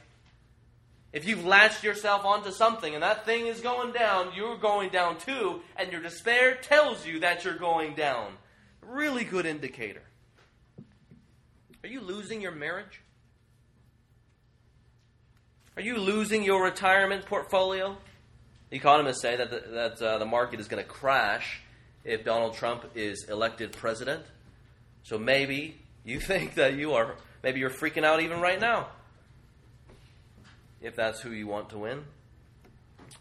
If 1.14 1.26
you've 1.26 1.46
latched 1.46 1.84
yourself 1.84 2.26
onto 2.26 2.52
something 2.52 2.94
and 2.94 3.04
that 3.04 3.26
thing 3.26 3.48
is 3.48 3.62
going 3.62 3.94
down, 3.94 4.32
you're 4.36 4.58
going 4.58 4.90
down 4.90 5.18
too, 5.18 5.62
and 5.78 5.92
your 5.92 6.02
despair 6.02 6.56
tells 6.56 7.06
you 7.06 7.22
that 7.22 7.44
you're 7.44 7.58
going 7.58 7.96
down. 7.96 8.34
Really 8.86 9.24
good 9.24 9.46
indicator. 9.46 10.04
Are 11.84 11.90
you 11.90 12.02
losing 12.02 12.42
your 12.42 12.52
marriage? 12.52 13.02
Are 15.76 15.82
you 15.82 15.98
losing 15.98 16.43
your 16.43 16.64
retirement 16.64 17.26
portfolio? 17.26 17.97
Economists 18.72 19.22
say 19.22 19.36
that 19.38 19.49
the, 19.49 19.64
that 19.72 20.02
uh, 20.02 20.18
the 20.18 20.26
market 20.26 20.60
is 20.60 20.68
going 20.68 20.84
to 20.84 20.89
crash 20.89 21.62
if 22.04 22.24
Donald 22.24 22.56
Trump 22.56 22.86
is 22.95 23.26
elected 23.30 23.72
president. 23.74 24.24
So 25.04 25.18
maybe 25.18 25.78
you 26.04 26.20
think 26.32 26.56
that 26.56 26.76
you 26.76 26.93
are, 26.93 27.16
maybe 27.43 27.60
you're 27.60 27.70
freaking 27.70 28.04
out 28.04 28.22
even 28.22 28.39
right 28.39 28.60
now 28.60 28.88
if 30.82 30.95
that's 30.95 31.22
who 31.22 31.32
you 31.32 31.47
want 31.47 31.70
to 31.70 31.78
win? 31.78 32.04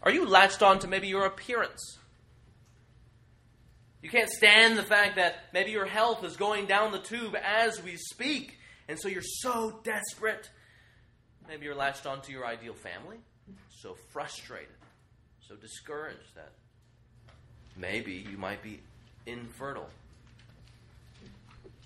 Are 0.03 0.11
you 0.11 0.25
latched 0.25 0.63
on 0.63 0.79
to 0.79 0.87
maybe 0.87 1.07
your 1.07 1.25
appearance? 1.25 1.97
You 4.01 4.09
can't 4.09 4.29
stand 4.29 4.77
the 4.77 4.83
fact 4.83 5.15
that 5.17 5.35
maybe 5.53 5.71
your 5.71 5.85
health 5.85 6.23
is 6.23 6.35
going 6.35 6.65
down 6.65 6.91
the 6.91 6.99
tube 6.99 7.35
as 7.35 7.81
we 7.83 7.97
speak, 7.97 8.57
and 8.87 8.99
so 8.99 9.07
you're 9.07 9.21
so 9.21 9.79
desperate. 9.83 10.49
Maybe 11.47 11.65
you're 11.65 11.75
latched 11.75 12.07
onto 12.07 12.31
your 12.31 12.45
ideal 12.45 12.73
family, 12.73 13.17
so 13.69 13.95
frustrated, 14.11 14.69
so 15.47 15.55
discouraged 15.55 16.35
that 16.35 16.53
maybe 17.77 18.25
you 18.29 18.37
might 18.37 18.61
be 18.61 18.79
infertile. 19.25 19.89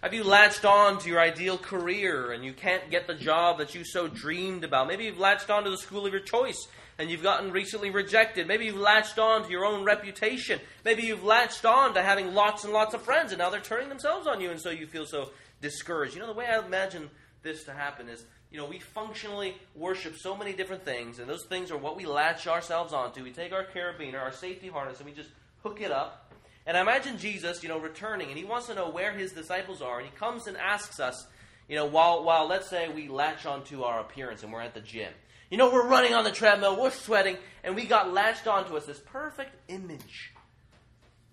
Have 0.06 0.14
you 0.14 0.24
latched 0.24 0.66
on 0.66 1.00
to 1.00 1.10
your 1.10 1.20
ideal 1.20 1.58
career 1.58 2.32
and 2.32 2.46
you 2.46 2.54
can't 2.54 2.92
get 2.92 3.08
the 3.08 3.16
job 3.16 3.58
that 3.58 3.74
you 3.74 3.84
so 3.84 4.08
dreamed 4.08 4.64
about? 4.64 4.88
Maybe 4.88 5.06
you've 5.06 5.18
latched 5.18 5.50
on 5.50 5.64
to 5.64 5.72
the 5.72 5.80
school 5.80 6.06
of 6.06 6.14
your 6.14 6.22
choice 6.22 6.68
and 7.00 7.10
you've 7.10 7.24
gotten 7.24 7.52
recently 7.52 7.90
rejected. 7.90 8.48
Maybe 8.48 8.66
you've 8.66 8.78
latched 8.78 9.18
on 9.18 9.44
to 9.44 9.50
your 9.50 9.66
own 9.66 9.84
reputation. 9.84 10.60
Maybe 10.84 11.02
you've 11.04 11.24
latched 11.24 11.66
on 11.66 11.96
to 11.96 12.04
having 12.04 12.36
lots 12.36 12.64
and 12.64 12.72
lots 12.72 12.94
of 12.94 13.02
friends 13.02 13.32
and 13.32 13.40
now 13.40 13.50
they're 13.50 13.62
turning 13.62 13.90
themselves 13.90 14.28
on 14.28 14.40
you 14.42 14.52
and 14.52 14.60
so 14.60 14.70
you 14.70 14.86
feel 14.86 15.08
so 15.08 15.32
discouraged. 15.60 16.14
You 16.14 16.22
know, 16.22 16.28
the 16.28 16.34
way 16.34 16.46
I 16.46 16.64
imagine 16.64 17.10
this 17.42 17.64
to 17.64 17.74
happen 17.74 18.08
is, 18.08 18.24
you 18.52 18.60
know, 18.60 18.68
we 18.68 18.78
functionally 18.78 19.56
worship 19.76 20.18
so 20.18 20.38
many 20.38 20.54
different 20.54 20.86
things 20.86 21.18
and 21.18 21.28
those 21.28 21.46
things 21.46 21.72
are 21.72 21.78
what 21.78 21.98
we 21.98 22.06
latch 22.06 22.46
ourselves 22.46 22.94
onto. 22.94 23.24
We 23.24 23.32
take 23.32 23.54
our 23.54 23.66
carabiner, 23.66 24.22
our 24.22 24.32
safety 24.32 24.68
harness, 24.68 25.00
and 25.00 25.10
we 25.10 25.16
just 25.16 25.32
hook 25.66 25.82
it 25.82 25.91
up 25.91 26.26
and 26.68 26.76
I 26.76 26.82
imagine 26.82 27.18
Jesus, 27.18 27.61
you 27.61 27.70
know, 27.70 27.80
returning, 27.80 28.30
and 28.30 28.38
he 28.38 28.43
wants 28.43 28.68
to 28.68 28.74
know 28.74 28.89
where 28.89 29.11
his 29.11 29.34
disciples 29.34 29.82
are, 29.82 29.99
and 29.99 30.09
he 30.09 30.16
comes 30.16 30.47
and 30.47 30.57
asks 30.57 30.99
us, 30.99 31.28
you 31.70 31.76
know, 31.76 31.86
while, 31.86 32.24
while 32.24 32.47
let's 32.47 32.70
say 32.70 32.89
we 32.89 33.07
latch 33.07 33.45
onto 33.45 33.84
our 33.84 33.99
appearance 33.99 34.41
and 34.43 34.51
we're 34.51 34.61
at 34.61 34.74
the 34.74 34.82
gym. 34.82 35.11
You 35.51 35.57
know, 35.57 35.72
we're 35.72 35.88
running 35.88 36.16
on 36.16 36.24
the 36.24 36.32
treadmill, 36.32 36.82
we're 36.82 36.89
sweating, 36.89 37.38
and 37.63 37.76
we 37.76 37.86
got 37.86 38.11
latched 38.11 38.47
onto 38.47 38.76
us 38.76 38.86
this 38.86 38.99
perfect 38.99 39.51
image 39.68 40.34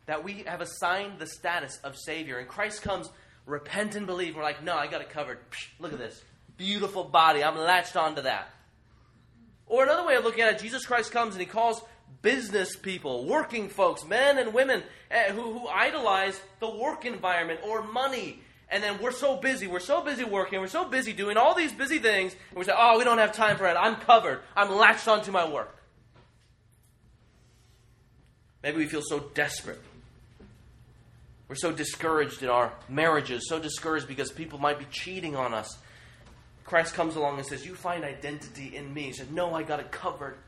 that 0.04 0.22
we 0.22 0.44
have 0.46 0.60
assigned 0.60 1.18
the 1.18 1.26
status 1.26 1.78
of 1.82 1.96
Savior. 1.96 2.38
And 2.38 2.46
Christ 2.46 2.82
comes, 2.82 3.08
repent 3.46 3.94
and 3.94 4.06
believe. 4.06 4.36
We're 4.36 4.42
like, 4.42 4.62
no, 4.62 4.76
I 4.76 4.86
got 4.86 5.00
it 5.00 5.10
covered. 5.10 5.38
Psh, 5.50 5.68
look 5.78 5.92
at 5.94 5.98
this. 5.98 6.22
Beautiful 6.58 7.04
body. 7.04 7.42
I'm 7.42 7.56
latched 7.56 7.96
onto 7.96 8.22
that. 8.22 8.50
Or 9.66 9.82
another 9.84 10.04
way 10.06 10.16
of 10.16 10.24
looking 10.24 10.42
at 10.42 10.54
it, 10.54 10.58
Jesus 10.58 10.84
Christ 10.84 11.10
comes 11.10 11.34
and 11.34 11.40
he 11.40 11.46
calls 11.46 11.80
business 12.22 12.76
people, 12.76 13.26
working 13.26 13.68
folks, 13.68 14.04
men 14.04 14.38
and 14.38 14.54
women 14.54 14.82
uh, 15.10 15.32
who, 15.32 15.58
who 15.58 15.68
idolize 15.68 16.40
the 16.60 16.70
work 16.70 17.04
environment 17.04 17.60
or 17.64 17.82
money. 17.82 18.40
And 18.70 18.82
then 18.82 19.02
we're 19.02 19.12
so 19.12 19.36
busy, 19.36 19.66
we're 19.66 19.80
so 19.80 20.00
busy 20.00 20.24
working, 20.24 20.60
we're 20.60 20.68
so 20.68 20.86
busy 20.86 21.12
doing 21.12 21.36
all 21.36 21.54
these 21.54 21.72
busy 21.72 21.98
things, 21.98 22.34
and 22.50 22.58
we 22.58 22.64
say, 22.64 22.72
oh, 22.74 22.96
we 22.96 23.04
don't 23.04 23.18
have 23.18 23.32
time 23.32 23.58
for 23.58 23.66
it. 23.66 23.76
I'm 23.78 23.96
covered. 23.96 24.40
I'm 24.56 24.74
latched 24.74 25.08
onto 25.08 25.30
my 25.30 25.46
work. 25.46 25.76
Maybe 28.62 28.78
we 28.78 28.86
feel 28.86 29.02
so 29.02 29.18
desperate. 29.34 29.80
We're 31.48 31.56
so 31.56 31.72
discouraged 31.72 32.42
in 32.42 32.48
our 32.48 32.72
marriages, 32.88 33.46
so 33.48 33.58
discouraged 33.58 34.08
because 34.08 34.30
people 34.32 34.58
might 34.58 34.78
be 34.78 34.86
cheating 34.90 35.36
on 35.36 35.52
us. 35.52 35.76
Christ 36.64 36.94
comes 36.94 37.16
along 37.16 37.36
and 37.36 37.46
says, 37.46 37.66
You 37.66 37.74
find 37.74 38.04
identity 38.04 38.74
in 38.74 38.94
me. 38.94 39.02
He 39.02 39.12
said, 39.12 39.32
No, 39.32 39.52
I 39.52 39.62
got 39.62 39.80
it 39.80 39.90
covered. 39.90 40.38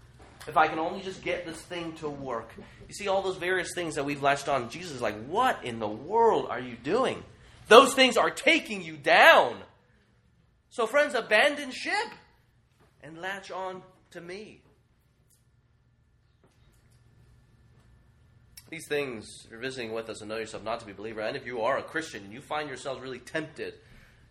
If 0.47 0.57
I 0.57 0.69
can 0.69 0.79
only 0.79 1.01
just 1.01 1.23
get 1.23 1.47
this 1.47 1.61
thing 1.61 1.93
to 1.97 2.09
work. 2.09 2.51
You 2.89 2.95
see 2.95 3.09
all 3.09 3.23
those 3.23 3.37
various 3.37 3.73
things 3.75 3.95
that 3.95 4.05
we've 4.05 4.23
latched 4.23 4.49
on. 4.49 4.69
Jesus 4.69 4.93
is 4.93 5.01
like, 5.01 5.27
What 5.27 5.65
in 5.65 5.79
the 5.79 5.89
world 5.89 6.49
are 6.51 6.61
you 6.61 6.77
doing? 6.77 7.23
Those 7.69 7.95
things 7.95 8.17
are 8.17 8.31
taking 8.31 8.83
you 8.83 8.97
down. 8.97 9.57
So, 10.69 10.87
friends, 10.87 11.15
abandon 11.15 11.71
ship 11.71 12.09
and 13.03 13.19
latch 13.19 13.51
on 13.51 13.83
to 14.11 14.21
me. 14.21 14.61
These 18.71 18.89
things, 18.89 19.43
if 19.45 19.51
you're 19.51 19.61
visiting 19.61 19.93
with 19.93 20.09
us 20.09 20.21
and 20.21 20.29
know 20.29 20.37
yourself 20.37 20.65
not 20.65 20.81
to 20.81 20.87
be 20.87 20.93
a 20.93 20.95
believer, 20.95 21.21
and 21.21 21.37
if 21.37 21.47
you 21.47 21.61
are 21.61 21.79
a 21.79 21.83
Christian 21.83 22.25
and 22.25 22.33
you 22.33 22.41
find 22.41 22.69
yourselves 22.69 23.01
really 23.01 23.21
tempted 23.21 23.75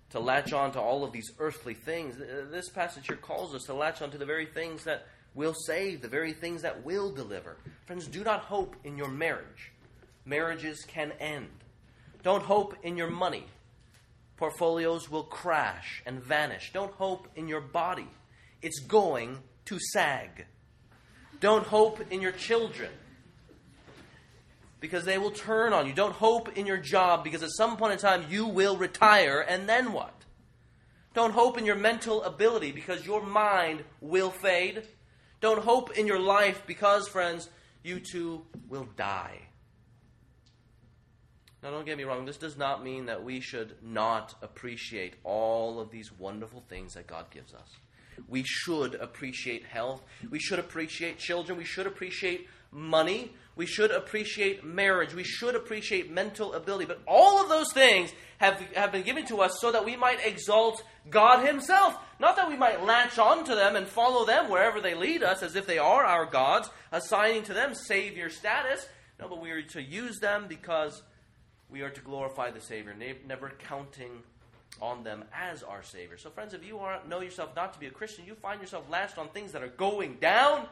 to 0.10 0.20
latch 0.20 0.52
on 0.54 0.72
to 0.74 0.82
all 0.82 1.04
of 1.04 1.12
these 1.12 1.32
earthly 1.40 1.74
things, 1.74 2.18
this 2.18 2.70
passage 2.70 3.08
here 3.08 3.16
calls 3.16 3.56
us 3.56 3.64
to 3.64 3.74
latch 3.74 4.02
on 4.02 4.12
to 4.12 4.18
the 4.18 4.26
very 4.26 4.46
things 4.46 4.84
that 4.84 5.08
will 5.36 5.54
save, 5.54 6.02
the 6.02 6.08
very 6.08 6.34
things 6.34 6.62
that 6.62 6.86
will 6.86 7.12
deliver. 7.12 7.58
Friends, 7.86 8.08
do 8.08 8.24
not 8.24 8.42
hope 8.42 8.76
in 8.84 8.98
your 8.98 9.10
marriage. 9.10 9.72
Marriages 10.26 10.86
can 10.88 11.12
end. 11.20 11.50
Don't 12.22 12.44
hope 12.44 12.76
in 12.84 12.96
your 12.96 13.10
money. 13.10 13.46
Portfolios 14.38 15.10
will 15.10 15.24
crash 15.24 16.02
and 16.06 16.24
vanish. 16.24 16.72
Don't 16.74 16.94
hope 16.94 17.28
in 17.36 17.48
your 17.48 17.62
body. 17.62 18.08
It's 18.62 18.80
going 18.80 19.40
to 19.66 19.80
sag. 19.80 20.46
Don't 21.40 21.66
hope 21.66 22.00
in 22.12 22.22
your 22.22 22.32
children 22.32 22.90
because 24.80 25.06
they 25.06 25.18
will 25.18 25.32
turn 25.32 25.74
on 25.74 25.88
you. 25.88 25.94
Don't 25.94 26.14
hope 26.14 26.58
in 26.58 26.66
your 26.66 26.78
job 26.78 27.24
because 27.24 27.44
at 27.44 27.52
some 27.52 27.78
point 27.78 27.94
in 27.94 28.00
time 28.00 28.26
you 28.30 28.48
will 28.48 28.78
retire 28.78 29.40
and 29.40 29.68
then 29.68 29.92
what? 29.94 30.14
Don't 31.14 31.32
hope 31.32 31.58
in 31.58 31.66
your 31.66 31.76
mental 31.76 32.24
ability 32.24 32.72
because 32.72 33.06
your 33.06 33.22
mind 33.22 33.84
will 34.02 34.32
fade 34.32 34.84
don't 35.44 35.62
hope 35.62 35.98
in 35.98 36.08
your 36.08 36.22
life 36.22 36.64
because, 36.66 37.10
friends, 37.10 37.50
you 37.84 38.00
too 38.00 38.46
will 38.70 38.88
die. 38.96 39.42
Now, 41.62 41.72
don't 41.72 41.86
get 41.86 41.98
me 41.98 42.06
wrong, 42.06 42.24
this 42.24 42.38
does 42.38 42.58
not 42.58 42.82
mean 42.82 43.08
that 43.08 43.26
we 43.26 43.42
should 43.42 43.76
not 43.84 44.36
appreciate 44.42 45.16
all 45.26 45.82
of 45.82 45.92
these 45.92 46.18
wonderful 46.18 46.64
things 46.70 46.94
that 46.94 47.08
God 47.08 47.30
gives 47.30 47.54
us. 47.54 47.76
We 48.30 48.44
should 48.44 48.96
appreciate 48.96 49.66
health. 49.66 50.02
We 50.30 50.40
should 50.40 50.60
appreciate 50.60 51.20
children. 51.20 51.58
We 51.58 51.66
should 51.66 51.88
appreciate 51.88 52.48
money. 52.72 53.34
We 53.56 53.66
should 53.68 53.92
appreciate 53.92 54.64
marriage. 54.64 55.14
We 55.14 55.24
should 55.24 55.56
appreciate 55.56 56.12
mental 56.12 56.54
ability. 56.54 56.86
But 56.86 57.02
all 57.08 57.42
of 57.42 57.50
those 57.50 57.72
things 57.72 58.12
have, 58.40 58.60
have 58.76 58.92
been 58.92 59.04
given 59.04 59.26
to 59.28 59.42
us 59.42 59.60
so 59.62 59.72
that 59.72 59.86
we 59.86 59.96
might 59.96 60.26
exalt 60.26 60.84
God 61.10 61.46
Himself. 61.46 61.96
Not 62.20 62.36
that 62.38 62.50
we 62.50 62.58
might 62.58 62.84
latch 62.84 63.20
on 63.20 63.44
to 63.46 63.56
them 63.56 63.76
and 63.76 63.88
follow 63.88 64.26
them 64.26 64.50
wherever 64.50 64.82
they 64.82 64.96
lead 64.96 65.22
us 65.22 65.44
as 65.44 65.56
if 65.56 65.68
they 65.68 65.78
are 65.78 66.04
our 66.04 66.26
gods, 66.26 66.70
assigning 66.92 67.44
to 67.44 67.54
them 67.54 67.76
Savior 67.76 68.30
status. 68.30 68.88
No, 69.20 69.28
but 69.28 69.40
we 69.40 69.52
are 69.52 69.62
to 69.62 69.82
use 69.82 70.20
them 70.20 70.46
because 70.48 71.04
we 71.70 71.82
are 71.82 71.92
to 71.92 72.02
glorify 72.02 72.50
the 72.50 72.62
Savior, 72.62 72.96
never 73.28 73.52
counting 73.68 74.24
on 74.82 75.04
them 75.04 75.24
as 75.34 75.62
our 75.62 75.84
Savior. 75.84 76.18
So, 76.18 76.32
friends, 76.32 76.54
if 76.54 76.66
you 76.66 76.80
are, 76.80 77.00
know 77.08 77.22
yourself 77.22 77.56
not 77.56 77.74
to 77.74 77.80
be 77.80 77.86
a 77.86 77.92
Christian, 77.92 78.26
you 78.26 78.34
find 78.36 78.60
yourself 78.60 78.90
latched 78.90 79.20
on 79.20 79.30
things 79.30 79.52
that 79.52 79.62
are 79.62 79.68
going 79.68 80.16
down 80.16 80.68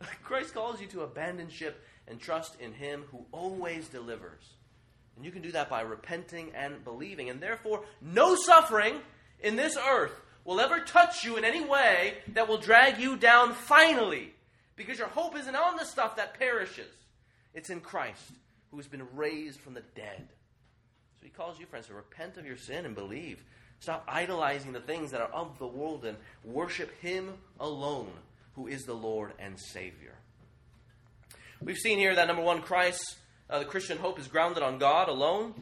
Christ 0.24 0.54
calls 0.54 0.80
you 0.80 0.86
to 0.88 1.02
abandon 1.02 1.48
ship 1.48 1.82
and 2.08 2.20
trust 2.20 2.60
in 2.60 2.72
Him 2.72 3.04
who 3.10 3.24
always 3.32 3.88
delivers. 3.88 4.54
And 5.16 5.24
you 5.24 5.30
can 5.30 5.42
do 5.42 5.52
that 5.52 5.70
by 5.70 5.80
repenting 5.80 6.52
and 6.54 6.84
believing. 6.84 7.30
And 7.30 7.40
therefore, 7.40 7.84
no 8.02 8.34
suffering 8.34 9.00
in 9.40 9.56
this 9.56 9.76
earth 9.76 10.12
will 10.44 10.60
ever 10.60 10.80
touch 10.80 11.24
you 11.24 11.36
in 11.36 11.44
any 11.44 11.64
way 11.64 12.14
that 12.34 12.48
will 12.48 12.58
drag 12.58 12.98
you 12.98 13.16
down 13.16 13.54
finally. 13.54 14.32
Because 14.76 14.98
your 14.98 15.08
hope 15.08 15.36
isn't 15.36 15.56
on 15.56 15.76
the 15.76 15.84
stuff 15.84 16.16
that 16.16 16.38
perishes, 16.38 16.92
it's 17.54 17.70
in 17.70 17.80
Christ 17.80 18.32
who 18.70 18.76
has 18.76 18.86
been 18.86 19.06
raised 19.14 19.58
from 19.58 19.72
the 19.72 19.82
dead. 19.94 20.28
So 21.18 21.24
He 21.24 21.30
calls 21.30 21.58
you, 21.58 21.64
friends, 21.64 21.86
to 21.86 21.94
repent 21.94 22.36
of 22.36 22.44
your 22.44 22.58
sin 22.58 22.84
and 22.84 22.94
believe. 22.94 23.42
Stop 23.80 24.04
idolizing 24.06 24.72
the 24.72 24.80
things 24.80 25.10
that 25.10 25.20
are 25.20 25.30
of 25.32 25.58
the 25.58 25.66
world 25.66 26.04
and 26.04 26.18
worship 26.44 26.90
Him 27.00 27.32
alone 27.58 28.12
who 28.56 28.66
is 28.66 28.84
the 28.84 28.94
Lord 28.94 29.32
and 29.38 29.60
Savior. 29.60 30.14
We've 31.62 31.76
seen 31.76 31.98
here 31.98 32.14
that 32.14 32.26
number 32.26 32.42
one, 32.42 32.62
Christ, 32.62 33.16
uh, 33.48 33.60
the 33.60 33.64
Christian 33.64 33.98
hope 33.98 34.18
is 34.18 34.26
grounded 34.26 34.62
on 34.62 34.78
God 34.78 35.08
alone. 35.08 35.54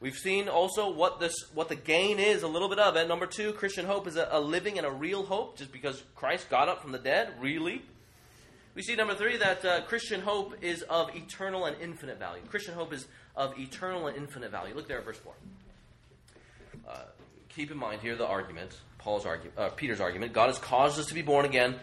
We've 0.00 0.16
seen 0.16 0.48
also 0.48 0.92
what 0.92 1.18
this, 1.18 1.34
what 1.54 1.68
the 1.68 1.76
gain 1.76 2.18
is, 2.18 2.42
a 2.42 2.48
little 2.48 2.68
bit 2.68 2.78
of 2.78 2.96
it. 2.96 3.08
Number 3.08 3.26
two, 3.26 3.52
Christian 3.52 3.84
hope 3.84 4.06
is 4.06 4.16
a, 4.16 4.28
a 4.30 4.40
living 4.40 4.78
and 4.78 4.86
a 4.86 4.90
real 4.90 5.24
hope, 5.24 5.56
just 5.56 5.72
because 5.72 6.02
Christ 6.14 6.48
got 6.50 6.68
up 6.68 6.82
from 6.82 6.92
the 6.92 6.98
dead, 6.98 7.30
really. 7.40 7.82
We 8.74 8.82
see 8.82 8.94
number 8.94 9.14
three 9.14 9.36
that 9.38 9.64
uh, 9.64 9.80
Christian 9.82 10.20
hope 10.20 10.54
is 10.62 10.82
of 10.82 11.14
eternal 11.16 11.64
and 11.64 11.76
infinite 11.80 12.18
value. 12.18 12.42
Christian 12.48 12.74
hope 12.74 12.92
is 12.92 13.06
of 13.34 13.58
eternal 13.58 14.06
and 14.06 14.16
infinite 14.16 14.52
value. 14.52 14.74
Look 14.74 14.86
there 14.86 14.98
at 14.98 15.04
verse 15.04 15.18
four. 15.18 15.34
Uh, 16.88 16.98
keep 17.48 17.72
in 17.72 17.76
mind 17.76 18.00
here 18.00 18.14
the 18.14 18.26
argument, 18.26 18.78
Paul's 18.98 19.26
argument, 19.26 19.58
uh, 19.58 19.70
Peter's 19.70 20.00
argument. 20.00 20.32
God 20.32 20.46
has 20.46 20.58
caused 20.58 21.00
us 21.00 21.06
to 21.06 21.14
be 21.14 21.22
born 21.22 21.44
again 21.44 21.74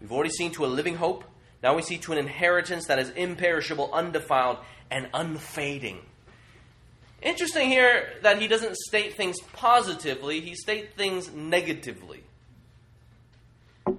We've 0.00 0.12
already 0.12 0.30
seen 0.30 0.52
to 0.52 0.64
a 0.64 0.66
living 0.66 0.96
hope. 0.96 1.24
Now 1.62 1.74
we 1.74 1.82
see 1.82 1.98
to 1.98 2.12
an 2.12 2.18
inheritance 2.18 2.86
that 2.86 2.98
is 2.98 3.10
imperishable, 3.10 3.90
undefiled, 3.92 4.58
and 4.90 5.08
unfading. 5.14 6.00
Interesting 7.22 7.70
here 7.70 8.10
that 8.22 8.40
he 8.40 8.48
doesn't 8.48 8.76
state 8.76 9.16
things 9.16 9.40
positively, 9.54 10.40
he 10.40 10.54
states 10.54 10.94
things 10.94 11.32
negatively. 11.32 12.22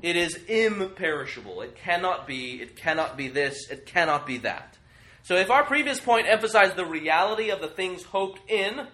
It 0.02 0.16
is 0.16 0.36
imperishable. 0.48 1.62
It 1.62 1.76
cannot 1.76 2.28
be, 2.28 2.62
it 2.62 2.76
cannot 2.76 3.18
be 3.18 3.28
this, 3.28 3.70
it 3.72 3.88
cannot 3.88 4.28
be 4.28 4.38
that. 4.40 4.78
So 5.24 5.36
if 5.36 5.50
our 5.50 5.64
previous 5.64 6.00
point 6.00 6.28
emphasized 6.28 6.76
the 6.76 6.86
reality 6.86 7.50
of 7.50 7.62
the 7.62 7.68
things 7.68 8.04
hoped 8.04 8.48
in, 8.50 8.86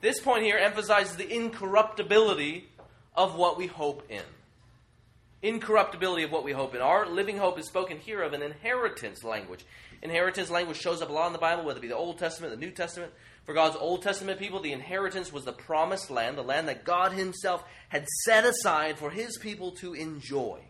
this 0.00 0.20
point 0.20 0.44
here 0.44 0.56
emphasizes 0.56 1.16
the 1.16 1.28
incorruptibility 1.28 2.68
of 3.16 3.34
what 3.34 3.58
we 3.58 3.66
hope 3.66 4.04
in 4.08 4.22
incorruptibility 5.42 6.22
of 6.22 6.32
what 6.32 6.44
we 6.44 6.52
hope 6.52 6.74
in. 6.74 6.80
Our 6.80 7.06
living 7.06 7.38
hope 7.38 7.58
is 7.58 7.66
spoken 7.66 7.98
here 7.98 8.22
of 8.22 8.32
an 8.32 8.42
inheritance 8.42 9.24
language. 9.24 9.64
Inheritance 10.02 10.50
language 10.50 10.78
shows 10.78 11.02
up 11.02 11.10
a 11.10 11.12
lot 11.12 11.26
in 11.26 11.32
the 11.32 11.38
Bible, 11.38 11.64
whether 11.64 11.78
it 11.78 11.82
be 11.82 11.88
the 11.88 11.96
Old 11.96 12.18
Testament, 12.18 12.52
the 12.52 12.64
New 12.64 12.72
Testament. 12.72 13.12
For 13.44 13.54
God's 13.54 13.76
Old 13.76 14.02
Testament 14.02 14.38
people, 14.38 14.60
the 14.60 14.72
inheritance 14.72 15.32
was 15.32 15.44
the 15.44 15.52
promised 15.52 16.10
land, 16.10 16.36
the 16.36 16.42
land 16.42 16.68
that 16.68 16.84
God 16.84 17.12
Himself 17.12 17.64
had 17.88 18.06
set 18.24 18.44
aside 18.44 18.98
for 18.98 19.10
His 19.10 19.38
people 19.38 19.72
to 19.72 19.94
enjoy. 19.94 20.60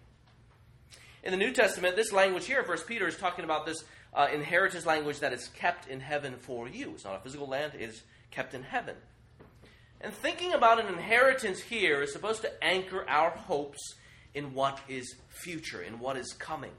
In 1.22 1.32
the 1.32 1.36
New 1.36 1.52
Testament, 1.52 1.96
this 1.96 2.12
language 2.12 2.46
here, 2.46 2.64
First 2.64 2.86
Peter 2.86 3.06
is 3.06 3.16
talking 3.16 3.44
about 3.44 3.66
this 3.66 3.84
uh, 4.14 4.28
inheritance 4.32 4.86
language 4.86 5.20
that 5.20 5.32
is 5.32 5.48
kept 5.48 5.88
in 5.88 6.00
heaven 6.00 6.36
for 6.38 6.68
you. 6.68 6.92
It's 6.94 7.04
not 7.04 7.16
a 7.16 7.20
physical 7.20 7.46
land, 7.46 7.74
it 7.74 7.90
is 7.90 8.02
kept 8.30 8.54
in 8.54 8.62
heaven. 8.62 8.96
And 10.00 10.14
thinking 10.14 10.54
about 10.54 10.80
an 10.80 10.86
inheritance 10.86 11.60
here 11.60 12.00
is 12.02 12.12
supposed 12.12 12.40
to 12.42 12.64
anchor 12.64 13.04
our 13.06 13.30
hopes 13.30 13.96
in 14.34 14.54
what 14.54 14.80
is 14.88 15.14
future, 15.28 15.82
in 15.82 15.98
what 15.98 16.16
is 16.16 16.32
coming. 16.32 16.72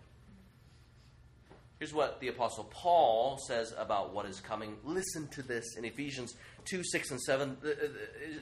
Here's 1.79 1.93
what 1.95 2.19
the 2.19 2.27
Apostle 2.27 2.65
Paul 2.65 3.39
says 3.47 3.73
about 3.75 4.13
what 4.13 4.27
is 4.27 4.39
coming. 4.39 4.77
Listen 4.83 5.27
to 5.29 5.41
this 5.41 5.75
in 5.75 5.83
Ephesians 5.83 6.35
2 6.65 6.83
6 6.83 7.09
and 7.11 7.19
7. 7.19 7.57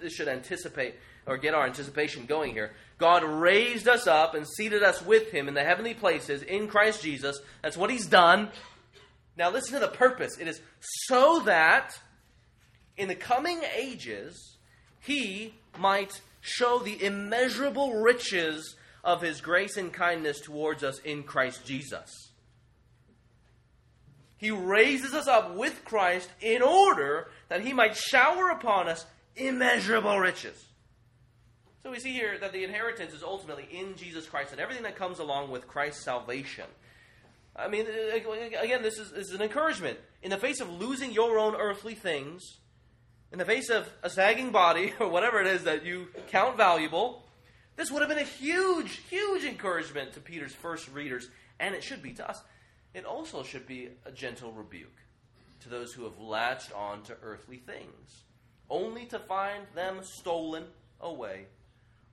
This 0.01 0.13
should 0.13 0.27
anticipate 0.27 0.95
or 1.25 1.37
get 1.37 1.53
our 1.53 1.65
anticipation 1.65 2.25
going 2.25 2.51
here. 2.51 2.73
God 2.97 3.23
raised 3.23 3.87
us 3.87 4.07
up 4.07 4.35
and 4.35 4.45
seated 4.45 4.83
us 4.83 5.01
with 5.01 5.31
him 5.31 5.47
in 5.47 5.53
the 5.53 5.63
heavenly 5.63 5.93
places 5.93 6.43
in 6.43 6.67
Christ 6.67 7.01
Jesus. 7.01 7.39
That's 7.61 7.77
what 7.77 7.89
he's 7.89 8.07
done. 8.07 8.49
Now, 9.37 9.51
listen 9.51 9.73
to 9.75 9.79
the 9.79 9.87
purpose. 9.87 10.37
It 10.37 10.49
is 10.49 10.59
so 11.07 11.39
that 11.45 11.97
in 12.97 13.07
the 13.07 13.15
coming 13.15 13.61
ages, 13.73 14.57
he 14.99 15.53
might 15.77 16.19
show 16.41 16.79
the 16.79 17.01
immeasurable 17.01 18.01
riches 18.01 18.75
of 19.03 19.21
his 19.21 19.41
grace 19.41 19.77
and 19.77 19.91
kindness 19.93 20.39
towards 20.39 20.83
us 20.83 20.99
in 20.99 21.23
Christ 21.23 21.65
Jesus. 21.65 22.29
He 24.37 24.51
raises 24.51 25.13
us 25.13 25.27
up 25.27 25.55
with 25.55 25.83
Christ 25.83 26.29
in 26.39 26.61
order 26.61 27.29
that 27.49 27.61
he 27.61 27.73
might 27.73 27.95
shower 27.95 28.49
upon 28.49 28.87
us 28.87 29.05
immeasurable 29.35 30.17
riches. 30.17 30.65
So 31.83 31.91
we 31.91 31.99
see 31.99 32.13
here 32.13 32.37
that 32.39 32.53
the 32.53 32.63
inheritance 32.63 33.13
is 33.13 33.23
ultimately 33.23 33.67
in 33.71 33.95
Jesus 33.95 34.27
Christ 34.27 34.51
and 34.51 34.61
everything 34.61 34.83
that 34.83 34.95
comes 34.95 35.19
along 35.19 35.51
with 35.51 35.67
Christ's 35.67 36.03
salvation. 36.03 36.65
I 37.55 37.67
mean, 37.67 37.85
again, 37.85 38.81
this 38.81 38.97
is, 38.97 39.11
this 39.11 39.27
is 39.27 39.33
an 39.33 39.41
encouragement. 39.41 39.97
In 40.23 40.29
the 40.29 40.37
face 40.37 40.61
of 40.61 40.69
losing 40.69 41.11
your 41.11 41.37
own 41.37 41.55
earthly 41.55 41.95
things, 41.95 42.59
in 43.31 43.39
the 43.39 43.45
face 43.45 43.69
of 43.69 43.89
a 44.03 44.09
sagging 44.09 44.51
body, 44.51 44.93
or 44.99 45.09
whatever 45.09 45.41
it 45.41 45.47
is 45.47 45.63
that 45.63 45.85
you 45.85 46.07
count 46.29 46.57
valuable, 46.57 47.25
this 47.79 47.89
would 47.91 48.01
have 48.01 48.09
been 48.09 48.17
a 48.17 48.23
huge, 48.23 48.97
huge 49.09 49.45
encouragement 49.45 50.11
to 50.11 50.19
Peter's 50.19 50.53
first 50.53 50.91
readers, 50.91 51.29
and 51.61 51.73
it 51.73 51.81
should 51.81 52.03
be 52.03 52.11
to 52.11 52.29
us. 52.29 52.41
It 52.93 53.05
also 53.05 53.41
should 53.41 53.65
be 53.65 53.87
a 54.05 54.11
gentle 54.11 54.51
rebuke 54.51 54.97
to 55.61 55.69
those 55.69 55.93
who 55.93 56.03
have 56.03 56.19
latched 56.19 56.73
on 56.73 57.03
to 57.03 57.15
earthly 57.23 57.55
things, 57.55 58.23
only 58.69 59.05
to 59.05 59.17
find 59.17 59.63
them 59.75 59.99
stolen 60.03 60.65
away, 60.99 61.45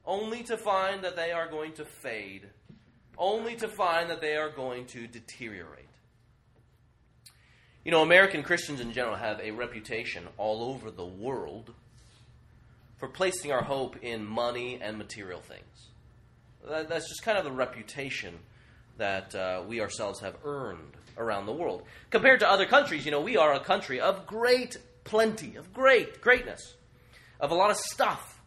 only 0.05 0.45
to 0.45 0.57
find 0.57 1.03
that 1.03 1.17
they 1.17 1.33
are 1.33 1.49
going 1.49 1.73
to 1.73 1.85
fade, 1.85 2.49
only 3.19 3.57
to 3.57 3.67
find 3.67 4.09
that 4.09 4.21
they 4.21 4.37
are 4.37 4.51
going 4.51 4.87
to 4.87 5.09
deteriorate. 5.09 5.89
You 7.85 7.91
know, 7.91 8.03
American 8.03 8.45
Christians 8.45 8.79
in 8.79 8.93
general 8.93 9.17
have 9.17 9.41
a 9.41 9.51
reputation 9.51 10.29
all 10.39 10.63
over 10.63 10.93
the 10.93 11.05
world 11.05 11.75
for 12.99 13.09
placing 13.09 13.53
our 13.53 13.63
hope 13.63 13.97
in 14.03 14.25
money 14.25 14.79
and 14.81 14.99
material 14.99 15.41
things. 15.41 15.89
That's 16.65 17.09
just 17.09 17.23
kind 17.23 17.39
of 17.39 17.45
the 17.45 17.53
reputation 17.53 18.35
that 18.99 19.35
uh, 19.35 19.63
we 19.69 19.81
ourselves 19.81 20.21
have 20.21 20.37
earned 20.45 20.97
around 21.19 21.47
the 21.47 21.53
world. 21.53 21.83
Compared 22.11 22.41
to 22.41 22.51
other 22.51 22.67
countries, 22.67 23.05
you 23.05 23.11
know, 23.11 23.21
we 23.21 23.37
are 23.37 23.55
a 23.55 23.61
country 23.61 24.01
of 24.01 24.27
great 24.27 24.77
plenty, 25.05 25.57
of 25.57 25.73
great 25.73 26.21
greatness, 26.21 26.75
of 27.41 27.51
a 27.51 27.55
lot 27.55 27.71
of 27.71 27.77
stuff. 27.77 28.41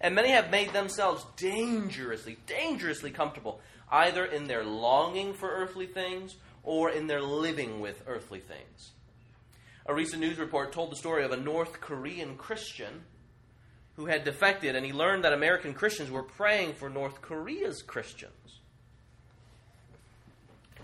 And 0.00 0.14
many 0.14 0.30
have 0.30 0.50
made 0.50 0.72
themselves 0.72 1.26
dangerously, 1.36 2.38
dangerously 2.46 3.10
comfortable, 3.10 3.60
either 3.90 4.24
in 4.24 4.46
their 4.46 4.64
longing 4.64 5.34
for 5.34 5.50
earthly 5.50 5.86
things 5.86 6.36
or 6.62 6.90
in 6.90 7.06
their 7.06 7.22
living 7.22 7.80
with 7.80 8.02
earthly 8.06 8.40
things. 8.40 8.92
A 9.86 9.94
recent 9.94 10.20
news 10.20 10.38
report 10.38 10.72
told 10.72 10.92
the 10.92 10.96
story 10.96 11.24
of 11.24 11.32
a 11.32 11.36
North 11.36 11.80
Korean 11.80 12.36
Christian 12.36 13.02
who 13.98 14.06
had 14.06 14.22
defected, 14.22 14.76
and 14.76 14.86
he 14.86 14.92
learned 14.92 15.24
that 15.24 15.32
American 15.32 15.74
Christians 15.74 16.08
were 16.08 16.22
praying 16.22 16.72
for 16.74 16.88
North 16.88 17.20
Korea's 17.20 17.82
Christians 17.82 18.60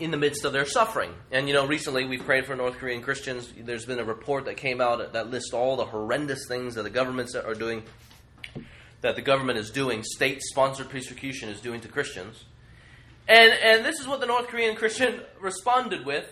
in 0.01 0.11
the 0.11 0.17
midst 0.17 0.45
of 0.45 0.53
their 0.53 0.67
suffering. 0.67 1.15
And 1.31 1.47
you 1.47 1.55
know, 1.55 1.65
recently 1.65 2.07
we've 2.07 2.25
prayed 2.25 2.45
for 2.45 2.57
North 2.57 2.77
Korean 2.77 3.03
Christians. 3.03 3.53
There's 3.57 3.87
been 3.87 4.01
a 4.01 4.05
report 4.05 4.47
that 4.47 4.57
came 4.57 4.81
out 4.81 5.12
that 5.12 5.31
lists 5.31 5.53
all 5.53 5.77
the 5.77 5.85
horrendous 5.85 6.49
things 6.49 6.75
that 6.75 6.83
the 6.83 6.91
governments 6.91 7.37
are 7.37 7.55
doing, 7.55 7.85
that 9.01 9.15
the 9.15 9.23
government 9.23 9.61
is 9.61 9.71
doing, 9.71 10.03
state 10.03 10.43
sponsored 10.43 10.91
persecution 10.91 11.51
is 11.51 11.61
doing 11.61 11.81
to 11.83 11.89
Christians. 11.89 12.45
And, 13.29 13.53
and 13.53 13.85
this 13.85 14.01
is 14.01 14.09
what 14.09 14.19
the 14.19 14.27
North 14.27 14.49
Korean 14.49 14.75
Christian 14.75 15.21
responded 15.41 16.05
with. 16.05 16.27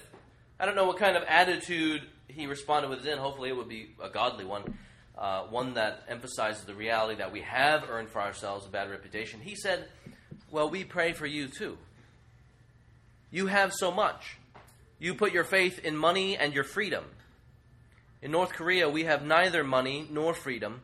I 0.59 0.67
don't 0.67 0.75
know 0.75 0.89
what 0.89 0.99
kind 0.99 1.17
of 1.17 1.23
attitude 1.29 2.03
he 2.27 2.49
responded 2.49 2.91
with 2.91 3.07
in. 3.07 3.19
Hopefully, 3.19 3.51
it 3.51 3.57
would 3.57 3.69
be 3.69 3.95
a 4.03 4.09
godly 4.09 4.45
one, 4.45 4.77
uh, 5.17 5.43
one 5.45 5.75
that 5.75 6.03
emphasizes 6.09 6.65
the 6.65 6.75
reality 6.75 7.19
that 7.19 7.33
we 7.33 7.41
have 7.43 7.85
earned 7.89 8.09
for 8.09 8.21
ourselves 8.21 8.67
a 8.67 8.69
bad 8.69 8.91
reputation. 8.91 9.41
He 9.41 9.55
said, 9.55 9.87
Well, 10.51 10.71
we 10.71 10.85
pray 10.85 11.13
for 11.13 11.27
you 11.27 11.49
too. 11.49 11.79
You 13.31 13.47
have 13.47 13.73
so 13.73 13.91
much. 13.91 14.37
You 14.99 15.15
put 15.15 15.33
your 15.33 15.45
faith 15.45 15.79
in 15.81 15.97
money 15.97 16.37
and 16.37 16.55
your 16.55 16.65
freedom. 16.65 17.05
In 18.21 18.31
North 18.31 18.53
Korea, 18.53 18.89
we 18.89 19.05
have 19.05 19.25
neither 19.25 19.65
money 19.65 20.07
nor 20.11 20.33
freedom, 20.33 20.83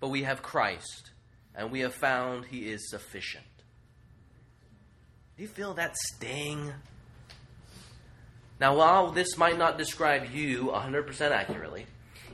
but 0.00 0.08
we 0.08 0.24
have 0.24 0.42
Christ, 0.42 1.10
and 1.54 1.70
we 1.70 1.80
have 1.80 1.94
found 1.94 2.46
He 2.46 2.70
is 2.70 2.90
sufficient. 2.90 3.44
Do 5.36 5.42
you 5.42 5.48
feel 5.48 5.72
that 5.74 5.96
sting? 5.96 6.74
Now, 8.60 8.76
while 8.76 9.10
this 9.12 9.38
might 9.38 9.56
not 9.56 9.78
describe 9.78 10.30
you 10.32 10.64
100% 10.64 11.30
accurately, 11.30 11.86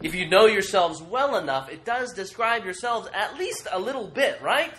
if 0.02 0.14
you 0.14 0.28
know 0.28 0.46
yourselves 0.46 1.02
well 1.02 1.36
enough, 1.36 1.70
it 1.70 1.84
does 1.84 2.12
describe 2.12 2.64
yourselves 2.64 3.08
at 3.12 3.38
least 3.38 3.66
a 3.70 3.78
little 3.78 4.06
bit, 4.06 4.40
right? 4.42 4.74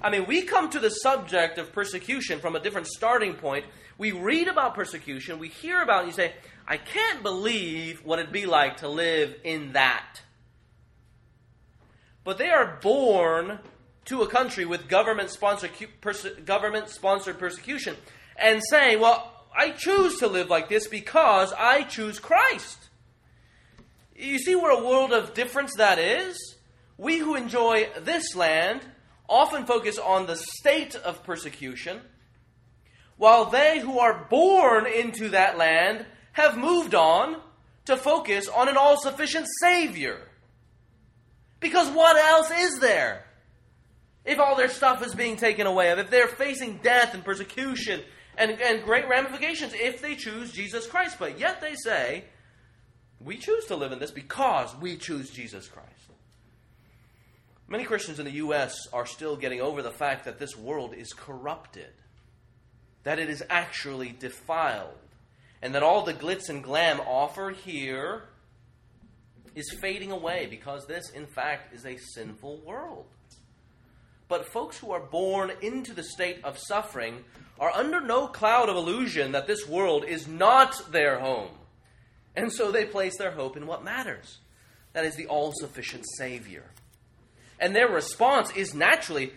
I 0.00 0.10
mean, 0.10 0.26
we 0.26 0.42
come 0.42 0.70
to 0.70 0.80
the 0.80 0.90
subject 0.90 1.58
of 1.58 1.72
persecution 1.72 2.40
from 2.40 2.56
a 2.56 2.60
different 2.60 2.86
starting 2.86 3.34
point. 3.34 3.66
We 3.98 4.12
read 4.12 4.48
about 4.48 4.74
persecution, 4.74 5.38
we 5.38 5.48
hear 5.48 5.82
about 5.82 6.04
it, 6.04 6.06
you 6.08 6.12
say, 6.12 6.32
I 6.66 6.76
can't 6.76 7.22
believe 7.22 8.04
what 8.04 8.18
it'd 8.18 8.32
be 8.32 8.46
like 8.46 8.78
to 8.78 8.88
live 8.88 9.34
in 9.44 9.72
that. 9.72 10.22
But 12.24 12.38
they 12.38 12.48
are 12.48 12.78
born 12.80 13.58
to 14.06 14.22
a 14.22 14.28
country 14.28 14.64
with 14.64 14.88
government 14.88 15.30
sponsored 15.30 15.70
perse- 16.00 16.26
government 16.44 16.88
sponsored 16.88 17.38
persecution 17.38 17.96
and 18.36 18.62
say, 18.68 18.96
"Well, 18.96 19.46
I 19.56 19.70
choose 19.70 20.18
to 20.18 20.26
live 20.26 20.48
like 20.48 20.68
this 20.68 20.86
because 20.86 21.52
I 21.52 21.82
choose 21.82 22.18
Christ." 22.18 22.89
You 24.20 24.38
see 24.38 24.54
what 24.54 24.78
a 24.78 24.84
world 24.84 25.12
of 25.12 25.34
difference 25.34 25.74
that 25.76 25.98
is? 25.98 26.36
We 26.98 27.18
who 27.18 27.36
enjoy 27.36 27.88
this 28.02 28.36
land 28.36 28.82
often 29.28 29.64
focus 29.64 29.98
on 29.98 30.26
the 30.26 30.36
state 30.36 30.94
of 30.94 31.24
persecution, 31.24 32.00
while 33.16 33.46
they 33.46 33.78
who 33.78 33.98
are 33.98 34.26
born 34.28 34.86
into 34.86 35.30
that 35.30 35.56
land 35.56 36.04
have 36.32 36.58
moved 36.58 36.94
on 36.94 37.40
to 37.86 37.96
focus 37.96 38.46
on 38.48 38.68
an 38.68 38.76
all 38.76 39.00
sufficient 39.00 39.46
Savior. 39.60 40.20
Because 41.60 41.88
what 41.88 42.16
else 42.16 42.50
is 42.50 42.78
there? 42.80 43.24
If 44.24 44.38
all 44.38 44.54
their 44.56 44.68
stuff 44.68 45.04
is 45.04 45.14
being 45.14 45.36
taken 45.36 45.66
away, 45.66 45.90
if 45.90 46.10
they're 46.10 46.28
facing 46.28 46.80
death 46.82 47.14
and 47.14 47.24
persecution 47.24 48.02
and, 48.36 48.60
and 48.60 48.84
great 48.84 49.08
ramifications 49.08 49.72
if 49.74 50.02
they 50.02 50.14
choose 50.14 50.52
Jesus 50.52 50.86
Christ. 50.86 51.16
But 51.18 51.38
yet 51.38 51.60
they 51.60 51.74
say, 51.74 52.24
we 53.22 53.36
choose 53.36 53.66
to 53.66 53.76
live 53.76 53.92
in 53.92 53.98
this 53.98 54.10
because 54.10 54.74
we 54.76 54.96
choose 54.96 55.30
Jesus 55.30 55.68
Christ. 55.68 55.88
Many 57.68 57.84
Christians 57.84 58.18
in 58.18 58.24
the 58.24 58.32
U.S. 58.32 58.74
are 58.92 59.06
still 59.06 59.36
getting 59.36 59.60
over 59.60 59.82
the 59.82 59.92
fact 59.92 60.24
that 60.24 60.38
this 60.40 60.56
world 60.56 60.92
is 60.92 61.12
corrupted, 61.12 61.92
that 63.04 63.20
it 63.20 63.30
is 63.30 63.44
actually 63.48 64.10
defiled, 64.18 64.98
and 65.62 65.74
that 65.74 65.82
all 65.82 66.02
the 66.02 66.14
glitz 66.14 66.48
and 66.48 66.64
glam 66.64 67.00
offered 67.00 67.56
here 67.56 68.24
is 69.54 69.70
fading 69.80 70.10
away 70.10 70.46
because 70.50 70.86
this, 70.86 71.10
in 71.10 71.26
fact, 71.26 71.72
is 71.72 71.84
a 71.86 71.96
sinful 71.96 72.60
world. 72.66 73.06
But 74.28 74.52
folks 74.52 74.78
who 74.78 74.90
are 74.90 75.00
born 75.00 75.52
into 75.60 75.92
the 75.92 76.02
state 76.02 76.38
of 76.42 76.58
suffering 76.58 77.24
are 77.58 77.70
under 77.70 78.00
no 78.00 78.26
cloud 78.26 78.68
of 78.68 78.76
illusion 78.76 79.32
that 79.32 79.46
this 79.46 79.68
world 79.68 80.04
is 80.04 80.26
not 80.26 80.90
their 80.90 81.20
home. 81.20 81.50
And 82.36 82.52
so 82.52 82.70
they 82.70 82.84
place 82.84 83.16
their 83.18 83.32
hope 83.32 83.56
in 83.56 83.66
what 83.66 83.84
matters 83.84 84.38
that 84.92 85.04
is, 85.04 85.16
the 85.16 85.26
all 85.26 85.52
sufficient 85.54 86.04
Savior. 86.16 86.64
And 87.58 87.74
their 87.74 87.88
response 87.88 88.50
is 88.56 88.74
naturally, 88.74 89.32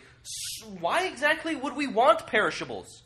why 0.80 1.06
exactly 1.06 1.56
would 1.56 1.76
we 1.76 1.88
want 1.88 2.28
perishables? 2.28 3.04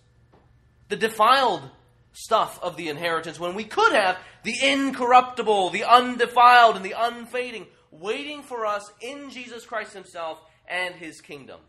The 0.90 0.96
defiled 0.96 1.70
stuff 2.14 2.60
of 2.64 2.78
the 2.78 2.90
inheritance 2.90 3.40
when 3.40 3.56
we 3.56 3.64
could 3.64 3.94
have 3.94 4.18
the 4.44 4.56
incorruptible, 4.62 5.72
the 5.72 5.84
undefiled, 5.84 6.76
and 6.76 6.86
the 6.86 6.96
unfading 6.98 7.68
waiting 7.92 8.44
for 8.44 8.66
us 8.66 8.92
in 9.02 9.30
Jesus 9.30 9.66
Christ 9.66 9.94
Himself 9.94 10.40
and 10.68 10.96
His 10.96 11.20
kingdom. 11.20 11.60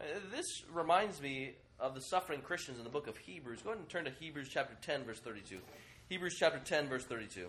Uh, 0.00 0.04
this 0.34 0.46
reminds 0.72 1.20
me 1.20 1.54
of 1.78 1.94
the 1.94 2.00
suffering 2.00 2.40
Christians 2.40 2.78
in 2.78 2.84
the 2.84 2.90
book 2.90 3.06
of 3.06 3.16
Hebrews. 3.16 3.62
Go 3.62 3.70
ahead 3.70 3.80
and 3.80 3.88
turn 3.88 4.04
to 4.04 4.10
Hebrews 4.10 4.48
chapter 4.50 4.76
10, 4.82 5.04
verse 5.04 5.20
32. 5.20 5.58
Hebrews 6.12 6.36
chapter 6.38 6.58
10, 6.58 6.88
verse 6.88 7.04
32. 7.04 7.46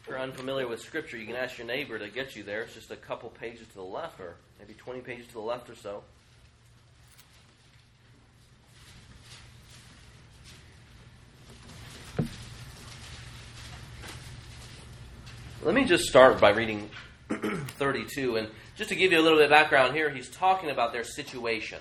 If 0.00 0.08
you're 0.08 0.18
unfamiliar 0.18 0.66
with 0.66 0.80
Scripture, 0.80 1.16
you 1.16 1.26
can 1.26 1.36
ask 1.36 1.58
your 1.58 1.66
neighbor 1.68 1.96
to 1.96 2.08
get 2.08 2.34
you 2.34 2.42
there. 2.42 2.62
It's 2.62 2.74
just 2.74 2.90
a 2.90 2.96
couple 2.96 3.28
pages 3.28 3.68
to 3.68 3.74
the 3.74 3.82
left, 3.82 4.18
or 4.18 4.34
maybe 4.58 4.74
20 4.74 5.02
pages 5.02 5.28
to 5.28 5.34
the 5.34 5.38
left 5.38 5.70
or 5.70 5.76
so. 5.76 6.02
Let 15.62 15.72
me 15.72 15.84
just 15.84 16.06
start 16.06 16.40
by 16.40 16.50
reading 16.50 16.90
32. 17.28 18.38
And 18.38 18.48
just 18.74 18.88
to 18.88 18.96
give 18.96 19.12
you 19.12 19.20
a 19.20 19.22
little 19.22 19.38
bit 19.38 19.44
of 19.44 19.50
background 19.50 19.94
here, 19.94 20.10
he's 20.10 20.28
talking 20.28 20.70
about 20.70 20.92
their 20.92 21.04
situation. 21.04 21.78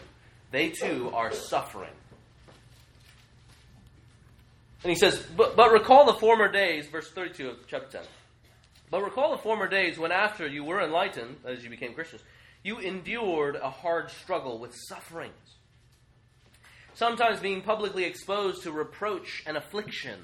They 0.52 0.70
too 0.70 1.10
are 1.12 1.34
suffering. 1.34 1.90
And 4.86 4.92
he 4.92 5.00
says, 5.00 5.18
but, 5.36 5.56
but 5.56 5.72
recall 5.72 6.06
the 6.06 6.14
former 6.14 6.48
days, 6.48 6.86
verse 6.86 7.10
32 7.10 7.50
of 7.50 7.58
chapter 7.66 7.98
10. 7.98 8.02
But 8.92 9.04
recall 9.04 9.32
the 9.32 9.42
former 9.42 9.68
days 9.68 9.98
when, 9.98 10.12
after 10.12 10.46
you 10.46 10.64
were 10.64 10.80
enlightened, 10.80 11.38
as 11.44 11.64
you 11.64 11.72
became 11.72 11.96
Christians, 11.96 12.22
you 12.64 12.78
endured 12.78 13.56
a 13.56 13.72
hard 13.72 14.12
struggle 14.12 14.60
with 14.60 14.76
sufferings. 14.88 15.34
Sometimes 16.94 17.40
being 17.40 17.64
publicly 17.64 18.04
exposed 18.04 18.62
to 18.62 18.72
reproach 18.72 19.42
and 19.48 19.58
affliction, 19.58 20.20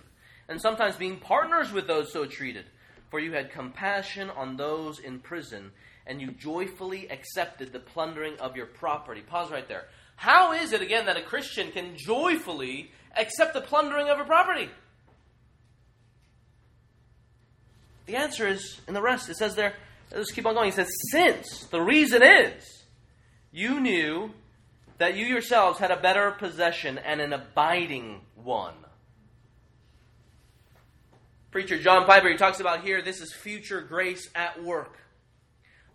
and 0.48 0.62
sometimes 0.62 0.96
being 0.96 1.18
partners 1.18 1.72
with 1.72 1.88
those 1.88 2.14
so 2.14 2.28
treated. 2.28 2.66
For 3.10 3.20
you 3.20 3.34
had 3.34 3.50
compassion 3.50 4.30
on 4.30 4.58
those 4.58 5.00
in 5.00 5.22
prison, 5.22 5.72
and 6.06 6.22
you 6.22 6.34
joyfully 6.34 7.10
accepted 7.10 7.74
the 7.74 7.80
plundering 7.80 8.38
of 8.40 8.56
your 8.56 8.68
property. 8.68 9.22
Pause 9.22 9.50
right 9.54 9.68
there. 9.68 9.86
How 10.18 10.54
is 10.54 10.72
it, 10.72 10.84
again, 10.84 11.08
that 11.08 11.18
a 11.18 11.24
Christian 11.24 11.72
can 11.72 11.98
joyfully 11.98 12.92
accept 13.18 13.54
the 13.54 13.62
plundering 13.62 14.10
of 14.10 14.20
a 14.20 14.24
property? 14.24 14.70
The 18.06 18.16
answer 18.16 18.48
is 18.48 18.82
in 18.88 18.94
the 18.94 19.02
rest. 19.02 19.30
It 19.30 19.38
says 19.38 19.56
there, 19.56 19.74
let's 20.14 20.32
keep 20.32 20.46
on 20.46 20.54
going. 20.54 20.66
He 20.66 20.76
says, 20.76 20.90
Since 21.12 21.66
the 21.66 21.82
reason 21.82 22.22
is 22.24 22.84
you 23.52 23.80
knew 23.80 24.32
that 24.98 25.16
you 25.16 25.26
yourselves 25.26 25.80
had 25.80 25.92
a 25.92 25.98
better 25.98 26.32
possession 26.32 26.98
and 26.98 27.22
an 27.22 27.34
abiding 27.34 28.22
one. 28.36 28.76
Preacher 31.52 31.80
John 31.80 32.06
Piper, 32.06 32.30
he 32.30 32.38
talks 32.38 32.60
about 32.60 32.82
here 32.84 33.02
this 33.02 33.20
is 33.20 33.34
future 33.34 33.82
grace 33.82 34.30
at 34.36 34.64
work. 34.64 34.98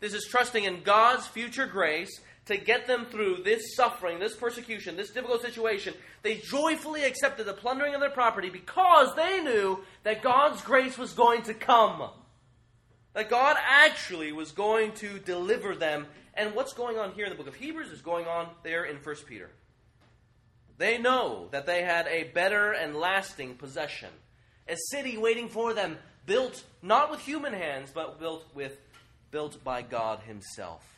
This 0.00 0.12
is 0.12 0.26
trusting 0.28 0.64
in 0.64 0.82
God's 0.82 1.26
future 1.26 1.66
grace 1.66 2.20
to 2.46 2.56
get 2.56 2.86
them 2.86 3.06
through 3.06 3.42
this 3.42 3.74
suffering, 3.74 4.18
this 4.18 4.36
persecution, 4.36 4.96
this 4.96 5.10
difficult 5.10 5.42
situation, 5.42 5.94
they 6.22 6.36
joyfully 6.36 7.04
accepted 7.04 7.46
the 7.46 7.52
plundering 7.52 7.94
of 7.94 8.00
their 8.00 8.10
property 8.10 8.50
because 8.50 9.14
they 9.16 9.42
knew 9.42 9.80
that 10.04 10.22
God's 10.22 10.62
grace 10.62 10.96
was 10.96 11.12
going 11.12 11.42
to 11.42 11.54
come. 11.54 12.08
That 13.14 13.30
God 13.30 13.56
actually 13.60 14.32
was 14.32 14.52
going 14.52 14.92
to 14.94 15.18
deliver 15.18 15.74
them. 15.74 16.06
And 16.34 16.54
what's 16.54 16.72
going 16.72 16.98
on 16.98 17.12
here 17.12 17.24
in 17.24 17.30
the 17.30 17.36
book 17.36 17.48
of 17.48 17.54
Hebrews 17.54 17.90
is 17.90 18.00
going 18.00 18.26
on 18.26 18.48
there 18.62 18.84
in 18.84 18.96
1 18.96 19.16
Peter. 19.26 19.50
They 20.78 20.98
know 20.98 21.48
that 21.50 21.66
they 21.66 21.82
had 21.82 22.06
a 22.06 22.24
better 22.24 22.72
and 22.72 22.94
lasting 22.94 23.54
possession, 23.54 24.10
a 24.68 24.76
city 24.90 25.16
waiting 25.16 25.48
for 25.48 25.72
them, 25.72 25.96
built 26.26 26.62
not 26.82 27.10
with 27.10 27.20
human 27.20 27.54
hands, 27.54 27.90
but 27.94 28.20
built 28.20 28.44
with 28.54 28.78
built 29.30 29.64
by 29.64 29.82
God 29.82 30.20
himself. 30.20 30.95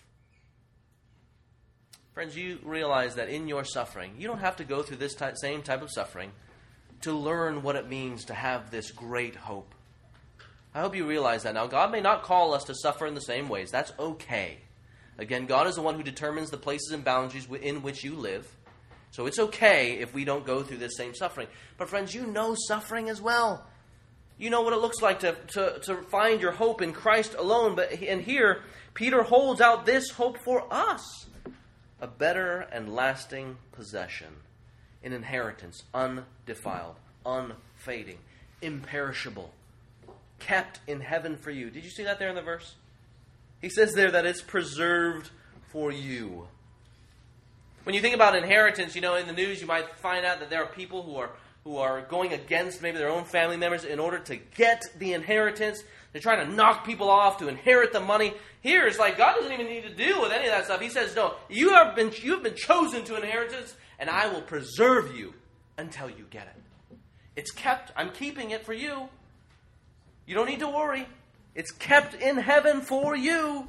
Friends, 2.19 2.37
you 2.37 2.59
realize 2.65 3.15
that 3.15 3.29
in 3.29 3.47
your 3.47 3.63
suffering, 3.63 4.15
you 4.19 4.27
don't 4.27 4.41
have 4.41 4.57
to 4.57 4.65
go 4.65 4.83
through 4.83 4.97
this 4.97 5.15
same 5.41 5.63
type 5.63 5.83
of 5.83 5.89
suffering 5.93 6.33
to 7.03 7.13
learn 7.13 7.63
what 7.63 7.77
it 7.77 7.89
means 7.89 8.25
to 8.25 8.35
have 8.35 8.73
this 8.73 8.91
great 8.91 9.37
hope. 9.37 9.73
I 10.75 10.81
hope 10.81 10.97
you 10.97 11.07
realize 11.07 11.45
that. 11.45 11.55
Now, 11.55 11.69
God 11.69 11.93
may 11.93 12.01
not 12.01 12.25
call 12.25 12.55
us 12.55 12.65
to 12.65 12.75
suffer 12.75 13.07
in 13.07 13.15
the 13.15 13.21
same 13.21 13.49
ways. 13.49 13.71
That's 13.71 13.93
okay. 14.01 14.59
Again, 15.17 15.47
God 15.47 15.69
is 15.69 15.77
the 15.77 15.81
one 15.81 15.95
who 15.95 16.03
determines 16.03 16.51
the 16.51 16.57
places 16.57 16.91
and 16.91 17.05
boundaries 17.05 17.47
in 17.63 17.83
which 17.83 18.03
you 18.03 18.17
live. 18.17 18.53
So 19.13 19.27
it's 19.27 19.39
okay 19.39 20.01
if 20.01 20.13
we 20.13 20.25
don't 20.25 20.45
go 20.45 20.65
through 20.65 20.79
this 20.79 20.97
same 20.97 21.15
suffering. 21.15 21.47
But, 21.77 21.89
friends, 21.89 22.17
you 22.17 22.27
know 22.27 22.57
suffering 22.67 23.09
as 23.09 23.23
well. 23.23 23.65
You 24.39 24.51
know 24.51 24.63
what 24.63 24.73
it 24.73 24.81
looks 24.81 25.01
like 25.01 25.21
to, 25.21 25.37
to, 25.53 25.79
to 25.85 26.03
find 26.11 26.41
your 26.41 26.51
hope 26.51 26.83
in 26.83 26.93
Christ 26.93 27.37
alone. 27.39 27.77
But 27.77 27.93
and 27.93 28.21
here, 28.21 28.65
Peter 28.95 29.23
holds 29.23 29.61
out 29.61 29.87
this 29.87 30.11
hope 30.11 30.43
for 30.43 30.67
us 30.75 31.28
a 32.01 32.07
better 32.07 32.61
and 32.73 32.95
lasting 32.95 33.57
possession, 33.73 34.29
an 35.03 35.13
inheritance, 35.13 35.85
undefiled, 35.93 36.97
unfading, 37.27 38.19
imperishable, 38.63 39.53
kept 40.39 40.81
in 40.87 41.01
heaven 41.01 41.37
for 41.37 41.51
you. 41.51 41.71
Did 41.71 41.85
you 41.85 41.91
see 41.91 42.05
that 42.05 42.19
there 42.19 42.29
in 42.29 42.35
the 42.35 42.43
verse? 42.43 42.75
He 43.61 43.69
says 43.69 43.95
there 43.95 44.11
that 44.11 44.27
it's 44.27 44.43
preserved 44.43 45.31
for 45.73 45.91
you. 45.91 46.47
When 47.85 47.95
you 47.95 48.01
think 48.01 48.15
about 48.15 48.37
inheritance, 48.37 48.95
you 48.95 49.01
know, 49.01 49.17
in 49.17 49.27
the 49.27 49.33
news 49.33 49.61
you 49.61 49.67
might 49.67 49.97
find 49.97 50.25
out 50.25 50.41
that 50.41 50.51
there 50.51 50.63
are 50.63 50.71
people 50.71 51.03
who 51.03 51.17
are 51.17 51.31
who 51.65 51.77
are 51.77 52.01
going 52.03 52.33
against 52.33 52.81
maybe 52.81 52.99
their 52.99 53.11
own 53.11 53.25
family 53.25 53.57
members 53.57 53.85
in 53.85 53.99
order 53.99 54.19
to 54.19 54.37
get 54.37 54.85
the 54.99 55.13
inheritance. 55.13 55.83
They're 56.13 56.23
trying 56.23 56.47
to 56.47 56.55
knock 56.55 56.87
people 56.87 57.11
off 57.11 57.39
to 57.39 57.49
inherit 57.49 57.93
the 57.93 58.01
money. 58.01 58.35
Here 58.61 58.87
it's 58.87 58.99
like 58.99 59.19
God 59.19 59.37
doesn't 59.37 59.53
even 59.53 59.67
need 59.67 59.83
to 59.83 59.95
deal 59.95 60.21
with 60.23 60.33
any 60.33 60.47
of 60.47 60.53
that 60.53 60.65
stuff. 60.65 60.81
He 60.81 60.89
says, 60.89 61.15
No, 61.15 61.35
you 61.49 61.71
have 61.71 61.95
been 61.95 62.13
you 62.23 62.33
have 62.33 62.43
been 62.43 62.57
chosen 62.57 63.05
to 63.05 63.17
inheritance, 63.17 63.75
and 63.99 64.09
I 64.09 64.29
will 64.29 64.43
preserve 64.43 65.17
you 65.17 65.35
until 65.77 66.09
you 66.09 66.27
get 66.31 66.47
it. 66.47 66.97
It's 67.37 67.53
kept, 67.53 67.93
I'm 67.95 68.11
keeping 68.11 68.51
it 68.51 68.65
for 68.65 68.73
you. 68.73 69.09
You 70.27 70.35
don't 70.35 70.49
need 70.49 70.61
to 70.61 70.69
worry. 70.69 71.07
It's 71.55 71.71
kept 71.71 72.15
in 72.15 72.37
heaven 72.37 72.81
for 72.81 73.15
you. 73.15 73.69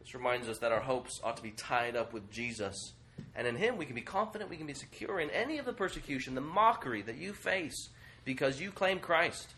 This 0.00 0.14
reminds 0.14 0.48
us 0.48 0.58
that 0.58 0.72
our 0.72 0.80
hopes 0.80 1.20
ought 1.24 1.38
to 1.38 1.42
be 1.42 1.52
tied 1.52 1.96
up 1.96 2.12
with 2.12 2.30
Jesus. 2.30 2.92
And 3.34 3.46
in 3.46 3.56
Him, 3.56 3.78
we 3.78 3.86
can 3.86 3.94
be 3.94 4.02
confident, 4.02 4.50
we 4.50 4.58
can 4.58 4.66
be 4.66 4.74
secure 4.74 5.20
in 5.20 5.30
any 5.30 5.58
of 5.58 5.64
the 5.64 5.72
persecution, 5.72 6.34
the 6.34 6.42
mockery 6.42 7.00
that 7.02 7.16
you 7.16 7.32
face 7.32 7.88
because 8.24 8.60
you 8.60 8.70
claim 8.70 8.98
Christ. 8.98 9.54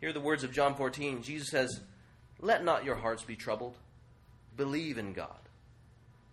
Hear 0.00 0.12
the 0.12 0.20
words 0.20 0.44
of 0.44 0.52
John 0.52 0.74
14. 0.74 1.22
Jesus 1.22 1.48
says, 1.48 1.80
Let 2.40 2.64
not 2.64 2.84
your 2.84 2.96
hearts 2.96 3.22
be 3.22 3.36
troubled. 3.36 3.76
Believe 4.56 4.98
in 4.98 5.12
God. 5.12 5.36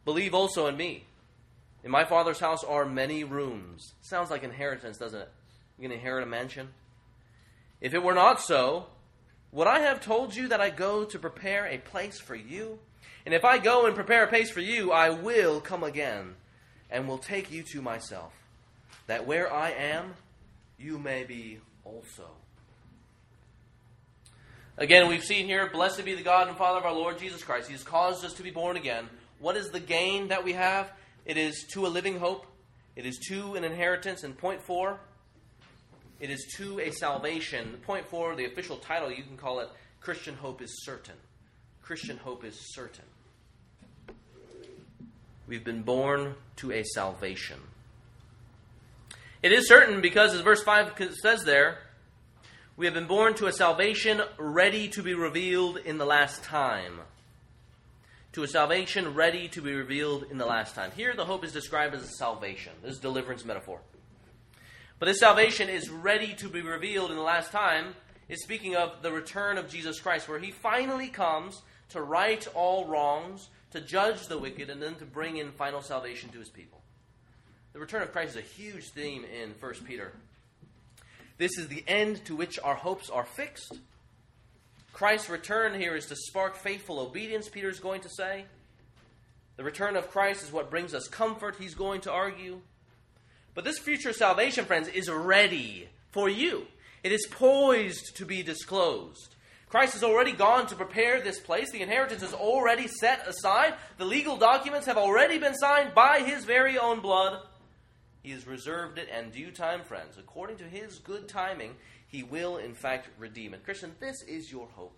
Believe 0.06 0.34
also 0.34 0.68
in 0.68 0.76
me. 0.76 1.06
In 1.84 1.92
my 1.92 2.06
Father's 2.06 2.40
house 2.40 2.64
are 2.64 2.86
many 2.86 3.24
rooms. 3.24 3.94
Sounds 4.02 4.30
like 4.30 4.44
inheritance, 4.44 4.98
doesn't 4.98 5.20
it? 5.20 5.30
Going 5.80 5.90
to 5.90 5.96
inherit 5.96 6.24
a 6.24 6.30
mansion? 6.30 6.70
If 7.82 7.94
it 7.94 8.04
were 8.04 8.14
not 8.14 8.42
so, 8.42 8.88
would 9.52 9.68
I 9.68 9.80
have 9.80 10.00
told 10.00 10.36
you 10.36 10.48
that 10.48 10.62
I 10.62 10.70
go 10.70 11.04
to 11.04 11.20
prepare 11.20 11.66
a 11.66 11.78
place 11.78 12.20
for 12.20 12.36
you? 12.36 12.80
And 13.26 13.34
if 13.34 13.44
I 13.44 13.58
go 13.58 13.86
and 13.86 13.96
prepare 13.96 14.24
a 14.24 14.28
place 14.28 14.50
for 14.50 14.62
you, 14.62 14.92
I 14.92 15.10
will 15.10 15.60
come 15.60 15.84
again 15.84 16.36
and 16.90 17.08
will 17.08 17.18
take 17.18 17.52
you 17.52 17.64
to 17.64 17.82
myself, 17.82 18.34
that 19.08 19.26
where 19.26 19.52
I 19.52 19.72
am, 19.72 20.14
you 20.78 20.98
may 21.00 21.24
be 21.24 21.60
also. 21.84 22.30
Again, 24.78 25.08
we've 25.08 25.24
seen 25.24 25.46
here, 25.46 25.70
blessed 25.72 26.04
be 26.04 26.16
the 26.16 26.24
God 26.24 26.48
and 26.48 26.58
Father 26.58 26.80
of 26.80 26.86
our 26.86 26.94
Lord 26.94 27.20
Jesus 27.20 27.44
Christ. 27.44 27.68
He 27.68 27.74
has 27.74 27.84
caused 27.84 28.26
us 28.26 28.34
to 28.34 28.44
be 28.44 28.50
born 28.50 28.76
again. 28.76 29.08
What 29.38 29.56
is 29.56 29.70
the 29.70 29.80
gain 29.80 30.30
that 30.30 30.44
we 30.44 30.54
have? 30.54 30.92
It 31.26 31.38
is 31.38 31.66
to 31.74 31.86
a 31.86 31.90
living 31.90 32.18
hope, 32.18 32.48
it 32.96 33.06
is 33.06 33.20
to 33.30 33.54
an 33.54 33.64
inheritance. 33.64 34.24
And 34.24 34.36
point 34.36 34.64
four, 34.64 35.00
it 36.20 36.32
is 36.32 36.52
to 36.58 36.80
a 36.80 36.92
salvation. 36.92 37.78
Point 37.86 38.08
four, 38.08 38.36
the 38.36 38.46
official 38.46 38.78
title, 38.78 39.12
you 39.12 39.24
can 39.24 39.38
call 39.38 39.60
it 39.60 39.70
Christian 40.00 40.36
hope 40.36 40.62
is 40.62 40.84
certain. 40.84 41.16
Christian 41.84 42.18
hope 42.18 42.44
is 42.44 42.74
certain. 42.74 43.06
We've 45.46 45.64
been 45.64 45.84
born 45.84 46.34
to 46.58 46.72
a 46.72 46.84
salvation. 46.84 47.60
It 49.44 49.52
is 49.52 49.68
certain 49.68 50.02
because, 50.02 50.34
as 50.34 50.42
verse 50.42 50.64
5 50.64 50.94
says 51.22 51.44
there, 51.44 51.80
we 52.76 52.88
have 52.88 52.96
been 52.96 53.06
born 53.06 53.36
to 53.36 53.46
a 53.46 53.52
salvation 53.52 54.20
ready 54.38 54.88
to 54.88 55.04
be 55.04 55.14
revealed 55.14 55.78
in 55.78 56.00
the 56.00 56.06
last 56.06 56.44
time. 56.44 57.02
To 58.32 58.42
a 58.42 58.48
salvation 58.48 59.14
ready 59.14 59.48
to 59.50 59.62
be 59.62 59.76
revealed 59.76 60.26
in 60.32 60.40
the 60.40 60.46
last 60.48 60.74
time. 60.74 60.90
Here, 60.96 61.14
the 61.16 61.26
hope 61.26 61.46
is 61.46 61.54
described 61.54 61.94
as 61.94 62.02
a 62.02 62.08
salvation. 62.08 62.74
This 62.82 62.94
is 62.94 63.00
deliverance 63.00 63.46
metaphor. 63.46 63.82
But 64.98 65.06
this 65.06 65.20
salvation 65.20 65.70
is 65.70 65.92
ready 65.92 66.34
to 66.36 66.50
be 66.50 66.62
revealed 66.62 67.12
in 67.12 67.18
the 67.18 67.22
last 67.22 67.52
time, 67.52 67.94
is 68.28 68.42
speaking 68.42 68.76
of 68.76 69.04
the 69.04 69.12
return 69.12 69.60
of 69.60 69.70
Jesus 69.70 70.00
Christ, 70.00 70.28
where 70.28 70.40
he 70.40 70.50
finally 70.50 71.10
comes 71.10 71.62
to 71.90 72.02
right 72.02 72.48
all 72.56 72.88
wrongs, 72.88 73.50
to 73.70 73.82
judge 73.82 74.26
the 74.26 74.40
wicked, 74.40 74.72
and 74.72 74.82
then 74.82 74.96
to 74.96 75.06
bring 75.06 75.38
in 75.38 75.52
final 75.52 75.84
salvation 75.84 76.30
to 76.30 76.40
his 76.40 76.50
people. 76.50 76.82
The 77.74 77.80
return 77.80 78.02
of 78.02 78.12
Christ 78.12 78.32
is 78.32 78.38
a 78.38 78.42
huge 78.42 78.90
theme 78.90 79.26
in 79.26 79.52
1 79.60 79.74
Peter. 79.86 80.14
This 81.44 81.58
is 81.58 81.68
the 81.68 81.84
end 81.90 82.24
to 82.24 82.38
which 82.38 82.58
our 82.64 82.74
hopes 82.74 83.10
are 83.10 83.26
fixed. 83.26 83.78
Christ's 84.94 85.28
return 85.28 85.78
here 85.78 85.94
is 85.94 86.06
to 86.06 86.16
spark 86.16 86.56
faithful 86.56 87.02
obedience, 87.02 87.50
Peter 87.50 87.68
is 87.68 87.82
going 87.82 88.00
to 88.00 88.10
say. 88.10 88.46
The 89.58 89.66
return 89.66 89.98
of 89.98 90.10
Christ 90.10 90.42
is 90.42 90.54
what 90.54 90.70
brings 90.70 90.94
us 90.94 91.10
comfort, 91.10 91.58
he's 91.60 91.76
going 91.76 92.00
to 92.00 92.14
argue. 92.14 92.62
But 93.56 93.66
this 93.66 93.78
future 93.78 94.14
salvation, 94.14 94.64
friends, 94.64 94.88
is 94.88 95.10
ready 95.10 95.90
for 96.12 96.30
you. 96.30 96.66
It 97.04 97.12
is 97.12 97.28
poised 97.30 98.16
to 98.16 98.26
be 98.26 98.42
disclosed. 98.42 99.36
Christ 99.68 99.96
has 99.96 100.04
already 100.04 100.32
gone 100.32 100.68
to 100.68 100.78
prepare 100.78 101.20
this 101.20 101.42
place. 101.42 101.70
The 101.72 101.82
inheritance 101.82 102.24
is 102.24 102.34
already 102.34 102.88
set 102.88 103.28
aside. 103.28 103.74
The 103.98 104.06
legal 104.06 104.38
documents 104.38 104.88
have 104.88 104.98
already 104.98 105.40
been 105.40 105.56
signed 105.56 105.94
by 105.94 106.22
his 106.22 106.46
very 106.46 106.78
own 106.78 107.02
blood. 107.02 107.42
He 108.24 108.32
has 108.32 108.48
reserved 108.48 108.98
it, 108.98 109.10
and 109.12 109.34
due 109.34 109.52
time, 109.52 109.84
friends, 109.84 110.18
according 110.18 110.58
to 110.58 110.64
his 110.64 111.00
good 111.00 111.28
timing, 111.28 111.76
he 112.08 112.24
will 112.24 112.58
in 112.58 112.74
fact 112.74 113.10
redeem 113.20 113.54
it. 113.54 113.66
Christian, 113.66 113.92
this 114.00 114.24
is 114.24 114.50
your 114.50 114.68
hope. 114.68 114.98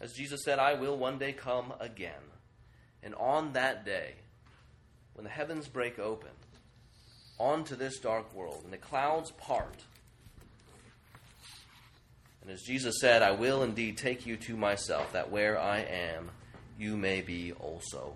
As 0.00 0.14
Jesus 0.14 0.42
said, 0.44 0.58
I 0.58 0.74
will 0.74 0.96
one 0.96 1.18
day 1.18 1.32
come 1.32 1.74
again. 1.78 2.12
And 3.02 3.14
on 3.16 3.52
that 3.52 3.84
day, 3.84 4.14
when 5.12 5.24
the 5.24 5.30
heavens 5.30 5.68
break 5.68 5.98
open 5.98 6.30
onto 7.38 7.76
this 7.76 7.98
dark 7.98 8.34
world 8.34 8.62
and 8.64 8.72
the 8.72 8.78
clouds 8.78 9.30
part, 9.32 9.84
and 12.40 12.50
as 12.50 12.62
Jesus 12.62 12.96
said, 13.00 13.22
I 13.22 13.32
will 13.32 13.62
indeed 13.62 13.98
take 13.98 14.26
you 14.26 14.36
to 14.38 14.56
myself, 14.56 15.12
that 15.12 15.30
where 15.30 15.58
I 15.58 15.80
am, 15.80 16.30
you 16.78 16.96
may 16.96 17.20
be 17.20 17.52
also. 17.52 18.14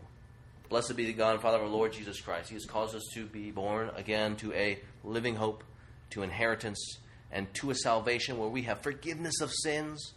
Blessed 0.69 0.97
be 0.97 1.07
the 1.07 1.15
God 1.15 1.33
and 1.33 1.41
Father 1.41 1.57
of 1.57 1.63
our 1.63 1.69
Lord 1.69 1.95
Jesus 1.95 2.21
Christ. 2.21 2.51
He 2.51 2.55
has 2.55 2.67
caused 2.67 2.95
us 2.95 3.07
to 3.15 3.25
be 3.25 3.51
born 3.51 3.91
again 3.97 4.37
to 4.37 4.53
a 4.53 4.79
living 5.03 5.35
hope, 5.35 5.65
to 6.11 6.23
inheritance, 6.23 6.99
and 7.33 7.53
to 7.55 7.71
a 7.71 7.75
salvation 7.75 8.37
where 8.37 8.51
we 8.51 8.63
have 8.63 8.83
forgiveness 8.83 9.41
of 9.41 9.51
sins, 9.51 10.13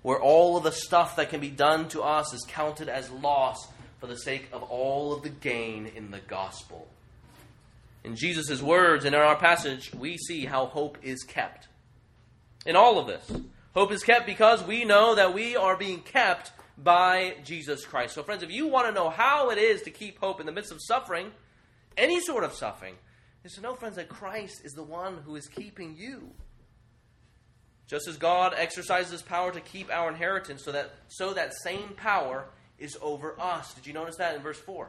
where 0.00 0.20
all 0.20 0.56
of 0.56 0.64
the 0.64 0.72
stuff 0.72 1.16
that 1.16 1.28
can 1.28 1.40
be 1.40 1.50
done 1.50 1.88
to 1.88 2.02
us 2.02 2.32
is 2.32 2.46
counted 2.48 2.88
as 2.88 3.10
loss 3.10 3.68
for 3.98 4.06
the 4.06 4.16
sake 4.16 4.48
of 4.52 4.62
all 4.62 5.12
of 5.12 5.22
the 5.22 5.28
gain 5.28 5.86
in 5.94 6.10
the 6.10 6.20
gospel. 6.20 6.88
In 8.04 8.16
Jesus' 8.16 8.62
words 8.62 9.04
and 9.04 9.14
in 9.14 9.20
our 9.20 9.36
passage, 9.36 9.92
we 9.92 10.16
see 10.16 10.46
how 10.46 10.66
hope 10.66 10.96
is 11.02 11.24
kept. 11.24 11.68
In 12.64 12.74
all 12.74 12.98
of 12.98 13.06
this, 13.06 13.30
hope 13.74 13.92
is 13.92 14.02
kept 14.02 14.24
because 14.24 14.64
we 14.64 14.84
know 14.86 15.14
that 15.14 15.34
we 15.34 15.56
are 15.56 15.76
being 15.76 16.00
kept 16.00 16.52
by 16.82 17.34
Jesus 17.44 17.84
Christ. 17.84 18.14
So, 18.14 18.22
friends, 18.22 18.42
if 18.42 18.50
you 18.50 18.68
want 18.68 18.86
to 18.86 18.92
know 18.92 19.10
how 19.10 19.50
it 19.50 19.58
is 19.58 19.82
to 19.82 19.90
keep 19.90 20.18
hope 20.20 20.40
in 20.40 20.46
the 20.46 20.52
midst 20.52 20.72
of 20.72 20.78
suffering, 20.80 21.32
any 21.96 22.20
sort 22.20 22.44
of 22.44 22.54
suffering, 22.54 22.94
is 23.44 23.54
to 23.54 23.60
know, 23.60 23.74
friends, 23.74 23.96
that 23.96 24.08
Christ 24.08 24.60
is 24.64 24.72
the 24.72 24.82
one 24.82 25.18
who 25.24 25.36
is 25.36 25.48
keeping 25.48 25.96
you. 25.96 26.30
Just 27.88 28.06
as 28.06 28.16
God 28.16 28.54
exercises 28.56 29.22
power 29.22 29.50
to 29.50 29.60
keep 29.60 29.90
our 29.90 30.08
inheritance, 30.08 30.64
so 30.64 30.72
that 30.72 30.92
so 31.08 31.32
that 31.32 31.54
same 31.54 31.94
power 31.96 32.44
is 32.78 32.96
over 33.00 33.40
us. 33.40 33.72
Did 33.74 33.86
you 33.86 33.92
notice 33.92 34.16
that 34.16 34.36
in 34.36 34.42
verse 34.42 34.58
4? 34.58 34.88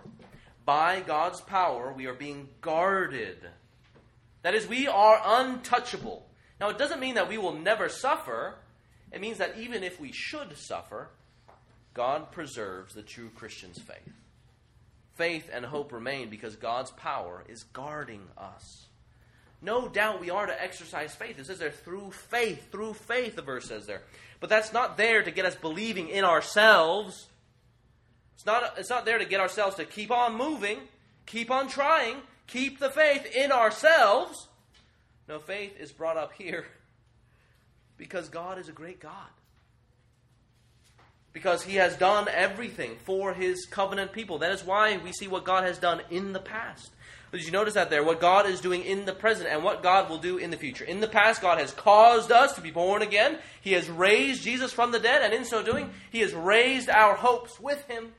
By 0.66 1.00
God's 1.00 1.42
power, 1.42 1.94
we 1.94 2.06
are 2.06 2.14
being 2.14 2.50
guarded. 2.62 3.38
That 4.44 4.54
is, 4.54 4.68
we 4.68 4.88
are 4.88 5.22
untouchable. 5.26 6.26
Now, 6.60 6.70
it 6.70 6.78
doesn't 6.78 7.00
mean 7.00 7.16
that 7.16 7.30
we 7.30 7.38
will 7.38 7.54
never 7.54 7.90
suffer. 7.90 8.56
It 9.12 9.22
means 9.22 9.38
that 9.40 9.58
even 9.58 9.84
if 9.84 10.00
we 10.00 10.12
should 10.12 10.56
suffer, 10.58 11.10
God 12.00 12.32
preserves 12.32 12.94
the 12.94 13.02
true 13.02 13.30
Christian's 13.36 13.78
faith. 13.78 14.14
Faith 15.16 15.50
and 15.52 15.66
hope 15.66 15.92
remain 15.92 16.30
because 16.30 16.56
God's 16.56 16.92
power 16.92 17.44
is 17.50 17.64
guarding 17.64 18.22
us. 18.38 18.86
No 19.62 19.90
doubt 19.90 20.22
we 20.22 20.30
are 20.30 20.46
to 20.46 20.64
exercise 20.64 21.14
faith. 21.14 21.38
It 21.38 21.48
says 21.48 21.60
there, 21.60 21.72
through 21.72 22.12
faith, 22.12 22.72
through 22.72 22.94
faith, 22.94 23.36
the 23.36 23.42
verse 23.42 23.68
says 23.68 23.86
there. 23.86 24.04
But 24.40 24.50
that's 24.50 24.72
not 24.72 24.96
there 24.96 25.22
to 25.22 25.30
get 25.30 25.44
us 25.44 25.56
believing 25.56 26.08
in 26.08 26.24
ourselves. 26.24 27.28
It's 28.36 28.46
not, 28.46 28.76
it's 28.78 28.90
not 28.90 29.04
there 29.04 29.18
to 29.18 29.26
get 29.26 29.42
ourselves 29.42 29.76
to 29.76 29.84
keep 29.84 30.10
on 30.10 30.38
moving, 30.38 30.78
keep 31.26 31.52
on 31.52 31.68
trying, 31.68 32.22
keep 32.48 32.80
the 32.80 32.90
faith 32.90 33.26
in 33.36 33.52
ourselves. 33.52 34.48
No, 35.28 35.38
faith 35.38 35.76
is 35.78 35.92
brought 35.92 36.16
up 36.16 36.32
here 36.32 36.66
because 37.98 38.30
God 38.30 38.58
is 38.58 38.70
a 38.70 38.72
great 38.72 39.02
God 39.02 39.28
because 41.34 41.64
he 41.64 41.76
has 41.76 41.96
done 41.96 42.28
everything 42.28 42.96
for 43.04 43.34
his 43.34 43.66
covenant 43.66 44.12
people. 44.14 44.40
That 44.40 44.52
is 44.52 44.64
why 44.64 44.98
we 44.98 45.12
see 45.12 45.28
what 45.28 45.44
God 45.44 45.64
has 45.64 45.78
done 45.78 46.02
in 46.10 46.34
the 46.34 46.40
past. 46.40 46.92
Did 47.32 47.46
you 47.46 47.52
notice 47.52 47.76
that 47.76 47.92
there? 47.92 48.04
What 48.04 48.20
God 48.20 48.48
is 48.48 48.60
doing 48.60 48.84
in 48.84 49.06
the 49.06 49.14
present 49.14 49.50
and 49.50 49.64
what 49.64 49.84
God 49.84 50.10
will 50.10 50.18
do 50.18 50.38
in 50.38 50.50
the 50.50 50.58
future. 50.58 50.84
In 50.84 51.00
the 51.00 51.08
past, 51.08 51.42
God 51.42 51.60
has 51.60 51.72
caused 51.72 52.32
us 52.32 52.54
to 52.54 52.62
be 52.62 52.72
born 52.72 53.04
again. 53.04 53.38
He 53.62 53.74
has 53.74 53.88
raised 53.88 54.44
Jesus 54.44 54.74
from 54.74 54.92
the 54.92 55.00
dead, 55.00 55.22
and 55.22 55.32
in 55.32 55.46
so 55.46 55.62
doing, 55.62 55.92
He 56.12 56.22
has 56.22 56.34
raised 56.34 56.90
our 56.90 57.16
hopes 57.16 57.60
with 57.60 57.86
Him. 57.88 58.14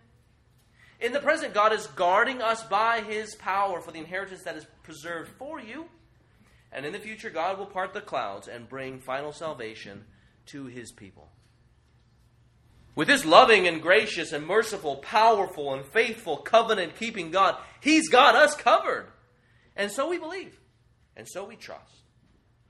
In 1.01 1.13
the 1.13 1.19
present, 1.19 1.55
God 1.55 1.73
is 1.73 1.89
guarding 1.89 2.41
us 2.41 2.63
by 2.63 3.01
His 3.01 3.35
power 3.35 3.81
for 3.81 3.91
the 3.91 3.99
inheritance 3.99 4.45
that 4.45 4.57
is 4.57 4.67
preserved 4.85 5.33
for 5.39 5.59
you. 5.59 5.87
And 6.71 6.87
in 6.87 6.93
the 6.93 7.01
future, 7.01 7.31
God 7.31 7.59
will 7.59 7.67
part 7.67 7.93
the 7.93 8.01
clouds 8.01 8.47
and 8.47 8.69
bring 8.69 9.01
final 9.01 9.33
salvation 9.33 10.05
to 10.47 10.67
His 10.67 10.93
people. 10.93 11.29
With 13.01 13.09
this 13.09 13.25
loving 13.25 13.67
and 13.67 13.81
gracious 13.81 14.31
and 14.31 14.47
merciful, 14.47 14.97
powerful 14.97 15.73
and 15.73 15.87
faithful 15.87 16.37
covenant 16.37 16.97
keeping 16.97 17.31
God, 17.31 17.57
He's 17.81 18.11
got 18.11 18.37
us 18.37 18.55
covered. 18.55 19.07
And 19.75 19.91
so 19.91 20.11
we 20.11 20.19
believe. 20.19 20.61
And 21.17 21.27
so 21.27 21.47
we 21.47 21.57
trust. 21.57 22.03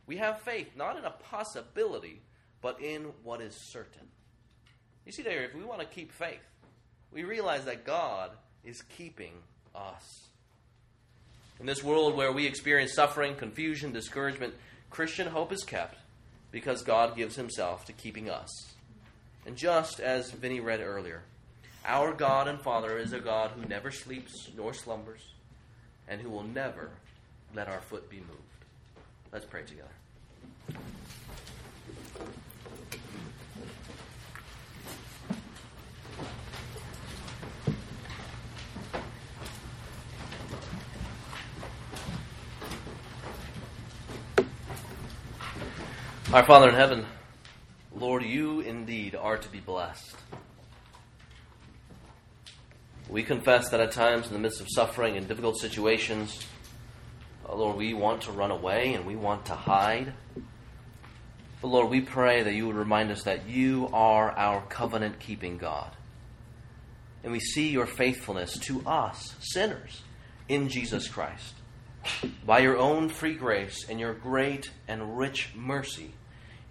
We 0.07 0.19
have 0.19 0.43
faith 0.43 0.69
not 0.77 0.97
in 0.97 1.05
a 1.05 1.11
possibility, 1.11 2.23
but 2.63 2.81
in 2.81 3.07
what 3.25 3.41
is 3.41 3.57
certain. 3.73 4.07
You 5.05 5.11
see, 5.11 5.23
there, 5.23 5.43
if 5.43 5.53
we 5.53 5.65
want 5.65 5.81
to 5.81 5.87
keep 5.87 6.13
faith, 6.13 6.39
we 7.11 7.25
realize 7.25 7.65
that 7.65 7.85
God 7.85 8.31
is 8.63 8.83
keeping 8.83 9.33
us. 9.75 10.29
In 11.59 11.67
this 11.67 11.83
world 11.83 12.17
where 12.17 12.31
we 12.31 12.47
experience 12.47 12.95
suffering, 12.95 13.35
confusion, 13.35 13.91
discouragement, 13.91 14.55
Christian 14.91 15.27
hope 15.27 15.51
is 15.51 15.65
kept 15.65 15.99
because 16.53 16.83
God 16.83 17.17
gives 17.17 17.35
Himself 17.35 17.85
to 17.87 17.93
keeping 17.93 18.31
us. 18.31 18.49
And 19.47 19.57
just 19.57 20.01
as 20.01 20.31
Vinny 20.31 20.61
read 20.61 20.81
earlier, 20.81 21.23
our 21.85 22.13
God 22.13 22.47
and 22.47 22.61
Father 22.61 22.99
is 22.99 23.13
a 23.13 23.21
God 23.21 23.53
who 23.53 23.67
never 23.67 23.91
sleeps 23.91 24.51
nor 24.57 24.73
slumbers, 24.75 25.33
and 26.07 26.21
who 26.21 26.31
will 26.31 26.45
never 26.45 26.91
let 27.55 27.69
our 27.69 27.81
foot 27.81 28.09
be 28.11 28.19
moved. 28.19 28.31
Let's 29.33 29.47
pray 29.47 29.63
together. 29.63 29.89
Our 46.33 46.45
Father 46.45 46.69
in 46.69 46.77
heaven, 46.77 47.07
Lord, 48.01 48.23
you 48.23 48.61
indeed 48.61 49.15
are 49.15 49.37
to 49.37 49.49
be 49.51 49.61
blessed. 49.61 50.17
We 53.11 53.23
confess 53.23 53.69
that 53.69 53.81
at 53.81 53.93
times, 53.93 54.27
in 54.27 54.33
the 54.33 54.39
midst 54.39 54.63
of 54.63 54.69
suffering 54.71 55.19
and 55.19 55.29
difficult 55.29 55.59
situations, 55.59 56.47
oh 57.47 57.59
Lord, 57.59 57.77
we 57.77 57.93
want 57.93 58.23
to 58.23 58.33
run 58.33 58.51
away 58.51 58.95
and 58.95 59.05
we 59.05 59.17
want 59.17 59.45
to 59.47 59.55
hide. 59.55 60.15
But 61.61 61.69
Lord, 61.69 61.91
we 61.91 62.01
pray 62.01 62.43
that 62.43 62.55
you 62.55 62.67
would 62.69 62.77
remind 62.77 63.11
us 63.11 63.25
that 63.25 63.47
you 63.47 63.91
are 63.93 64.31
our 64.31 64.63
covenant 64.63 65.21
keeping 65.21 65.59
God. 65.59 65.91
And 67.23 67.33
we 67.33 67.41
see 67.41 67.69
your 67.69 67.85
faithfulness 67.85 68.59
to 68.61 68.81
us, 68.87 69.35
sinners, 69.41 70.01
in 70.49 70.71
Jesus 70.71 71.07
Christ. 71.07 71.53
By 72.47 72.61
your 72.61 72.79
own 72.79 73.11
free 73.11 73.35
grace 73.35 73.85
and 73.91 74.01
your 74.01 74.15
great 74.15 74.71
and 74.89 75.19
rich 75.19 75.51
mercy, 75.55 76.15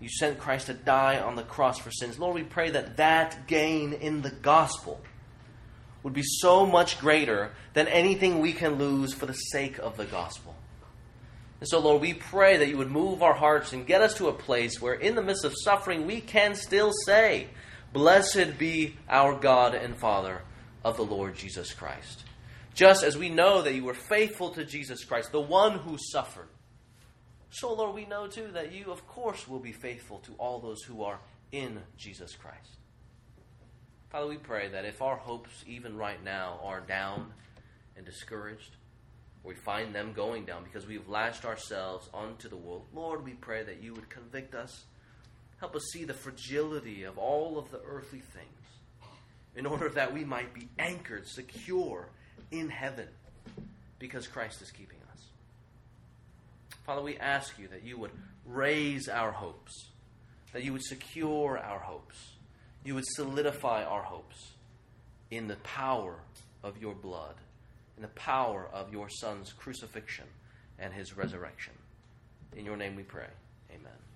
you 0.02 0.10
sent 0.10 0.40
Christ 0.40 0.68
to 0.68 0.74
die 0.74 1.20
on 1.20 1.36
the 1.36 1.44
cross 1.44 1.78
for 1.78 1.92
sins. 1.92 2.18
Lord, 2.18 2.36
we 2.36 2.44
pray 2.44 2.72
that 2.72 2.98
that 2.98 3.48
gain 3.48 3.94
in 3.94 4.22
the 4.22 4.32
gospel 4.32 5.02
would 6.04 6.14
be 6.14 6.24
so 6.24 6.66
much 6.66 7.00
greater 7.00 7.52
than 7.74 7.88
anything 7.88 8.40
we 8.40 8.54
can 8.54 8.76
lose 8.76 9.14
for 9.14 9.26
the 9.26 9.34
sake 9.34 9.78
of 9.78 9.98
the 9.98 10.06
gospel. 10.06 10.56
And 11.60 11.68
so, 11.68 11.80
Lord, 11.80 12.02
we 12.02 12.14
pray 12.14 12.58
that 12.58 12.70
you 12.70 12.78
would 12.78 12.90
move 12.90 13.22
our 13.22 13.34
hearts 13.34 13.74
and 13.74 13.86
get 13.86 14.02
us 14.02 14.16
to 14.16 14.30
a 14.30 14.34
place 14.34 14.82
where, 14.82 14.94
in 14.94 15.16
the 15.16 15.22
midst 15.22 15.44
of 15.44 15.54
suffering, 15.58 16.08
we 16.08 16.22
can 16.22 16.56
still 16.56 16.94
say, 17.06 17.48
Blessed 17.92 18.58
be 18.58 18.96
our 19.10 19.36
God 19.36 19.76
and 19.76 19.98
Father 19.98 20.44
of 20.86 20.96
the 20.96 21.04
Lord 21.04 21.36
Jesus 21.36 21.74
Christ. 21.74 22.24
Just 22.74 23.04
as 23.04 23.18
we 23.18 23.30
know 23.30 23.62
that 23.62 23.74
you 23.74 23.84
were 23.84 23.94
faithful 23.94 24.52
to 24.52 24.64
Jesus 24.64 25.04
Christ, 25.04 25.34
the 25.34 25.42
one 25.42 25.80
who 25.80 25.98
suffered 25.98 26.48
so, 27.52 27.74
Lord, 27.74 27.96
we 27.96 28.06
know 28.06 28.28
too 28.28 28.50
that 28.54 28.72
you, 28.72 28.92
of 28.92 29.08
course, 29.08 29.48
will 29.48 29.60
be 29.60 29.72
faithful 29.72 30.20
to 30.20 30.34
all 30.38 30.60
those 30.60 30.84
who 30.84 31.04
are 31.04 31.20
in 31.52 31.80
Jesus 31.98 32.36
Christ. 32.36 32.78
Father, 34.10 34.28
we 34.28 34.38
pray 34.38 34.70
that 34.70 34.86
if 34.86 35.02
our 35.02 35.18
hopes, 35.18 35.64
even 35.68 35.98
right 35.98 36.24
now, 36.24 36.60
are 36.64 36.82
down 36.82 37.34
and 37.96 38.06
discouraged, 38.06 38.76
we 39.44 39.56
find 39.56 39.94
them 39.94 40.14
going 40.14 40.46
down 40.46 40.64
because 40.64 40.88
we've 40.88 41.08
lashed 41.08 41.46
ourselves 41.46 42.10
onto 42.14 42.50
the 42.50 42.56
world, 42.56 42.86
Lord, 42.94 43.24
we 43.24 43.34
pray 43.34 43.64
that 43.64 43.82
you 43.82 43.94
would 43.94 44.10
convict 44.10 44.56
us 44.56 44.86
Help 45.60 45.76
us 45.76 45.84
see 45.92 46.06
the 46.06 46.14
fragility 46.14 47.04
of 47.04 47.18
all 47.18 47.58
of 47.58 47.70
the 47.70 47.82
earthly 47.86 48.20
things 48.20 48.46
in 49.56 49.66
order 49.66 49.90
that 49.90 50.14
we 50.14 50.24
might 50.24 50.54
be 50.54 50.70
anchored, 50.80 51.28
secure 51.28 52.08
in 52.50 52.70
heaven 52.70 53.08
because 54.00 54.26
Christ 54.26 54.62
is 54.62 54.72
keeping. 54.72 54.99
Father, 56.90 57.04
we 57.04 57.18
ask 57.18 57.60
you 57.60 57.68
that 57.68 57.84
you 57.84 58.00
would 58.00 58.10
raise 58.48 59.08
our 59.08 59.32
hopes, 59.32 59.90
that 60.54 60.64
you 60.64 60.74
would 60.74 60.82
secure 60.82 61.56
our 61.56 61.78
hopes, 61.78 62.32
you 62.84 62.96
would 62.96 63.06
solidify 63.06 63.84
our 63.84 64.02
hopes 64.02 64.54
in 65.30 65.48
the 65.48 65.58
power 65.58 66.16
of 66.64 66.82
your 66.82 66.96
blood, 66.96 67.36
in 67.96 68.02
the 68.02 68.08
power 68.08 68.68
of 68.74 68.92
your 68.92 69.08
Son's 69.08 69.54
crucifixion 69.54 70.26
and 70.80 70.92
his 70.92 71.16
resurrection. 71.16 71.74
In 72.58 72.66
your 72.66 72.76
name 72.76 72.96
we 72.96 73.04
pray. 73.04 73.30
Amen. 73.70 74.09